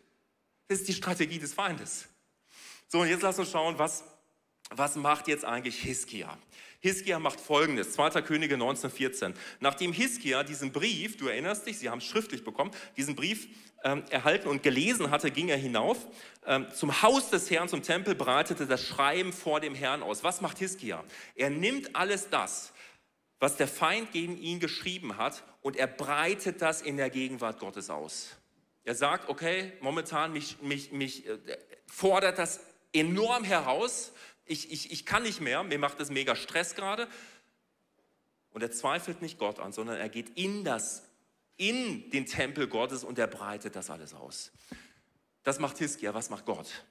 Das 0.70 0.80
ist 0.80 0.88
die 0.88 0.94
Strategie 0.94 1.40
des 1.40 1.54
Feindes. 1.54 2.08
So, 2.88 3.02
und 3.02 3.10
jetzt 3.10 3.24
lass 3.24 3.40
uns 3.40 3.52
schauen, 3.52 3.78
was 3.78 4.04
was 4.70 4.96
macht 4.96 5.28
jetzt 5.28 5.46
eigentlich 5.46 5.80
Hiskia? 5.80 6.38
Hiskia 6.80 7.20
macht 7.20 7.40
folgendes, 7.40 7.94
2. 7.94 8.22
Könige 8.22 8.56
1914. 8.56 9.34
Nachdem 9.60 9.92
Hiskia 9.92 10.44
diesen 10.44 10.72
Brief, 10.72 11.18
du 11.18 11.28
erinnerst 11.28 11.66
dich, 11.66 11.80
sie 11.80 11.90
haben 11.90 11.98
es 12.00 12.06
schriftlich 12.06 12.44
bekommen, 12.44 12.72
diesen 12.96 13.16
Brief 13.16 13.48
ähm, 13.84 14.04
erhalten 14.10 14.48
und 14.48 14.64
gelesen 14.64 15.10
hatte, 15.10 15.32
ging 15.32 15.50
er 15.50 15.58
hinauf 15.58 15.98
ähm, 16.46 16.68
zum 16.72 17.02
Haus 17.02 17.30
des 17.30 17.50
Herrn, 17.50 17.70
zum 17.70 17.82
Tempel, 17.82 18.16
breitete 18.16 18.68
das 18.68 18.86
Schreiben 18.86 19.34
vor 19.34 19.60
dem 19.60 19.76
Herrn 19.76 20.04
aus. 20.04 20.24
Was 20.24 20.42
macht 20.42 20.60
Hiskia? 20.60 21.04
Er 21.36 21.50
nimmt 21.50 21.96
alles 21.96 22.30
das, 22.30 22.74
was 23.40 23.58
der 23.58 23.68
Feind 23.68 24.12
gegen 24.12 24.38
ihn 24.38 24.60
geschrieben 24.60 25.18
hat, 25.18 25.44
und 25.62 25.76
er 25.78 25.88
breitet 25.88 26.62
das 26.62 26.84
in 26.84 26.98
der 26.98 27.10
Gegenwart 27.10 27.60
Gottes 27.60 27.90
aus. 27.90 28.38
Er 28.84 28.94
sagt, 28.94 29.30
okay, 29.30 29.74
momentan 29.82 30.32
mich, 30.32 30.62
mich, 30.62 30.92
mich 30.92 31.28
äh, 31.28 31.40
fordert 31.88 32.38
das 32.38 32.60
enorm 32.94 33.44
heraus, 33.44 34.12
ich, 34.46 34.72
ich, 34.72 34.92
ich 34.92 35.06
kann 35.06 35.24
nicht 35.24 35.42
mehr, 35.42 35.64
mir 35.64 35.80
macht 35.80 36.00
das 36.00 36.10
mega 36.10 36.36
Stress 36.36 36.76
gerade. 36.76 37.08
Und 38.52 38.62
er 38.62 38.72
zweifelt 38.72 39.22
nicht 39.22 39.38
Gott 39.38 39.60
an, 39.60 39.74
sondern 39.74 39.98
er 39.98 40.08
geht 40.08 40.30
in 40.38 40.64
das, 40.64 41.04
in 41.58 42.10
den 42.12 42.26
Tempel 42.26 42.68
Gottes 42.68 43.04
und 43.04 43.20
er 43.20 43.28
breitet 43.28 43.76
das 43.76 43.90
alles 43.90 44.14
aus. 44.14 44.52
Das 45.44 45.60
macht 45.60 45.78
Hiskia, 45.78 46.14
was 46.14 46.30
macht 46.30 46.46
Gott? 46.46 46.86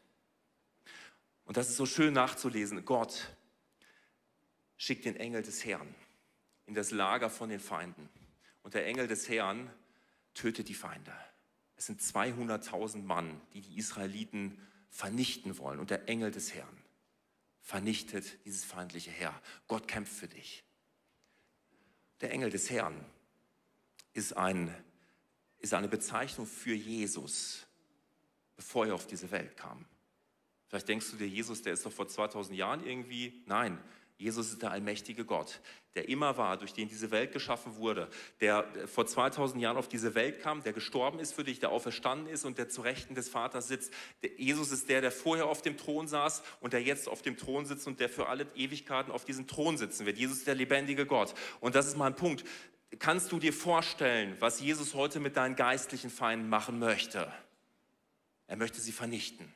Und 1.45 1.57
das 1.57 1.71
ist 1.71 1.77
so 1.77 1.87
schön 1.87 2.13
nachzulesen. 2.13 2.85
Gott 2.85 3.35
schickt 4.77 5.05
den 5.05 5.17
Engel 5.17 5.43
des 5.43 5.65
Herrn 5.65 5.95
in 6.67 6.75
das 6.75 6.91
Lager 6.91 7.31
von 7.31 7.49
den 7.49 7.61
Feinden. 7.61 8.09
Und 8.63 8.75
der 8.75 8.87
Engel 8.87 9.07
des 9.07 9.29
Herrn 9.29 9.71
tötet 10.35 10.69
die 10.69 10.75
Feinde. 10.75 11.13
Es 11.77 11.87
sind 11.87 12.01
200.000 12.01 13.03
Mann, 13.03 13.41
die 13.53 13.61
die 13.61 13.79
Israeliten 13.79 14.59
vernichten 14.91 15.59
wollen. 15.59 15.81
Und 15.81 15.91
der 15.91 16.09
Engel 16.09 16.31
des 16.31 16.55
Herrn 16.55 16.84
vernichtet 17.65 18.45
dieses 18.45 18.63
feindliche 18.63 19.11
Heer. 19.11 19.35
Gott 19.67 19.89
kämpft 19.89 20.13
für 20.13 20.29
dich. 20.29 20.63
Der 22.21 22.31
Engel 22.31 22.51
des 22.51 22.71
Herrn 22.71 23.05
ist, 24.13 24.37
ein, 24.37 24.73
ist 25.59 25.73
eine 25.73 25.89
Bezeichnung 25.89 26.47
für 26.47 26.75
Jesus, 26.75 27.67
bevor 28.55 28.87
er 28.87 28.95
auf 28.95 29.07
diese 29.07 29.31
Welt 29.31 29.57
kam. 29.57 29.87
Vielleicht 30.69 30.89
denkst 30.89 31.11
du 31.11 31.17
dir, 31.17 31.27
Jesus, 31.27 31.63
der 31.63 31.73
ist 31.73 31.87
doch 31.87 31.93
vor 31.93 32.07
2000 32.07 32.57
Jahren 32.57 32.87
irgendwie. 32.87 33.43
Nein, 33.47 33.83
Jesus 34.17 34.53
ist 34.53 34.63
der 34.63 34.71
allmächtige 34.71 35.25
Gott, 35.25 35.61
der 35.97 36.09
immer 36.09 36.37
war, 36.37 36.57
durch 36.57 36.73
den 36.73 36.89
diese 36.89 37.11
Welt 37.11 37.33
geschaffen 37.33 37.77
wurde, 37.77 38.09
der 38.41 38.65
vor 38.87 39.07
2000 39.07 39.61
Jahren 39.61 39.77
auf 39.77 39.89
diese 39.89 40.15
Welt 40.15 40.41
kam, 40.41 40.63
der 40.63 40.73
gestorben 40.73 41.19
ist 41.19 41.33
für 41.33 41.43
dich, 41.43 41.59
der 41.59 41.71
auferstanden 41.71 42.29
ist 42.29 42.45
und 42.45 42.57
der 42.57 42.69
zu 42.69 42.83
Rechten 42.83 43.17
des 43.17 43.29
Vaters 43.29 43.67
sitzt. 43.67 43.93
Der 44.23 44.31
Jesus 44.37 44.71
ist 44.71 44.89
der, 44.89 45.01
der 45.01 45.11
vorher 45.11 45.47
auf 45.47 45.63
dem 45.63 45.77
Thron 45.77 46.07
saß 46.07 46.43
und 46.61 46.73
der 46.73 46.83
jetzt 46.83 47.09
auf 47.09 47.23
dem 47.23 47.37
Thron 47.37 47.67
sitzt 47.67 47.89
und 47.89 47.99
der 47.99 48.09
für 48.09 48.29
alle 48.29 48.47
Ewigkeiten 48.55 49.11
auf 49.13 49.25
diesem 49.25 49.49
Thron 49.49 49.77
sitzen 49.77 50.07
wird. 50.07 50.17
Jesus 50.17 50.39
ist 50.39 50.47
der 50.47 50.55
lebendige 50.55 51.07
Gott. 51.07 51.35
Und 51.61 51.75
das 51.75 51.87
ist 51.87 51.97
mein 51.97 52.15
Punkt. 52.15 52.45
Kannst 53.01 53.33
du 53.33 53.41
dir 53.41 53.53
vorstellen, 53.53 54.37
was 54.39 54.61
Jesus 54.61 54.95
heute 54.95 55.19
mit 55.19 55.37
deinen 55.37 55.57
geistlichen 55.57 56.11
Feinden 56.11 56.49
machen 56.49 56.79
möchte? 56.79 57.33
Er 58.47 58.57
möchte 58.57 58.81
sie 58.81 58.93
vernichten 58.93 59.53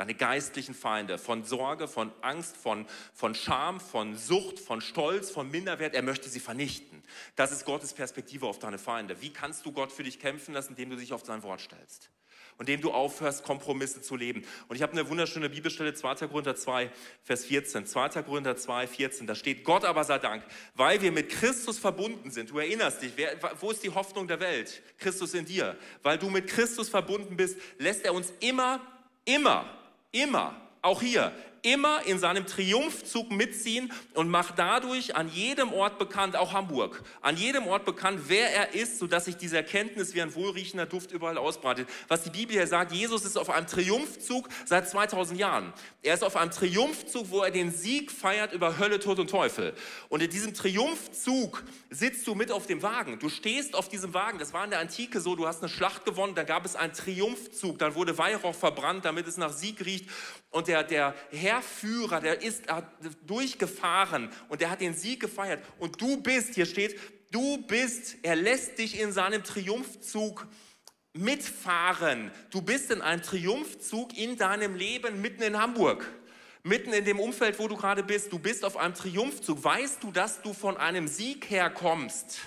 deine 0.00 0.14
geistlichen 0.14 0.74
Feinde, 0.74 1.18
von 1.18 1.44
Sorge, 1.44 1.86
von 1.86 2.10
Angst, 2.22 2.56
von, 2.56 2.86
von 3.12 3.34
Scham, 3.34 3.80
von 3.80 4.16
Sucht, 4.16 4.58
von 4.58 4.80
Stolz, 4.80 5.30
von 5.30 5.50
Minderwert. 5.50 5.94
Er 5.94 6.00
möchte 6.00 6.30
sie 6.30 6.40
vernichten. 6.40 7.02
Das 7.36 7.52
ist 7.52 7.66
Gottes 7.66 7.92
Perspektive 7.92 8.46
auf 8.46 8.58
deine 8.58 8.78
Feinde. 8.78 9.20
Wie 9.20 9.30
kannst 9.30 9.66
du 9.66 9.72
Gott 9.72 9.92
für 9.92 10.02
dich 10.02 10.18
kämpfen 10.18 10.54
lassen, 10.54 10.70
indem 10.70 10.88
du 10.88 10.96
dich 10.96 11.12
auf 11.12 11.26
sein 11.26 11.42
Wort 11.42 11.60
stellst? 11.60 12.08
Und 12.56 12.70
indem 12.70 12.80
du 12.80 12.92
aufhörst, 12.92 13.44
Kompromisse 13.44 14.00
zu 14.00 14.16
leben. 14.16 14.42
Und 14.68 14.76
ich 14.76 14.80
habe 14.80 14.92
eine 14.92 15.06
wunderschöne 15.06 15.50
Bibelstelle, 15.50 15.92
2. 15.92 16.28
Korinther 16.28 16.56
2, 16.56 16.90
Vers 17.22 17.44
14. 17.44 17.84
2. 17.84 18.22
Korinther 18.22 18.56
2, 18.56 18.86
14. 18.86 19.26
Da 19.26 19.34
steht, 19.34 19.64
Gott 19.64 19.84
aber 19.84 20.04
sei 20.04 20.18
Dank, 20.18 20.42
weil 20.76 21.02
wir 21.02 21.12
mit 21.12 21.28
Christus 21.28 21.78
verbunden 21.78 22.30
sind. 22.30 22.48
Du 22.48 22.58
erinnerst 22.58 23.02
dich, 23.02 23.12
wer, 23.16 23.38
wo 23.60 23.70
ist 23.70 23.82
die 23.82 23.90
Hoffnung 23.90 24.26
der 24.26 24.40
Welt? 24.40 24.82
Christus 24.96 25.34
in 25.34 25.44
dir. 25.44 25.76
Weil 26.02 26.16
du 26.16 26.30
mit 26.30 26.46
Christus 26.46 26.88
verbunden 26.88 27.36
bist, 27.36 27.58
lässt 27.76 28.06
er 28.06 28.14
uns 28.14 28.32
immer, 28.40 28.80
immer 29.26 29.76
immer, 30.12 30.54
auch 30.82 31.00
hier, 31.00 31.32
immer 31.62 32.06
in 32.06 32.18
seinem 32.18 32.46
Triumphzug 32.46 33.30
mitziehen 33.30 33.92
und 34.14 34.28
macht 34.28 34.58
dadurch 34.58 35.16
an 35.16 35.30
jedem 35.30 35.72
Ort 35.72 35.98
bekannt, 35.98 36.36
auch 36.36 36.52
Hamburg, 36.52 37.02
an 37.20 37.36
jedem 37.36 37.66
Ort 37.66 37.84
bekannt, 37.84 38.22
wer 38.28 38.50
er 38.54 38.74
ist, 38.74 38.98
sodass 38.98 39.26
sich 39.26 39.36
diese 39.36 39.56
Erkenntnis 39.56 40.14
wie 40.14 40.22
ein 40.22 40.34
wohlriechender 40.34 40.86
Duft 40.86 41.12
überall 41.12 41.38
ausbreitet. 41.38 41.88
Was 42.08 42.22
die 42.22 42.30
Bibel 42.30 42.56
hier 42.56 42.66
sagt, 42.66 42.92
Jesus 42.92 43.24
ist 43.24 43.36
auf 43.36 43.50
einem 43.50 43.66
Triumphzug 43.66 44.48
seit 44.64 44.88
2000 44.88 45.38
Jahren. 45.38 45.72
Er 46.02 46.14
ist 46.14 46.24
auf 46.24 46.36
einem 46.36 46.50
Triumphzug, 46.50 47.30
wo 47.30 47.42
er 47.42 47.50
den 47.50 47.72
Sieg 47.72 48.10
feiert 48.10 48.52
über 48.52 48.78
Hölle, 48.78 48.98
Tod 49.00 49.18
und 49.18 49.30
Teufel. 49.30 49.74
Und 50.08 50.22
in 50.22 50.30
diesem 50.30 50.54
Triumphzug 50.54 51.62
sitzt 51.90 52.26
du 52.26 52.34
mit 52.34 52.50
auf 52.52 52.66
dem 52.66 52.82
Wagen. 52.82 53.18
Du 53.18 53.28
stehst 53.28 53.74
auf 53.74 53.88
diesem 53.88 54.14
Wagen. 54.14 54.38
Das 54.38 54.52
war 54.52 54.64
in 54.64 54.70
der 54.70 54.80
Antike 54.80 55.20
so, 55.20 55.36
du 55.36 55.46
hast 55.46 55.60
eine 55.62 55.68
Schlacht 55.68 56.04
gewonnen, 56.04 56.34
dann 56.34 56.46
gab 56.46 56.64
es 56.64 56.76
einen 56.76 56.92
Triumphzug, 56.92 57.78
dann 57.78 57.94
wurde 57.94 58.16
Weihrauch 58.16 58.54
verbrannt, 58.54 59.04
damit 59.04 59.26
es 59.26 59.36
nach 59.36 59.52
Sieg 59.52 59.84
riecht. 59.84 60.08
Und 60.50 60.66
der, 60.66 60.82
der 60.82 61.14
Herrführer, 61.50 62.20
der 62.20 62.42
ist 62.42 62.64
durchgefahren 63.26 64.30
und 64.48 64.60
der 64.60 64.70
hat 64.70 64.80
den 64.80 64.94
Sieg 64.94 65.20
gefeiert. 65.20 65.64
Und 65.78 66.00
du 66.00 66.20
bist, 66.22 66.54
hier 66.54 66.66
steht, 66.66 66.98
du 67.30 67.58
bist, 67.66 68.16
er 68.22 68.36
lässt 68.36 68.78
dich 68.78 69.00
in 69.00 69.12
seinem 69.12 69.42
Triumphzug 69.42 70.46
mitfahren. 71.12 72.30
Du 72.50 72.62
bist 72.62 72.90
in 72.90 73.02
einem 73.02 73.22
Triumphzug 73.22 74.16
in 74.16 74.36
deinem 74.36 74.74
Leben 74.76 75.20
mitten 75.20 75.42
in 75.42 75.58
Hamburg. 75.58 76.06
Mitten 76.62 76.92
in 76.92 77.04
dem 77.04 77.18
Umfeld, 77.18 77.58
wo 77.58 77.68
du 77.68 77.76
gerade 77.76 78.02
bist. 78.02 78.32
Du 78.32 78.38
bist 78.38 78.64
auf 78.64 78.76
einem 78.76 78.94
Triumphzug. 78.94 79.64
Weißt 79.64 80.02
du, 80.02 80.12
dass 80.12 80.42
du 80.42 80.52
von 80.52 80.76
einem 80.76 81.08
Sieg 81.08 81.48
herkommst? 81.50 82.38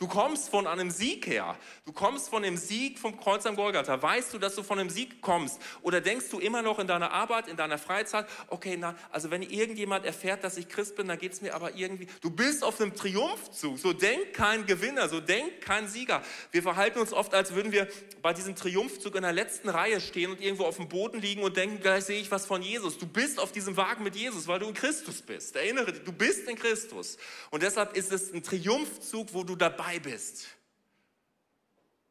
Du 0.00 0.08
kommst 0.08 0.48
von 0.48 0.66
einem 0.66 0.90
Sieg 0.90 1.26
her. 1.26 1.58
Du 1.84 1.92
kommst 1.92 2.30
von 2.30 2.42
dem 2.42 2.56
Sieg 2.56 2.98
vom 2.98 3.20
Kreuz 3.20 3.44
am 3.44 3.54
Golgatha. 3.54 4.00
Weißt 4.00 4.32
du, 4.32 4.38
dass 4.38 4.54
du 4.54 4.62
von 4.62 4.78
dem 4.78 4.88
Sieg 4.88 5.20
kommst? 5.20 5.60
Oder 5.82 6.00
denkst 6.00 6.30
du 6.30 6.38
immer 6.38 6.62
noch 6.62 6.78
in 6.78 6.86
deiner 6.86 7.12
Arbeit, 7.12 7.48
in 7.48 7.58
deiner 7.58 7.76
Freizeit, 7.76 8.26
okay, 8.48 8.78
na, 8.78 8.94
also 9.12 9.30
wenn 9.30 9.42
irgendjemand 9.42 10.06
erfährt, 10.06 10.42
dass 10.42 10.56
ich 10.56 10.70
Christ 10.70 10.96
bin, 10.96 11.06
dann 11.06 11.18
geht 11.18 11.34
es 11.34 11.42
mir 11.42 11.54
aber 11.54 11.74
irgendwie, 11.74 12.06
du 12.22 12.30
bist 12.30 12.64
auf 12.64 12.80
einem 12.80 12.94
Triumphzug. 12.94 13.78
So 13.78 13.92
denk 13.92 14.32
kein 14.32 14.64
Gewinner, 14.64 15.06
so 15.10 15.20
denk 15.20 15.60
kein 15.60 15.86
Sieger. 15.86 16.22
Wir 16.50 16.62
verhalten 16.62 16.98
uns 16.98 17.12
oft, 17.12 17.34
als 17.34 17.54
würden 17.54 17.70
wir 17.70 17.86
bei 18.22 18.32
diesem 18.32 18.56
Triumphzug 18.56 19.16
in 19.16 19.22
der 19.22 19.34
letzten 19.34 19.68
Reihe 19.68 20.00
stehen 20.00 20.30
und 20.30 20.40
irgendwo 20.40 20.64
auf 20.64 20.76
dem 20.76 20.88
Boden 20.88 21.20
liegen 21.20 21.42
und 21.42 21.58
denken, 21.58 21.78
gleich 21.78 22.04
sehe 22.04 22.22
ich 22.22 22.30
was 22.30 22.46
von 22.46 22.62
Jesus. 22.62 22.96
Du 22.96 23.06
bist 23.06 23.38
auf 23.38 23.52
diesem 23.52 23.76
Wagen 23.76 24.02
mit 24.02 24.16
Jesus, 24.16 24.48
weil 24.48 24.60
du 24.60 24.66
in 24.66 24.74
Christus 24.74 25.20
bist. 25.20 25.56
Erinnere 25.56 25.92
dich, 25.92 26.04
du 26.04 26.12
bist 26.12 26.48
in 26.48 26.56
Christus. 26.56 27.18
Und 27.50 27.62
deshalb 27.62 27.94
ist 27.94 28.10
es 28.12 28.32
ein 28.32 28.42
Triumphzug, 28.42 29.34
wo 29.34 29.44
du 29.44 29.56
dabei 29.56 29.89
dabei 29.90 29.98
bist. 29.98 30.46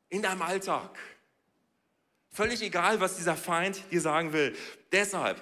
In 0.10 0.22
deinem 0.22 0.42
Alltag. 0.42 0.98
Völlig 2.32 2.62
egal, 2.62 3.00
was 3.00 3.18
dieser 3.18 3.36
Feind 3.36 3.84
dir 3.92 4.02
sagen 4.02 4.34
will. 4.34 4.56
Deshalb, 4.92 5.40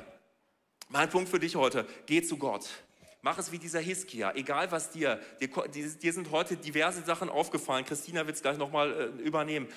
mein 0.90 1.10
Punkt 1.10 1.30
für 1.30 1.40
dich 1.40 1.56
heute, 1.56 1.88
geh 2.06 2.22
zu 2.22 2.38
Gott. 2.38 2.68
Mach 3.22 3.38
es 3.38 3.52
wie 3.52 3.60
dieser 3.60 3.80
Hiskia, 3.80 4.34
egal 4.36 4.72
was 4.72 4.92
dir, 4.92 5.20
dir, 5.40 5.50
dir 5.50 6.14
sind 6.14 6.32
heute 6.32 6.56
diverse 6.56 7.04
Sachen 7.04 7.30
aufgefallen, 7.30 7.84
Christina 7.84 8.26
wird 8.26 8.38
es 8.38 8.42
gleich 8.42 8.58
nochmal 8.58 8.94
äh, 8.94 9.22
übernehmen. 9.22 9.68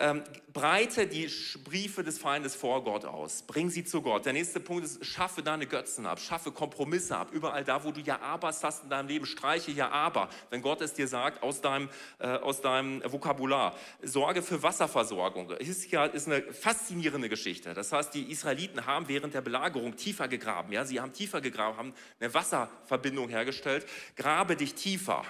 Ähm, 0.00 0.22
breite 0.52 1.06
die 1.06 1.28
Briefe 1.64 2.04
des 2.04 2.18
Feindes 2.18 2.54
vor 2.54 2.84
Gott 2.84 3.04
aus. 3.04 3.42
Bring 3.42 3.68
sie 3.68 3.84
zu 3.84 4.00
Gott. 4.00 4.26
Der 4.26 4.32
nächste 4.32 4.60
Punkt 4.60 4.84
ist, 4.84 5.04
schaffe 5.04 5.42
deine 5.42 5.66
Götzen 5.66 6.06
ab, 6.06 6.20
schaffe 6.20 6.52
Kompromisse 6.52 7.16
ab. 7.16 7.30
Überall 7.32 7.64
da, 7.64 7.82
wo 7.82 7.90
du 7.90 8.00
ja 8.00 8.20
abers 8.20 8.62
hast 8.62 8.84
in 8.84 8.90
deinem 8.90 9.08
Leben, 9.08 9.26
streiche 9.26 9.72
ja 9.72 9.90
aber, 9.90 10.28
wenn 10.50 10.62
Gott 10.62 10.80
es 10.82 10.94
dir 10.94 11.08
sagt, 11.08 11.42
aus 11.42 11.60
deinem, 11.60 11.88
äh, 12.18 12.28
aus 12.28 12.60
deinem 12.60 13.02
Vokabular. 13.04 13.76
Sorge 14.02 14.42
für 14.42 14.62
Wasserversorgung. 14.62 15.52
Hiskia 15.58 16.06
ist 16.06 16.28
eine 16.28 16.42
faszinierende 16.42 17.28
Geschichte. 17.28 17.74
Das 17.74 17.90
heißt, 17.90 18.14
die 18.14 18.30
Israeliten 18.30 18.86
haben 18.86 19.08
während 19.08 19.34
der 19.34 19.40
Belagerung 19.40 19.96
tiefer 19.96 20.28
gegraben. 20.28 20.72
Ja? 20.72 20.84
Sie 20.84 21.00
haben 21.00 21.12
tiefer 21.12 21.40
gegraben, 21.40 21.76
haben 21.76 21.94
eine 22.20 22.32
Wasserverbindung 22.32 23.28
hergestellt. 23.28 23.84
Grabe 24.14 24.54
dich 24.54 24.74
tiefer 24.74 25.24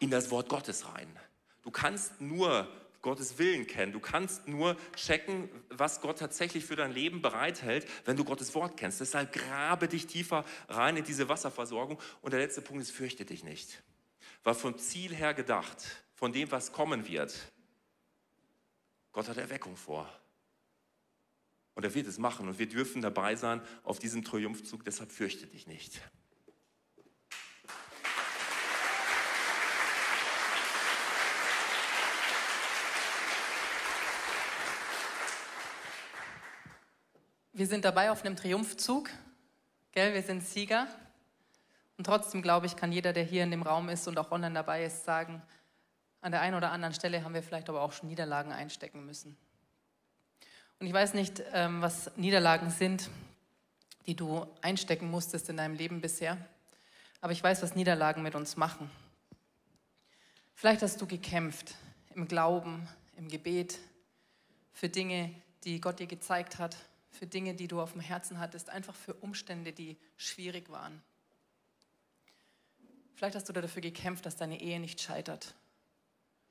in 0.00 0.10
das 0.10 0.30
Wort 0.30 0.50
Gottes 0.50 0.86
rein. 0.94 1.08
Du 1.62 1.70
kannst 1.70 2.20
nur 2.20 2.68
Gottes 3.02 3.38
Willen 3.38 3.66
kennen. 3.66 3.92
Du 3.92 4.00
kannst 4.00 4.46
nur 4.46 4.76
checken, 4.94 5.48
was 5.70 6.00
Gott 6.00 6.18
tatsächlich 6.18 6.64
für 6.64 6.76
dein 6.76 6.92
Leben 6.92 7.22
bereithält, 7.22 7.86
wenn 8.04 8.16
du 8.16 8.24
Gottes 8.24 8.54
Wort 8.54 8.76
kennst. 8.76 9.00
Deshalb 9.00 9.32
grabe 9.32 9.88
dich 9.88 10.06
tiefer 10.06 10.44
rein 10.68 10.96
in 10.96 11.04
diese 11.04 11.28
Wasserversorgung. 11.28 11.98
Und 12.20 12.32
der 12.32 12.40
letzte 12.40 12.60
Punkt 12.60 12.82
ist, 12.82 12.90
fürchte 12.90 13.24
dich 13.24 13.42
nicht. 13.42 13.82
War 14.44 14.54
vom 14.54 14.76
Ziel 14.78 15.14
her 15.14 15.32
gedacht, 15.32 16.04
von 16.14 16.32
dem, 16.32 16.50
was 16.50 16.72
kommen 16.72 17.08
wird. 17.08 17.34
Gott 19.12 19.28
hat 19.28 19.38
Erweckung 19.38 19.76
vor. 19.76 20.08
Und 21.74 21.84
er 21.84 21.94
wird 21.94 22.06
es 22.06 22.18
machen. 22.18 22.48
Und 22.48 22.58
wir 22.58 22.68
dürfen 22.68 23.00
dabei 23.00 23.34
sein 23.36 23.62
auf 23.82 23.98
diesem 23.98 24.24
Triumphzug. 24.24 24.84
Deshalb 24.84 25.10
fürchte 25.10 25.46
dich 25.46 25.66
nicht. 25.66 26.00
Wir 37.60 37.66
sind 37.66 37.84
dabei 37.84 38.10
auf 38.10 38.24
einem 38.24 38.36
Triumphzug, 38.36 39.10
gell? 39.92 40.14
Wir 40.14 40.22
sind 40.22 40.42
Sieger. 40.42 40.86
Und 41.98 42.04
trotzdem 42.04 42.40
glaube 42.40 42.64
ich, 42.64 42.74
kann 42.74 42.90
jeder, 42.90 43.12
der 43.12 43.22
hier 43.22 43.44
in 43.44 43.50
dem 43.50 43.60
Raum 43.60 43.90
ist 43.90 44.08
und 44.08 44.16
auch 44.16 44.30
online 44.30 44.54
dabei 44.54 44.82
ist, 44.82 45.04
sagen, 45.04 45.42
an 46.22 46.32
der 46.32 46.40
einen 46.40 46.54
oder 46.54 46.72
anderen 46.72 46.94
Stelle 46.94 47.22
haben 47.22 47.34
wir 47.34 47.42
vielleicht 47.42 47.68
aber 47.68 47.82
auch 47.82 47.92
schon 47.92 48.08
Niederlagen 48.08 48.50
einstecken 48.50 49.04
müssen. 49.04 49.36
Und 50.78 50.86
ich 50.86 50.92
weiß 50.94 51.12
nicht, 51.12 51.42
ähm, 51.52 51.82
was 51.82 52.10
Niederlagen 52.16 52.70
sind, 52.70 53.10
die 54.06 54.16
du 54.16 54.46
einstecken 54.62 55.10
musstest 55.10 55.50
in 55.50 55.58
deinem 55.58 55.74
Leben 55.74 56.00
bisher. 56.00 56.38
Aber 57.20 57.34
ich 57.34 57.44
weiß, 57.44 57.62
was 57.62 57.74
Niederlagen 57.74 58.22
mit 58.22 58.34
uns 58.34 58.56
machen. 58.56 58.90
Vielleicht 60.54 60.80
hast 60.80 60.98
du 61.02 61.06
gekämpft 61.06 61.74
im 62.14 62.26
Glauben, 62.26 62.88
im 63.18 63.28
Gebet 63.28 63.78
für 64.72 64.88
Dinge, 64.88 65.34
die 65.64 65.78
Gott 65.78 65.98
dir 65.98 66.06
gezeigt 66.06 66.58
hat 66.58 66.74
für 67.10 67.26
Dinge, 67.26 67.54
die 67.54 67.68
du 67.68 67.80
auf 67.80 67.92
dem 67.92 68.00
Herzen 68.00 68.38
hattest, 68.38 68.70
einfach 68.70 68.94
für 68.94 69.14
Umstände, 69.14 69.72
die 69.72 69.96
schwierig 70.16 70.70
waren. 70.70 71.02
Vielleicht 73.14 73.36
hast 73.36 73.48
du 73.48 73.52
dafür 73.52 73.82
gekämpft, 73.82 74.24
dass 74.24 74.36
deine 74.36 74.60
Ehe 74.60 74.80
nicht 74.80 75.00
scheitert. 75.00 75.54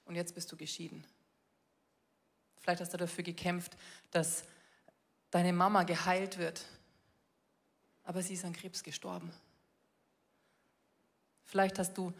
Und 0.05 0.15
jetzt 0.15 0.35
bist 0.35 0.51
du 0.51 0.57
geschieden. 0.57 1.03
Vielleicht 2.57 2.81
hast 2.81 2.93
du 2.93 2.97
dafür 2.97 3.23
gekämpft, 3.23 3.75
dass 4.11 4.43
deine 5.31 5.53
Mama 5.53 5.83
geheilt 5.83 6.37
wird. 6.37 6.65
Aber 8.03 8.21
sie 8.21 8.33
ist 8.33 8.45
an 8.45 8.53
Krebs 8.53 8.83
gestorben. 8.83 9.31
Vielleicht 11.45 11.79
hast 11.79 11.97
du 11.97 12.13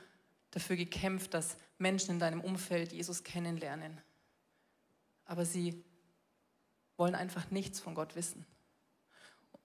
dafür 0.52 0.76
gekämpft, 0.76 1.34
dass 1.34 1.58
Menschen 1.78 2.12
in 2.12 2.20
deinem 2.20 2.42
Umfeld 2.42 2.92
Jesus 2.92 3.24
kennenlernen. 3.24 4.02
Aber 5.26 5.46
sie 5.46 5.84
wollen 7.00 7.16
einfach 7.16 7.50
nichts 7.50 7.80
von 7.80 7.96
Gott 7.96 8.16
wissen. 8.16 8.46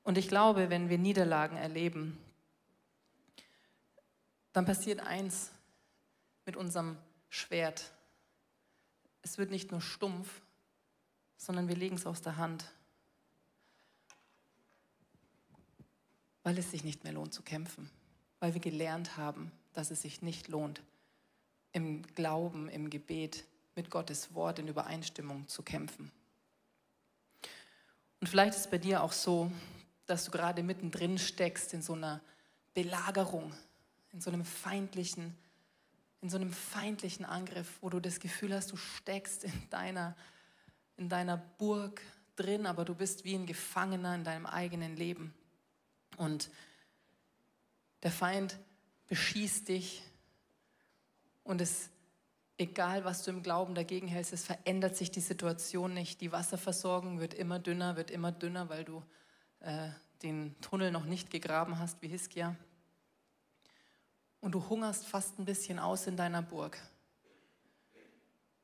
Und 0.05 0.17
ich 0.19 0.29
glaube, 0.29 0.71
wenn 0.71 0.89
wir 0.89 0.99
Niederlagen 0.99 1.57
erleben, 1.57 2.19
dann 4.53 4.65
passiert 4.65 5.01
eins 5.01 5.51
mit 6.47 6.57
unserem 6.57 6.97
Schwert. 7.29 7.91
Es 9.23 9.39
wird 9.39 9.51
nicht 9.51 9.73
nur 9.73 9.81
stumpf, 9.81 10.43
sondern 11.37 11.69
wir 11.69 11.77
legen 11.77 11.97
es 11.97 12.07
aus 12.07 12.23
der 12.23 12.37
Hand, 12.37 12.71
weil 16.43 16.57
es 16.59 16.71
sich 16.71 16.85
nicht 16.85 17.03
mehr 17.05 17.13
lohnt 17.13 17.35
zu 17.35 17.43
kämpfen, 17.43 17.91
weil 18.39 18.55
wir 18.55 18.61
gelernt 18.61 19.17
haben, 19.17 19.51
dass 19.73 19.91
es 19.91 20.03
sich 20.03 20.23
nicht 20.23 20.49
lohnt, 20.49 20.83
im 21.73 22.03
Glauben, 22.15 22.69
im 22.69 22.91
Gebet 22.91 23.45
mit 23.75 23.91
Gottes 23.91 24.35
Wort 24.35 24.61
in 24.61 24.69
Übereinstimmung 24.69 25.49
zu 25.49 25.63
kämpfen. 25.63 26.13
Und 28.25 28.29
vielleicht 28.31 28.55
ist 28.55 28.61
es 28.61 28.71
bei 28.71 28.79
dir 28.79 29.03
auch 29.03 29.13
so, 29.13 29.53
dass 30.07 30.25
du 30.25 30.31
gerade 30.31 30.63
mittendrin 30.63 31.19
steckst 31.19 31.75
in 31.75 31.83
so 31.83 31.93
einer 31.93 32.23
Belagerung, 32.73 33.53
in 34.15 34.23
so 34.23 34.31
einem 34.31 34.47
feindlichen, 34.47 35.37
in 36.23 36.31
so 36.31 36.39
einem 36.39 36.51
feindlichen 36.51 37.27
Angriff, 37.27 37.69
wo 37.83 37.91
du 37.91 38.01
das 38.01 38.21
Gefühl 38.21 38.55
hast, 38.55 38.73
du 38.73 38.79
steckst 38.79 39.45
in 39.45 39.53
deiner, 39.69 40.17
in 40.97 41.11
deiner 41.11 41.37
Burg 41.37 42.01
drin, 42.35 42.65
aber 42.65 42.87
du 42.87 42.95
bist 42.95 43.27
wie 43.27 43.35
ein 43.35 43.45
Gefangener 43.45 44.15
in 44.15 44.25
deinem 44.25 44.47
eigenen 44.47 44.97
Leben. 44.97 45.35
Und 46.17 46.49
der 48.03 48.11
Feind 48.11 48.59
beschießt 49.07 49.69
dich 49.69 50.03
und 51.43 51.61
es 51.61 51.91
egal 52.59 53.05
was 53.05 53.23
du 53.23 53.31
im 53.31 53.43
Glauben 53.43 53.75
dagegen 53.75 54.09
hältst, 54.09 54.33
es 54.33 54.45
verändert 54.45 54.97
sich 54.97 55.11
die 55.11 55.21
Situation 55.21 55.95
nicht. 55.95 56.21
Die 56.21 56.33
Wasserversorgung 56.33 57.21
wird 57.21 57.35
immer 57.35 57.59
dünner, 57.59 57.97
wird 57.97 58.11
immer 58.11 58.33
dünner, 58.33 58.69
weil 58.69 58.85
du 58.85 59.03
äh, 59.61 59.89
den 60.23 60.59
Tunnel 60.61 60.91
noch 60.91 61.05
nicht 61.05 61.31
gegraben 61.31 61.79
hast 61.79 62.01
wie 62.03 62.09
Hiskia. 62.09 62.57
Und 64.41 64.53
du 64.53 64.69
hungerst 64.69 65.07
fast 65.07 65.39
ein 65.39 65.45
bisschen 65.45 65.79
aus 65.79 66.07
in 66.07 66.17
deiner 66.17 66.43
Burg. 66.43 66.79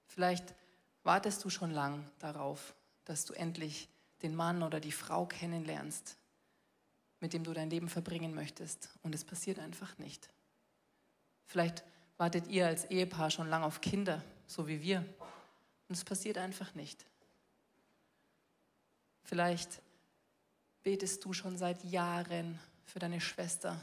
Vielleicht 0.06 0.54
wartest 1.02 1.44
du 1.44 1.50
schon 1.50 1.70
lang 1.70 2.08
darauf, 2.18 2.74
dass 3.04 3.24
du 3.24 3.32
endlich 3.32 3.88
den 4.22 4.34
Mann 4.34 4.62
oder 4.62 4.80
die 4.80 4.92
Frau 4.92 5.24
kennenlernst, 5.26 6.16
mit 7.20 7.32
dem 7.32 7.44
du 7.44 7.54
dein 7.54 7.70
Leben 7.70 7.88
verbringen 7.88 8.34
möchtest. 8.34 8.90
Und 9.02 9.14
es 9.14 9.24
passiert 9.24 9.58
einfach 9.58 9.96
nicht. 9.98 10.28
Vielleicht 11.46 11.82
wartet 12.20 12.48
ihr 12.48 12.66
als 12.66 12.84
Ehepaar 12.84 13.30
schon 13.30 13.48
lange 13.48 13.64
auf 13.64 13.80
Kinder, 13.80 14.22
so 14.46 14.68
wie 14.68 14.82
wir. 14.82 14.98
Und 15.88 15.96
es 15.96 16.04
passiert 16.04 16.36
einfach 16.36 16.74
nicht. 16.74 17.06
Vielleicht 19.24 19.80
betest 20.82 21.24
du 21.24 21.32
schon 21.32 21.56
seit 21.56 21.82
Jahren 21.82 22.58
für 22.84 22.98
deine 22.98 23.22
Schwester, 23.22 23.82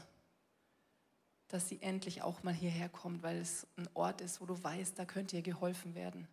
dass 1.48 1.68
sie 1.68 1.82
endlich 1.82 2.22
auch 2.22 2.44
mal 2.44 2.54
hierher 2.54 2.88
kommt, 2.88 3.24
weil 3.24 3.38
es 3.38 3.66
ein 3.76 3.88
Ort 3.94 4.20
ist, 4.20 4.40
wo 4.40 4.46
du 4.46 4.62
weißt, 4.62 4.96
da 4.96 5.04
könnte 5.04 5.34
ihr 5.34 5.42
geholfen 5.42 5.96
werden. 5.96 6.28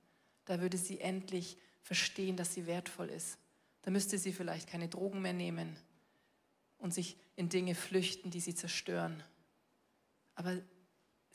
Da 0.45 0.61
würde 0.61 0.77
sie 0.77 1.01
endlich 1.01 1.57
verstehen, 1.81 2.37
dass 2.37 2.53
sie 2.53 2.67
wertvoll 2.67 3.09
ist. 3.09 3.39
Da 3.81 3.89
müsste 3.89 4.19
sie 4.19 4.31
vielleicht 4.31 4.69
keine 4.69 4.89
Drogen 4.89 5.23
mehr 5.23 5.33
nehmen 5.33 5.75
und 6.77 6.93
sich 6.93 7.17
in 7.35 7.49
Dinge 7.49 7.73
flüchten, 7.73 8.29
die 8.29 8.41
sie 8.41 8.53
zerstören. 8.53 9.23
Aber 10.35 10.55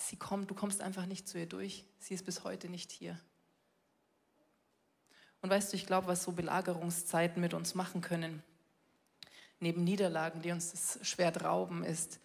sie 0.01 0.17
kommt, 0.17 0.51
du 0.51 0.55
kommst 0.55 0.81
einfach 0.81 1.07
nicht 1.07 1.29
zu 1.29 1.39
ihr 1.39 1.47
durch. 1.47 1.85
Sie 1.99 2.15
ist 2.15 2.25
bis 2.25 2.45
heute 2.45 2.69
nicht 2.69 2.91
hier. 2.91 3.19
Und 5.43 5.51
weißt 5.51 5.73
du, 5.73 5.77
ich 5.77 5.87
glaube, 5.87 6.07
was 6.07 6.23
so 6.23 6.33
Belagerungszeiten 6.33 7.41
mit 7.41 7.55
uns 7.55 7.75
machen 7.75 8.01
können, 8.01 8.43
neben 9.59 9.85
Niederlagen, 9.85 10.43
die 10.43 10.53
uns 10.53 10.71
das 10.71 10.99
Schwert 11.07 11.45
rauben, 11.45 11.85
ist, 11.85 12.21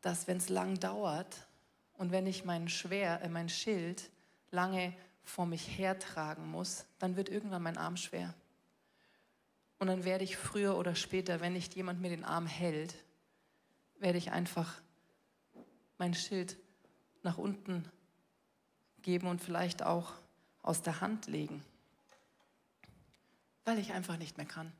dass 0.00 0.26
wenn 0.26 0.36
es 0.36 0.48
lang 0.48 0.78
dauert 0.78 1.46
und 1.94 2.12
wenn 2.12 2.26
ich 2.26 2.44
mein, 2.44 2.68
Schwer, 2.68 3.22
äh, 3.22 3.28
mein 3.28 3.48
Schild 3.48 4.10
lange 4.50 4.94
vor 5.24 5.46
mich 5.46 5.78
hertragen 5.78 6.46
muss, 6.46 6.86
dann 6.98 7.16
wird 7.16 7.28
irgendwann 7.28 7.62
mein 7.62 7.78
Arm 7.78 7.96
schwer. 7.96 8.34
Und 9.78 9.88
dann 9.88 10.04
werde 10.04 10.24
ich 10.24 10.36
früher 10.36 10.76
oder 10.76 10.94
später, 10.94 11.40
wenn 11.40 11.52
nicht 11.52 11.74
jemand 11.74 12.00
mir 12.00 12.10
den 12.10 12.24
Arm 12.24 12.46
hält, 12.46 12.94
werde 13.98 14.18
ich 14.18 14.30
einfach 14.30 14.80
mein 15.98 16.14
Schild 16.14 16.56
nach 17.26 17.38
unten 17.38 17.86
geben 19.02 19.26
und 19.26 19.42
vielleicht 19.42 19.82
auch 19.82 20.14
aus 20.62 20.80
der 20.82 21.00
Hand 21.00 21.26
legen, 21.26 21.62
weil 23.64 23.78
ich 23.78 23.92
einfach 23.92 24.16
nicht 24.16 24.36
mehr 24.38 24.46
kann. 24.46 24.72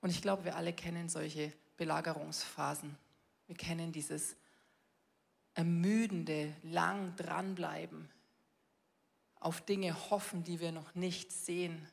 Und 0.00 0.10
ich 0.10 0.22
glaube, 0.22 0.44
wir 0.44 0.56
alle 0.56 0.72
kennen 0.72 1.08
solche 1.08 1.52
Belagerungsphasen. 1.78 2.96
Wir 3.46 3.56
kennen 3.56 3.92
dieses 3.92 4.36
ermüdende, 5.54 6.54
lang 6.62 7.16
dranbleiben, 7.16 8.08
auf 9.40 9.62
Dinge 9.62 10.10
hoffen, 10.10 10.44
die 10.44 10.60
wir 10.60 10.70
noch 10.70 10.94
nicht 10.94 11.32
sehen, 11.32 11.86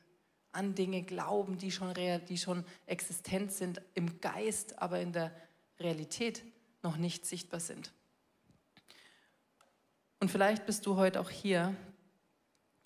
an 0.52 0.74
Dinge 0.74 1.02
glauben, 1.02 1.58
die 1.58 1.72
schon, 1.72 1.94
die 2.28 2.38
schon 2.38 2.64
existent 2.86 3.52
sind 3.52 3.80
im 3.94 4.20
Geist, 4.20 4.78
aber 4.78 5.00
in 5.00 5.12
der 5.12 5.34
Realität 5.80 6.44
noch 6.82 6.96
nicht 6.96 7.26
sichtbar 7.26 7.60
sind. 7.60 7.92
Und 10.24 10.30
vielleicht 10.30 10.64
bist 10.64 10.86
du 10.86 10.96
heute 10.96 11.20
auch 11.20 11.28
hier 11.28 11.76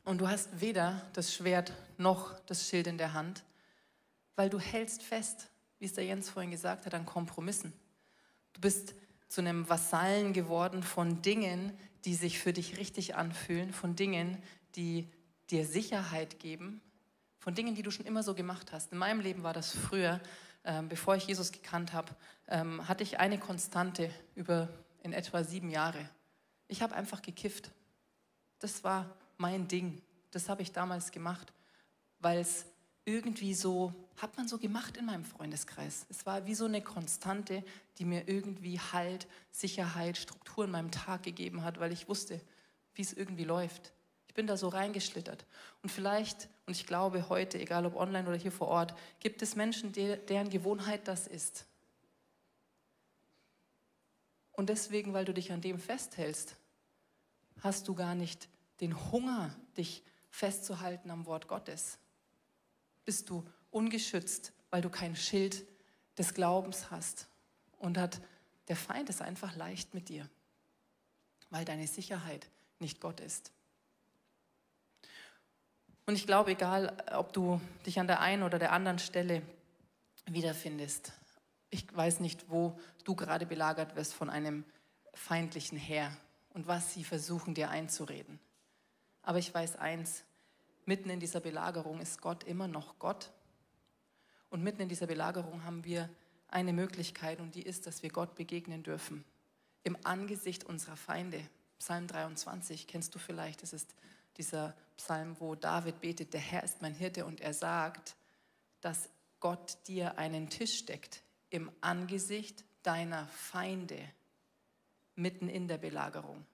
Und 0.03 0.18
du 0.20 0.26
hast 0.26 0.61
weder 0.61 1.09
das 1.12 1.32
Schwert 1.32 1.72
noch 1.97 2.36
das 2.47 2.68
Schild 2.68 2.89
in 2.89 2.99
der 2.99 3.12
Hand, 3.12 3.45
weil 4.34 4.51
du 4.51 4.59
hältst 4.59 5.05
fest, 5.05 5.49
wie 5.78 5.84
es 5.84 5.93
der 5.93 6.05
Jens 6.05 6.28
vorhin 6.28 6.51
gesagt 6.51 6.84
hat, 6.84 6.95
an 6.95 7.07
Kompromissen. 7.07 7.72
Du 8.55 8.61
bist 8.61 8.97
zu 9.28 9.41
einem 9.41 9.68
Vasallen 9.68 10.32
geworden 10.32 10.82
von 10.82 11.22
Dingen, 11.22 11.72
die 12.05 12.16
sich 12.16 12.41
für 12.41 12.53
dich 12.53 12.76
richtig 12.76 13.14
anfühlen, 13.14 13.72
von 13.72 13.95
Dingen, 13.95 14.43
die 14.74 15.09
dir 15.49 15.64
Sicherheit 15.64 16.41
geben, 16.41 16.80
von 17.39 17.55
Dingen, 17.55 17.76
die 17.76 17.82
du 17.82 17.93
schon 17.93 18.07
immer 18.07 18.24
so 18.24 18.34
gemacht 18.34 18.72
hast. 18.72 18.91
In 18.91 18.99
meinem 18.99 19.20
Leben 19.20 19.45
war 19.45 19.53
das 19.53 19.70
früher, 19.76 20.20
ähm, 20.64 20.89
bevor 20.89 21.14
ich 21.14 21.28
Jesus 21.28 21.53
gekannt 21.53 21.93
habe, 21.93 22.16
ähm, 22.49 22.89
hatte 22.89 23.05
ich 23.05 23.20
eine 23.20 23.39
Konstante 23.39 24.11
über 24.34 24.68
in 25.05 25.12
etwa 25.12 25.45
sieben 25.45 25.70
Jahre. 25.70 26.11
Ich 26.69 26.83
habe 26.83 26.95
einfach 26.95 27.23
gekifft. 27.23 27.71
Das 28.59 28.85
war 28.85 29.16
mein 29.39 29.66
Ding. 29.69 30.03
Das 30.31 30.49
habe 30.49 30.62
ich 30.62 30.73
damals 30.73 31.11
gemacht, 31.11 31.53
weil 32.21 32.39
es 32.39 32.66
irgendwie 33.05 33.55
so, 33.55 33.95
hat 34.19 34.37
man 34.37 34.47
so 34.47 34.59
gemacht 34.59 34.99
in 34.99 35.07
meinem 35.07 35.25
Freundeskreis. 35.25 36.05
Es 36.11 36.27
war 36.27 36.45
wie 36.45 36.55
so 36.55 36.66
eine 36.66 36.83
Konstante, 36.83 37.64
die 37.97 38.05
mir 38.05 38.29
irgendwie 38.29 38.79
Halt, 38.79 39.27
Sicherheit, 39.51 40.19
Struktur 40.19 40.66
in 40.66 40.71
meinem 40.71 40.91
Tag 40.91 41.23
gegeben 41.23 41.64
hat, 41.64 41.81
weil 41.81 41.93
ich 41.93 42.09
wusste, 42.09 42.39
wie 42.95 43.03
es 43.03 43.14
irgendwie 43.14 43.45
läuft. 43.45 43.93
Ich 44.27 44.35
bin 44.35 44.47
da 44.47 44.59
so 44.59 44.69
reingeschlittert. 44.69 45.47
Und 45.83 45.89
vielleicht, 45.89 46.49
und 46.66 46.77
ich 46.77 46.87
glaube 46.87 47.31
heute, 47.31 47.59
egal 47.59 47.87
ob 47.87 47.97
online 47.97 48.29
oder 48.29 48.37
hier 48.37 48.53
vor 48.53 48.69
Ort, 48.69 48.95
gibt 49.21 49.41
es 49.41 49.57
Menschen, 49.57 49.93
deren 49.93 50.51
Gewohnheit 50.51 51.09
das 51.09 51.27
ist. 51.27 51.64
Und 54.59 54.71
deswegen, 54.71 55.13
weil 55.13 55.25
du 55.25 55.33
dich 55.33 55.53
an 55.53 55.61
dem 55.61 55.79
festhältst, 55.79 56.57
hast 57.61 57.87
du 57.87 57.95
gar 57.95 58.17
nicht 58.17 58.49
den 58.81 59.13
Hunger, 59.13 59.55
dich 59.77 60.03
festzuhalten 60.31 61.13
am 61.13 61.27
Wort 61.27 61.47
Gottes. 61.47 61.97
Bist 63.05 63.31
du 63.31 63.49
ungeschützt, 63.71 64.53
weil 64.71 64.83
du 64.83 64.91
kein 64.91 65.15
Schild 65.15 65.65
des 66.19 66.35
Glaubens 66.35 66.91
hast. 66.91 67.29
Und 67.79 67.99
hat 67.99 68.21
der 68.67 68.75
Feind 68.75 69.09
es 69.09 69.21
einfach 69.21 69.55
leicht 69.55 69.95
mit 69.95 70.09
dir, 70.09 70.29
weil 71.51 71.65
deine 71.65 71.87
Sicherheit 71.87 72.51
nicht 72.81 73.01
Gott 73.01 73.21
ist. 73.21 73.53
Und 76.05 76.17
ich 76.17 76.27
glaube, 76.27 76.51
egal, 76.51 76.97
ob 77.13 77.33
du 77.33 77.61
dich 77.87 78.01
an 78.01 78.09
der 78.09 78.19
einen 78.19 78.43
oder 78.43 78.59
der 78.59 78.73
anderen 78.73 78.99
Stelle 78.99 79.41
wiederfindest, 80.27 81.13
ich 81.71 81.95
weiß 81.95 82.21
nicht, 82.21 82.51
wo 82.51 82.79
du 83.05 83.14
gerade 83.14 83.47
belagert 83.47 83.97
wirst 83.97 84.14
von 84.14 84.31
einem 84.31 84.64
feindlichen 85.14 85.79
Heer 85.79 86.16
und 86.51 86.66
was 86.66 86.95
sie 86.95 87.05
versuchen 87.05 87.55
dir 87.55 87.71
einzureden. 87.71 88.39
Aber 89.23 89.39
ich 89.39 89.53
weiß 89.53 89.77
eins, 89.77 90.25
mitten 90.87 91.11
in 91.11 91.21
dieser 91.21 91.41
Belagerung 91.41 92.01
ist 92.01 92.23
Gott 92.23 92.45
immer 92.45 92.69
noch 92.69 92.99
Gott. 92.99 93.31
Und 94.51 94.62
mitten 94.62 94.81
in 94.81 94.89
dieser 94.89 95.07
Belagerung 95.07 95.64
haben 95.64 95.85
wir 95.85 96.09
eine 96.49 96.73
Möglichkeit 96.73 97.41
und 97.41 97.55
die 97.55 97.62
ist, 97.62 97.87
dass 97.87 98.03
wir 98.03 98.11
Gott 98.11 98.35
begegnen 98.35 98.83
dürfen. 98.83 99.25
Im 99.85 99.99
Angesicht 100.05 100.64
unserer 100.64 100.97
Feinde. 100.97 101.41
Psalm 101.79 102.07
23 102.07 102.87
kennst 102.87 103.14
du 103.14 103.19
vielleicht. 103.19 103.62
Das 103.62 103.75
ist 103.75 103.95
dieser 104.39 104.75
Psalm, 104.97 105.37
wo 105.39 105.55
David 105.55 106.01
betet, 106.01 106.33
der 106.33 106.41
Herr 106.41 106.62
ist 106.62 106.81
mein 106.81 106.95
Hirte 106.95 107.27
und 107.27 107.41
er 107.41 107.53
sagt, 107.53 108.16
dass 108.81 109.11
Gott 109.41 109.77
dir 109.87 110.16
einen 110.16 110.49
Tisch 110.49 110.87
deckt 110.87 111.23
im 111.51 111.70
Angesicht 111.80 112.64
deiner 112.82 113.26
Feinde, 113.28 113.99
mitten 115.14 115.49
in 115.49 115.68
der 115.68 115.78
Belagerung, 115.78 116.46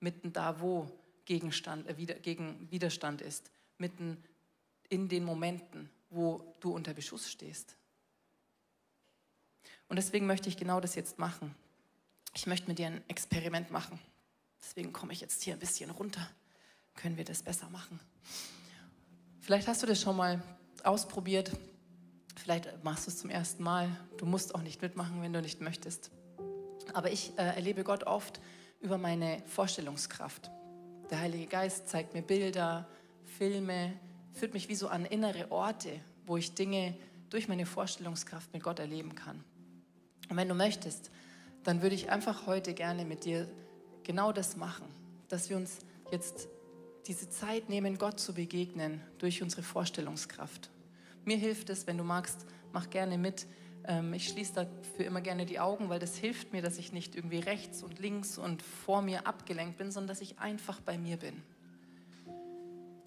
mitten 0.00 0.32
da, 0.32 0.60
wo 0.60 0.90
Gegenstand, 1.24 1.88
äh, 1.88 1.94
gegen 1.94 2.70
Widerstand 2.70 3.20
ist, 3.20 3.50
mitten 3.78 4.22
in 4.88 5.08
den 5.08 5.24
Momenten, 5.24 5.90
wo 6.10 6.54
du 6.60 6.72
unter 6.72 6.94
Beschuss 6.94 7.30
stehst. 7.30 7.76
Und 9.88 9.96
deswegen 9.96 10.26
möchte 10.26 10.48
ich 10.48 10.56
genau 10.56 10.80
das 10.80 10.94
jetzt 10.94 11.18
machen. 11.18 11.54
Ich 12.34 12.46
möchte 12.46 12.68
mit 12.68 12.78
dir 12.78 12.86
ein 12.86 13.08
Experiment 13.08 13.70
machen. 13.70 13.98
Deswegen 14.60 14.92
komme 14.92 15.12
ich 15.12 15.20
jetzt 15.20 15.42
hier 15.42 15.54
ein 15.54 15.60
bisschen 15.60 15.90
runter. 15.90 16.28
Können 16.94 17.16
wir 17.16 17.24
das 17.24 17.42
besser 17.42 17.68
machen? 17.70 18.00
Vielleicht 19.40 19.68
hast 19.68 19.82
du 19.82 19.86
das 19.86 20.00
schon 20.00 20.16
mal 20.16 20.42
ausprobiert. 20.82 21.52
Vielleicht 22.36 22.84
machst 22.84 23.06
du 23.06 23.10
es 23.10 23.18
zum 23.18 23.30
ersten 23.30 23.62
Mal. 23.62 23.88
Du 24.18 24.26
musst 24.26 24.54
auch 24.54 24.62
nicht 24.62 24.82
mitmachen, 24.82 25.22
wenn 25.22 25.32
du 25.32 25.40
nicht 25.40 25.60
möchtest. 25.60 26.10
Aber 26.92 27.10
ich 27.10 27.32
äh, 27.38 27.42
erlebe 27.42 27.82
Gott 27.82 28.04
oft 28.04 28.40
über 28.80 28.98
meine 28.98 29.42
Vorstellungskraft. 29.46 30.50
Der 31.10 31.20
Heilige 31.20 31.46
Geist 31.46 31.88
zeigt 31.88 32.14
mir 32.14 32.22
Bilder, 32.22 32.86
Filme, 33.24 33.92
führt 34.32 34.54
mich 34.54 34.68
wie 34.68 34.74
so 34.74 34.88
an 34.88 35.04
innere 35.06 35.50
Orte, 35.50 36.00
wo 36.26 36.36
ich 36.36 36.54
Dinge 36.54 36.94
durch 37.30 37.48
meine 37.48 37.66
Vorstellungskraft 37.66 38.52
mit 38.52 38.62
Gott 38.62 38.78
erleben 38.78 39.14
kann. 39.14 39.42
Und 40.28 40.36
wenn 40.36 40.48
du 40.48 40.54
möchtest, 40.54 41.10
dann 41.64 41.82
würde 41.82 41.94
ich 41.94 42.10
einfach 42.10 42.46
heute 42.46 42.74
gerne 42.74 43.04
mit 43.04 43.24
dir 43.24 43.48
genau 44.04 44.32
das 44.32 44.56
machen, 44.56 44.86
dass 45.28 45.50
wir 45.50 45.56
uns 45.56 45.78
jetzt 46.12 46.48
diese 47.06 47.30
Zeit 47.30 47.68
nehmen, 47.68 47.98
Gott 47.98 48.20
zu 48.20 48.34
begegnen 48.34 49.00
durch 49.18 49.42
unsere 49.42 49.62
Vorstellungskraft. 49.62 50.70
Mir 51.26 51.36
hilft 51.36 51.70
es, 51.70 51.86
wenn 51.86 51.98
du 51.98 52.04
magst, 52.04 52.46
mach 52.72 52.88
gerne 52.88 53.18
mit. 53.18 53.46
Ähm, 53.84 54.14
ich 54.14 54.28
schließe 54.28 54.54
dafür 54.54 55.06
immer 55.06 55.20
gerne 55.20 55.44
die 55.44 55.58
Augen, 55.58 55.88
weil 55.88 55.98
das 55.98 56.16
hilft 56.16 56.52
mir, 56.52 56.62
dass 56.62 56.78
ich 56.78 56.92
nicht 56.92 57.16
irgendwie 57.16 57.40
rechts 57.40 57.82
und 57.82 57.98
links 57.98 58.38
und 58.38 58.62
vor 58.62 59.02
mir 59.02 59.26
abgelenkt 59.26 59.76
bin, 59.76 59.90
sondern 59.90 60.08
dass 60.08 60.20
ich 60.20 60.38
einfach 60.38 60.80
bei 60.80 60.96
mir 60.96 61.16
bin. 61.16 61.42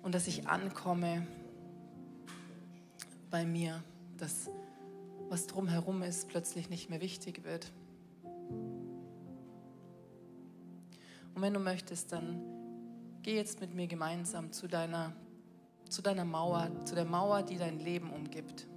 Und 0.04 0.14
dass 0.14 0.28
ich 0.28 0.48
ankomme 0.48 1.26
bei 3.32 3.46
mir, 3.46 3.82
dass 4.18 4.50
was 5.30 5.48
drumherum 5.48 6.04
ist, 6.04 6.28
plötzlich 6.28 6.70
nicht 6.70 6.90
mehr 6.90 7.00
wichtig 7.00 7.46
wird. 7.46 7.72
Und 11.36 11.42
wenn 11.42 11.54
du 11.54 11.62
möchtest, 11.62 12.12
dann 12.12 12.42
geh 13.22 13.38
jetzt 13.38 13.62
mit 13.62 13.74
mir 13.74 13.88
gemeinsam 13.88 14.52
zu 14.52 14.68
deiner, 14.68 15.14
zu 15.90 16.02
deiner 16.02 16.26
Mauer, 16.26 16.70
zu 16.86 16.96
der 16.96 17.06
Mauer, 17.06 17.44
die 17.44 17.58
dein 17.58 17.80
Leben 17.80 18.12
umgibt. 18.12 18.68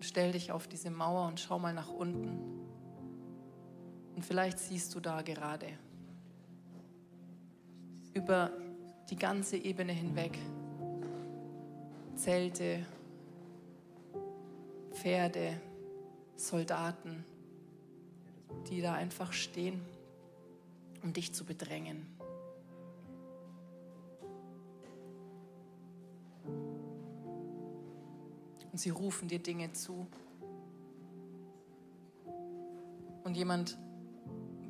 Stell 0.00 0.32
dich 0.32 0.52
auf 0.52 0.68
diese 0.68 0.90
Mauer 0.90 1.26
und 1.26 1.40
schau 1.40 1.58
mal 1.58 1.74
nach 1.74 1.88
unten. 1.88 2.38
Und 4.14 4.24
vielleicht 4.24 4.58
siehst 4.58 4.94
du 4.94 5.00
da 5.00 5.22
gerade 5.22 5.66
über 8.14 8.50
die 9.10 9.16
ganze 9.16 9.56
Ebene 9.56 9.92
hinweg 9.92 10.38
Zelte, 12.16 12.84
Pferde, 14.90 15.60
Soldaten, 16.34 17.24
die 18.68 18.80
da 18.80 18.94
einfach 18.94 19.32
stehen, 19.32 19.80
um 21.04 21.12
dich 21.12 21.32
zu 21.32 21.44
bedrängen. 21.44 22.17
Und 28.78 28.82
sie 28.82 28.90
rufen 28.90 29.26
dir 29.26 29.40
Dinge 29.40 29.72
zu. 29.72 30.06
Und 33.24 33.36
jemand 33.36 33.76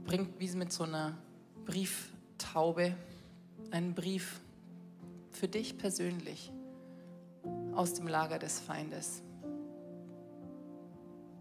bringt 0.07 0.41
wie 0.41 0.49
mit 0.57 0.73
so 0.73 0.85
einer 0.85 1.15
Brieftaube 1.67 2.97
einen 3.71 3.93
Brief 3.95 4.41
für 5.31 5.47
dich 5.47 5.77
persönlich 5.77 6.51
aus 7.75 7.93
dem 7.93 8.09
Lager 8.09 8.39
des 8.39 8.61
Feindes. 8.61 9.23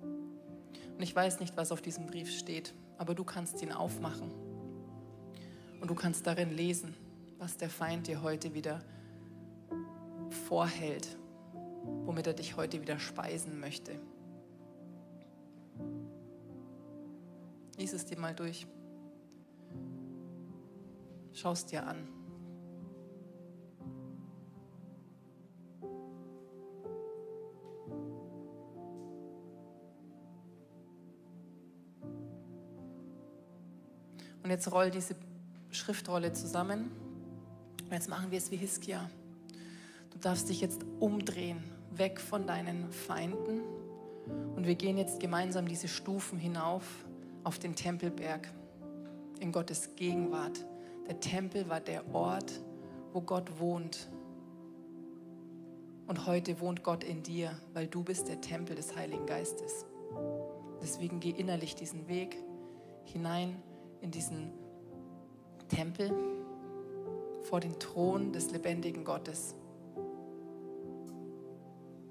Und 0.01 1.01
ich 1.01 1.15
weiß 1.15 1.39
nicht, 1.39 1.55
was 1.55 1.71
auf 1.71 1.81
diesem 1.81 2.05
Brief 2.05 2.37
steht, 2.37 2.73
aber 2.97 3.15
du 3.15 3.23
kannst 3.23 3.61
ihn 3.61 3.71
aufmachen. 3.71 4.29
Und 5.79 5.89
du 5.89 5.95
kannst 5.95 6.27
darin 6.27 6.51
lesen, 6.51 6.93
was 7.37 7.55
der 7.55 7.69
Feind 7.69 8.07
dir 8.07 8.21
heute 8.21 8.53
wieder 8.53 8.81
vorhält, 10.49 11.17
womit 12.05 12.27
er 12.27 12.33
dich 12.33 12.57
heute 12.57 12.81
wieder 12.81 12.99
speisen 12.99 13.59
möchte. 13.59 13.99
Lies 17.77 17.93
es 17.93 18.05
dir 18.05 18.17
mal 18.17 18.33
durch. 18.33 18.67
Schau 21.33 21.51
es 21.51 21.65
dir 21.65 21.85
an. 21.85 22.07
Und 34.47 34.51
jetzt 34.51 34.71
roll 34.71 34.89
diese 34.89 35.13
Schriftrolle 35.71 36.31
zusammen. 36.31 36.89
Jetzt 37.91 38.07
machen 38.09 38.31
wir 38.31 38.37
es 38.37 38.49
wie 38.49 38.55
Hiskia. 38.55 39.09
Du 40.09 40.17
darfst 40.19 40.49
dich 40.49 40.61
jetzt 40.61 40.85
umdrehen, 40.99 41.61
weg 41.91 42.19
von 42.19 42.47
deinen 42.47 42.91
Feinden. 42.91 43.61
Und 44.55 44.65
wir 44.65 44.75
gehen 44.75 44.97
jetzt 44.97 45.19
gemeinsam 45.19 45.67
diese 45.67 45.87
Stufen 45.87 46.37
hinauf 46.37 47.05
auf 47.43 47.59
den 47.59 47.75
Tempelberg 47.75 48.51
in 49.39 49.51
Gottes 49.51 49.95
Gegenwart. 49.95 50.65
Der 51.07 51.19
Tempel 51.19 51.69
war 51.69 51.79
der 51.79 52.13
Ort, 52.13 52.61
wo 53.13 53.21
Gott 53.21 53.59
wohnt. 53.59 54.09
Und 56.07 56.25
heute 56.25 56.59
wohnt 56.59 56.83
Gott 56.83 57.03
in 57.03 57.23
dir, 57.23 57.57
weil 57.73 57.87
du 57.87 58.03
bist 58.03 58.27
der 58.27 58.41
Tempel 58.41 58.75
des 58.75 58.95
Heiligen 58.95 59.25
Geistes. 59.25 59.85
Deswegen 60.81 61.19
geh 61.19 61.31
innerlich 61.31 61.75
diesen 61.75 62.07
Weg 62.07 62.37
hinein 63.05 63.61
in 64.01 64.11
diesen 64.11 64.51
Tempel 65.67 66.11
vor 67.43 67.59
den 67.59 67.77
Thron 67.79 68.31
des 68.31 68.51
lebendigen 68.51 69.03
Gottes 69.03 69.55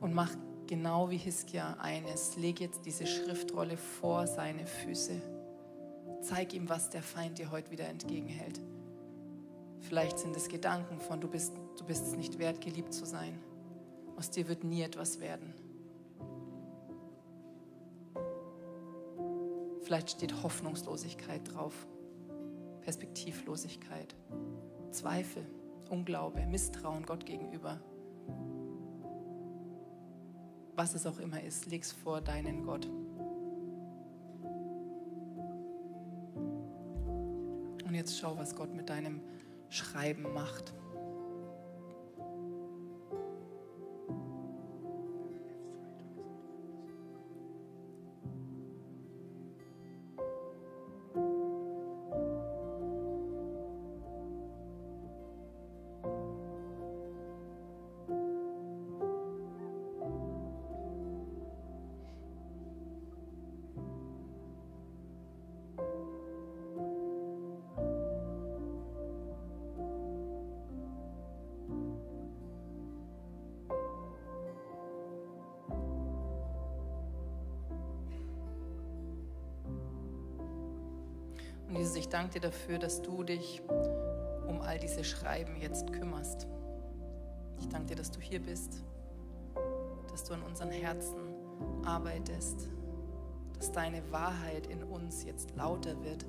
und 0.07 0.15
mach 0.15 0.31
genau 0.69 1.11
wie 1.11 1.17
Hiskia 1.17 1.79
eines. 1.81 2.37
Leg 2.37 2.61
jetzt 2.61 2.87
diese 2.87 3.09
Schriftrolle 3.09 3.77
vor 3.77 4.29
seine 4.29 4.65
Füße. 4.65 5.21
Zeig 6.23 6.55
ihm, 6.55 6.69
was 6.69 6.91
der 6.91 7.03
Feind 7.03 7.39
dir 7.39 7.51
heute 7.51 7.73
wieder 7.73 7.89
entgegenhält. 7.89 8.61
Vielleicht 9.81 10.21
sind 10.21 10.37
es 10.37 10.49
Gedanken 10.49 11.01
von, 11.01 11.21
du 11.21 11.27
bist, 11.27 11.55
du 11.77 11.85
bist 11.85 12.07
es 12.07 12.15
nicht 12.15 12.39
wert, 12.39 12.61
geliebt 12.61 12.95
zu 12.95 13.05
sein. 13.05 13.37
Aus 14.17 14.31
dir 14.31 14.47
wird 14.47 14.63
nie 14.63 14.83
etwas 14.83 15.19
werden. 15.19 15.53
Vielleicht 19.83 20.13
steht 20.13 20.41
Hoffnungslosigkeit 20.41 21.53
drauf, 21.53 21.75
Perspektivlosigkeit, 22.83 24.15
Zweifel, 24.93 25.45
Unglaube, 25.91 26.47
Misstrauen 26.47 27.05
Gott 27.05 27.27
gegenüber. 27.27 27.81
Was 30.77 30.95
es 30.95 31.07
auch 31.07 31.19
immer 31.19 31.43
ist, 31.43 31.67
leg's 31.67 31.91
vor 31.91 32.21
deinen 32.21 32.63
Gott. 32.63 32.87
Und 37.85 37.95
jetzt 37.95 38.19
schau, 38.19 38.37
was 38.37 38.55
Gott 38.55 38.75
mit 38.75 38.91
deinem 38.91 39.23
Schreiben 39.71 40.35
macht. 40.35 40.75
Ich 81.97 82.09
danke 82.11 82.35
dir 82.35 82.41
dafür, 82.41 82.79
dass 82.79 83.01
du 83.01 83.23
dich 83.23 83.63
um 84.47 84.61
all 84.61 84.79
diese 84.79 85.03
Schreiben 85.03 85.57
jetzt 85.61 85.93
kümmerst. 85.95 86.47
Ich 87.59 87.69
danke 87.69 87.87
dir, 87.87 87.97
dass 87.97 88.11
du 88.11 88.21
hier 88.21 88.41
bist, 88.41 88.83
dass 90.11 90.25
du 90.25 90.35
an 90.35 90.43
unseren 90.43 90.71
Herzen 90.71 91.17
arbeitest, 91.85 92.69
dass 93.59 93.73
deine 93.73 94.03
Wahrheit 94.13 94.67
in 94.67 94.83
uns 94.83 95.25
jetzt 95.25 95.57
lauter 95.57 96.03
wird 96.05 96.27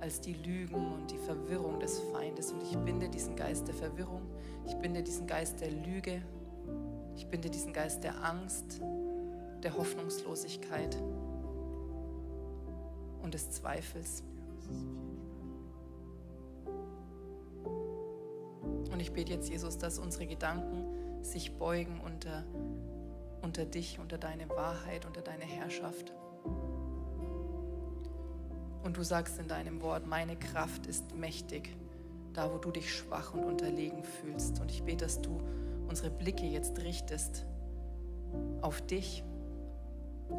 als 0.00 0.20
die 0.20 0.34
Lügen 0.34 0.92
und 0.92 1.10
die 1.10 1.18
Verwirrung 1.18 1.80
des 1.80 1.98
Feindes. 2.12 2.52
Und 2.52 2.62
ich 2.62 2.76
binde 2.78 3.08
diesen 3.08 3.34
Geist 3.34 3.66
der 3.66 3.74
Verwirrung, 3.74 4.22
ich 4.66 4.74
binde 4.76 5.02
diesen 5.02 5.26
Geist 5.26 5.60
der 5.60 5.72
Lüge, 5.72 6.22
ich 7.16 7.26
binde 7.26 7.50
diesen 7.50 7.72
Geist 7.72 8.04
der 8.04 8.22
Angst, 8.24 8.80
der 9.62 9.76
Hoffnungslosigkeit 9.76 10.96
und 13.22 13.34
des 13.34 13.50
Zweifels. 13.50 14.22
Und 18.92 19.00
ich 19.00 19.12
bete 19.12 19.32
jetzt, 19.32 19.48
Jesus, 19.48 19.78
dass 19.78 19.98
unsere 19.98 20.26
Gedanken 20.26 20.84
sich 21.22 21.56
beugen 21.56 22.00
unter, 22.04 22.44
unter 23.42 23.64
dich, 23.64 23.98
unter 23.98 24.18
deine 24.18 24.48
Wahrheit, 24.50 25.06
unter 25.06 25.22
deine 25.22 25.44
Herrschaft. 25.44 26.12
Und 28.84 28.96
du 28.96 29.02
sagst 29.02 29.38
in 29.38 29.48
deinem 29.48 29.80
Wort, 29.80 30.06
meine 30.06 30.36
Kraft 30.36 30.86
ist 30.86 31.14
mächtig, 31.14 31.74
da 32.32 32.52
wo 32.52 32.58
du 32.58 32.70
dich 32.70 32.94
schwach 32.94 33.32
und 33.32 33.44
unterlegen 33.44 34.02
fühlst. 34.04 34.60
Und 34.60 34.70
ich 34.70 34.82
bete, 34.82 35.04
dass 35.04 35.22
du 35.22 35.40
unsere 35.88 36.10
Blicke 36.10 36.46
jetzt 36.46 36.78
richtest 36.80 37.46
auf 38.60 38.80
dich, 38.82 39.22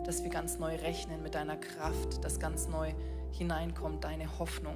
dass 0.06 0.24
wir 0.24 0.30
ganz 0.30 0.60
neu 0.60 0.76
rechnen 0.76 1.22
mit 1.24 1.36
deiner 1.36 1.58
Kraft, 1.58 2.24
dass 2.24 2.40
ganz 2.40 2.68
neu 2.68 2.94
hineinkommt, 3.34 4.04
deine 4.04 4.40
Hoffnung, 4.40 4.76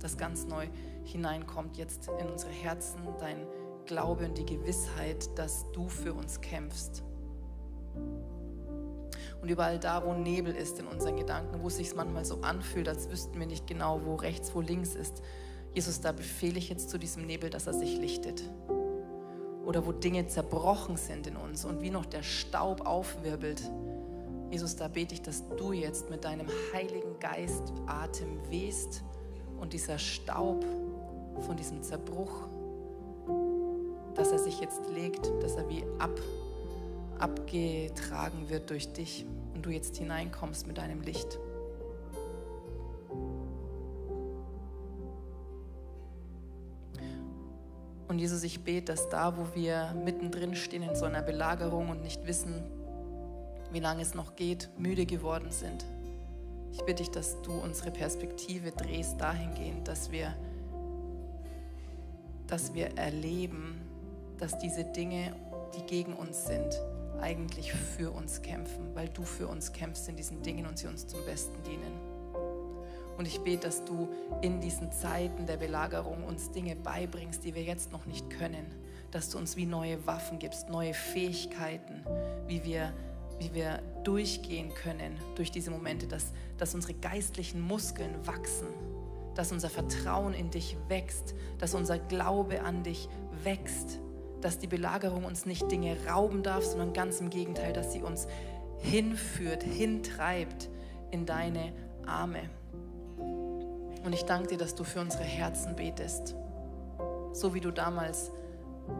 das 0.00 0.16
ganz 0.16 0.46
neu 0.46 0.66
hineinkommt 1.04 1.76
jetzt 1.76 2.08
in 2.20 2.28
unsere 2.28 2.52
Herzen, 2.52 3.00
dein 3.18 3.46
Glaube 3.86 4.24
und 4.26 4.36
die 4.36 4.46
Gewissheit, 4.46 5.38
dass 5.38 5.70
du 5.72 5.88
für 5.88 6.12
uns 6.12 6.40
kämpfst. 6.40 7.04
Und 9.40 9.48
überall 9.48 9.78
da, 9.78 10.04
wo 10.04 10.12
Nebel 10.12 10.54
ist 10.54 10.78
in 10.80 10.86
unseren 10.86 11.16
Gedanken, 11.16 11.62
wo 11.62 11.68
es 11.68 11.76
sich 11.76 11.94
manchmal 11.94 12.24
so 12.24 12.40
anfühlt, 12.40 12.88
als 12.88 13.08
wüssten 13.10 13.38
wir 13.38 13.46
nicht 13.46 13.66
genau, 13.66 14.00
wo 14.04 14.16
rechts, 14.16 14.54
wo 14.54 14.60
links 14.60 14.94
ist, 14.94 15.22
Jesus, 15.76 16.00
da 16.00 16.12
befehle 16.12 16.58
ich 16.58 16.70
jetzt 16.70 16.88
zu 16.88 16.98
diesem 16.98 17.26
Nebel, 17.26 17.50
dass 17.50 17.66
er 17.66 17.74
sich 17.74 17.98
lichtet. 17.98 18.42
Oder 19.66 19.84
wo 19.84 19.92
Dinge 19.92 20.26
zerbrochen 20.26 20.96
sind 20.96 21.26
in 21.26 21.36
uns 21.36 21.66
und 21.66 21.82
wie 21.82 21.90
noch 21.90 22.06
der 22.06 22.22
Staub 22.22 22.86
aufwirbelt, 22.86 23.70
Jesus, 24.50 24.76
da 24.76 24.88
bete 24.88 25.14
ich, 25.14 25.22
dass 25.22 25.42
du 25.56 25.72
jetzt 25.72 26.08
mit 26.08 26.24
deinem 26.24 26.46
Heiligen 26.72 27.18
Geist 27.18 27.72
Atem 27.86 28.38
wehst 28.48 29.02
und 29.58 29.72
dieser 29.72 29.98
Staub 29.98 30.64
von 31.40 31.56
diesem 31.56 31.82
Zerbruch, 31.82 32.48
dass 34.14 34.30
er 34.30 34.38
sich 34.38 34.60
jetzt 34.60 34.80
legt, 34.94 35.30
dass 35.42 35.56
er 35.56 35.68
wie 35.68 35.84
ab, 35.98 36.18
abgetragen 37.18 38.48
wird 38.48 38.70
durch 38.70 38.92
dich 38.92 39.26
und 39.54 39.66
du 39.66 39.70
jetzt 39.70 39.96
hineinkommst 39.96 40.66
mit 40.66 40.78
deinem 40.78 41.02
Licht. 41.02 41.38
Und 48.08 48.20
Jesus, 48.20 48.44
ich 48.44 48.62
bete, 48.62 48.92
dass 48.92 49.08
da, 49.08 49.36
wo 49.36 49.54
wir 49.54 49.92
mittendrin 50.04 50.54
stehen 50.54 50.82
in 50.82 50.94
so 50.94 51.04
einer 51.04 51.22
Belagerung 51.22 51.90
und 51.90 52.02
nicht 52.02 52.26
wissen, 52.26 52.62
wie 53.76 53.80
lange 53.80 54.00
es 54.00 54.14
noch 54.14 54.36
geht, 54.36 54.70
müde 54.78 55.04
geworden 55.04 55.52
sind. 55.52 55.84
Ich 56.72 56.80
bitte 56.84 57.02
dich, 57.02 57.10
dass 57.10 57.42
du 57.42 57.52
unsere 57.52 57.90
Perspektive 57.90 58.70
drehst 58.70 59.20
dahingehend, 59.20 59.86
dass 59.86 60.10
wir, 60.10 60.34
dass 62.46 62.72
wir 62.72 62.96
erleben, 62.96 63.78
dass 64.38 64.58
diese 64.58 64.82
Dinge, 64.82 65.36
die 65.76 65.82
gegen 65.82 66.14
uns 66.14 66.46
sind, 66.46 66.80
eigentlich 67.20 67.70
für 67.70 68.10
uns 68.12 68.40
kämpfen, 68.40 68.94
weil 68.94 69.10
du 69.10 69.24
für 69.24 69.46
uns 69.46 69.74
kämpfst 69.74 70.08
in 70.08 70.16
diesen 70.16 70.42
Dingen 70.42 70.64
und 70.64 70.78
sie 70.78 70.86
uns 70.86 71.06
zum 71.06 71.22
Besten 71.26 71.62
dienen. 71.64 72.00
Und 73.18 73.28
ich 73.28 73.40
bete, 73.40 73.66
dass 73.66 73.84
du 73.84 74.08
in 74.40 74.62
diesen 74.62 74.90
Zeiten 74.90 75.44
der 75.44 75.58
Belagerung 75.58 76.24
uns 76.24 76.50
Dinge 76.50 76.76
beibringst, 76.76 77.44
die 77.44 77.54
wir 77.54 77.62
jetzt 77.62 77.92
noch 77.92 78.06
nicht 78.06 78.30
können. 78.30 78.64
Dass 79.10 79.28
du 79.28 79.36
uns 79.36 79.54
wie 79.54 79.66
neue 79.66 80.06
Waffen 80.06 80.38
gibst, 80.38 80.70
neue 80.70 80.94
Fähigkeiten, 80.94 82.06
wie 82.46 82.64
wir 82.64 82.94
wie 83.38 83.54
wir 83.54 83.82
durchgehen 84.04 84.72
können 84.74 85.18
durch 85.34 85.50
diese 85.50 85.70
Momente, 85.70 86.06
dass, 86.06 86.32
dass 86.58 86.74
unsere 86.74 86.94
geistlichen 86.94 87.60
Muskeln 87.60 88.14
wachsen, 88.26 88.68
dass 89.34 89.52
unser 89.52 89.68
Vertrauen 89.68 90.32
in 90.32 90.50
dich 90.50 90.76
wächst, 90.88 91.34
dass 91.58 91.74
unser 91.74 91.98
Glaube 91.98 92.62
an 92.62 92.82
dich 92.82 93.08
wächst, 93.44 93.98
dass 94.40 94.58
die 94.58 94.66
Belagerung 94.66 95.24
uns 95.24 95.46
nicht 95.46 95.70
Dinge 95.70 95.96
rauben 96.08 96.42
darf, 96.42 96.64
sondern 96.64 96.92
ganz 96.92 97.20
im 97.20 97.30
Gegenteil, 97.30 97.72
dass 97.72 97.92
sie 97.92 98.02
uns 98.02 98.26
hinführt, 98.78 99.62
hintreibt 99.62 100.68
in 101.10 101.26
deine 101.26 101.72
Arme. 102.06 102.48
Und 103.18 104.12
ich 104.12 104.24
danke 104.24 104.48
dir, 104.48 104.58
dass 104.58 104.74
du 104.74 104.84
für 104.84 105.00
unsere 105.00 105.24
Herzen 105.24 105.74
betest. 105.74 106.34
So 107.32 107.54
wie 107.54 107.60
du 107.60 107.70
damals 107.70 108.30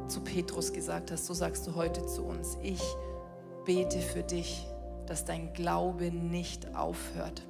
zu 0.09 0.21
Petrus 0.21 0.73
gesagt 0.73 1.13
hast, 1.13 1.27
so 1.27 1.35
sagst 1.35 1.67
du 1.67 1.75
heute 1.75 2.05
zu 2.07 2.25
uns, 2.25 2.59
ich 2.63 2.83
bete 3.67 3.99
für 3.99 4.23
dich, 4.23 4.67
dass 5.07 5.25
dein 5.25 5.53
Glaube 5.53 6.11
nicht 6.11 6.75
aufhört. 6.75 7.43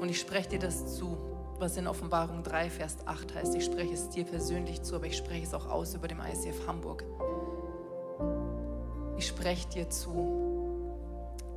Und 0.00 0.08
ich 0.08 0.18
spreche 0.18 0.50
dir 0.50 0.58
das 0.60 0.96
zu, 0.96 1.18
was 1.58 1.76
in 1.76 1.86
Offenbarung 1.86 2.42
3, 2.42 2.70
Vers 2.70 2.96
8 3.04 3.34
heißt. 3.34 3.54
Ich 3.54 3.66
spreche 3.66 3.92
es 3.92 4.08
dir 4.08 4.24
persönlich 4.24 4.82
zu, 4.82 4.94
aber 4.96 5.06
ich 5.06 5.16
spreche 5.16 5.44
es 5.44 5.52
auch 5.52 5.68
aus 5.68 5.94
über 5.94 6.08
dem 6.08 6.20
ICF 6.20 6.66
Hamburg. 6.66 7.04
Ich 9.18 9.26
spreche 9.26 9.68
dir 9.68 9.90
zu, 9.90 10.94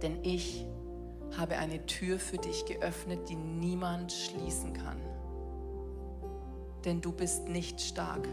denn 0.02 0.20
ich 0.24 0.66
habe 1.38 1.58
eine 1.58 1.86
Tür 1.86 2.20
für 2.20 2.38
dich 2.38 2.66
geöffnet, 2.66 3.30
die 3.30 3.36
niemand 3.36 4.12
schließen 4.12 4.74
kann. 4.74 4.98
Denn 6.84 7.00
du 7.00 7.14
bist 7.14 7.48
nicht 7.48 7.80
stark, 7.80 8.28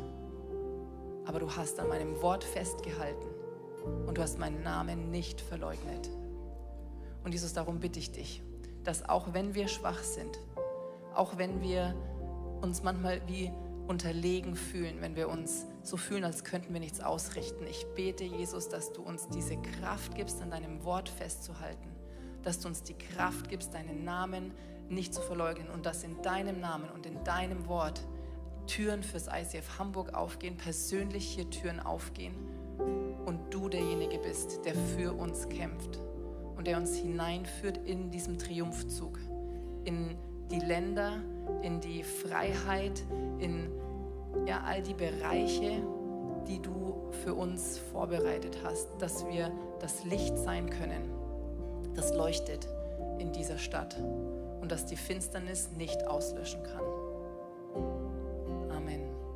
aber 1.31 1.39
du 1.39 1.55
hast 1.55 1.79
an 1.79 1.87
meinem 1.87 2.21
Wort 2.23 2.43
festgehalten 2.43 3.29
und 4.09 4.19
du 4.19 4.21
hast 4.21 4.41
meinen 4.41 4.65
Namen 4.65 5.13
nicht 5.13 5.41
verleugnet. 5.41 6.11
Und 7.23 7.31
Jesus, 7.31 7.53
darum 7.53 7.79
bitte 7.79 8.01
ich 8.01 8.11
dich, 8.11 8.43
dass 8.83 9.09
auch 9.09 9.33
wenn 9.33 9.55
wir 9.55 9.69
schwach 9.69 10.03
sind, 10.03 10.41
auch 11.15 11.39
wenn 11.39 11.63
wir 11.63 11.95
uns 12.63 12.83
manchmal 12.83 13.23
wie 13.29 13.53
unterlegen 13.87 14.57
fühlen, 14.57 15.01
wenn 15.03 15.15
wir 15.15 15.29
uns 15.29 15.67
so 15.85 15.97
fühlen, 15.97 16.25
als 16.25 16.43
könnten 16.43 16.73
wir 16.73 16.81
nichts 16.81 17.01
ausrichten. 17.01 17.65
Ich 17.69 17.87
bete, 17.95 18.25
Jesus, 18.25 18.69
dass 18.69 18.93
du 18.93 19.01
uns 19.01 19.29
diese 19.29 19.57
Kraft 19.57 20.17
gibst, 20.17 20.43
an 20.43 20.51
deinem 20.51 20.83
Wort 20.83 21.09
festzuhalten, 21.09 21.95
dass 22.43 22.59
du 22.59 22.67
uns 22.67 22.83
die 22.83 22.99
Kraft 22.99 23.49
gibst, 23.49 23.73
deinen 23.73 24.03
Namen 24.03 24.51
nicht 24.89 25.15
zu 25.15 25.23
verleugnen 25.23 25.71
und 25.71 25.87
dass 25.87 26.03
in 26.03 26.21
deinem 26.23 26.59
Namen 26.59 26.91
und 26.91 27.07
in 27.07 27.23
deinem 27.23 27.69
Wort 27.69 28.01
Türen 28.67 29.03
fürs 29.03 29.27
ICF 29.27 29.79
Hamburg 29.79 30.15
aufgehen, 30.15 30.57
persönliche 30.57 31.49
Türen 31.51 31.81
aufgehen 31.81 32.35
und 33.27 33.39
du 33.51 33.69
derjenige 33.69 34.19
bist, 34.19 34.65
der 34.65 34.75
für 34.75 35.13
uns 35.13 35.49
kämpft 35.49 35.99
und 36.57 36.67
der 36.67 36.77
uns 36.77 36.97
hineinführt 36.97 37.79
in 37.87 38.11
diesem 38.11 38.39
Triumphzug, 38.39 39.19
in 39.85 40.17
die 40.51 40.59
Länder, 40.59 41.23
in 41.63 41.81
die 41.81 42.03
Freiheit, 42.03 43.03
in 43.39 43.71
ja, 44.47 44.63
all 44.65 44.83
die 44.83 44.95
Bereiche, 44.95 45.83
die 46.47 46.61
du 46.61 47.11
für 47.23 47.35
uns 47.35 47.79
vorbereitet 47.93 48.59
hast, 48.65 48.89
dass 48.99 49.27
wir 49.27 49.53
das 49.81 50.05
Licht 50.05 50.37
sein 50.39 50.71
können, 50.71 51.11
das 51.95 52.15
leuchtet 52.15 52.69
in 53.19 53.33
dieser 53.33 53.59
Stadt 53.59 53.97
und 54.61 54.71
dass 54.71 54.87
die 54.87 54.97
Finsternis 54.97 55.71
nicht 55.77 56.07
auslöschen 56.07 56.63
kann. 56.63 58.10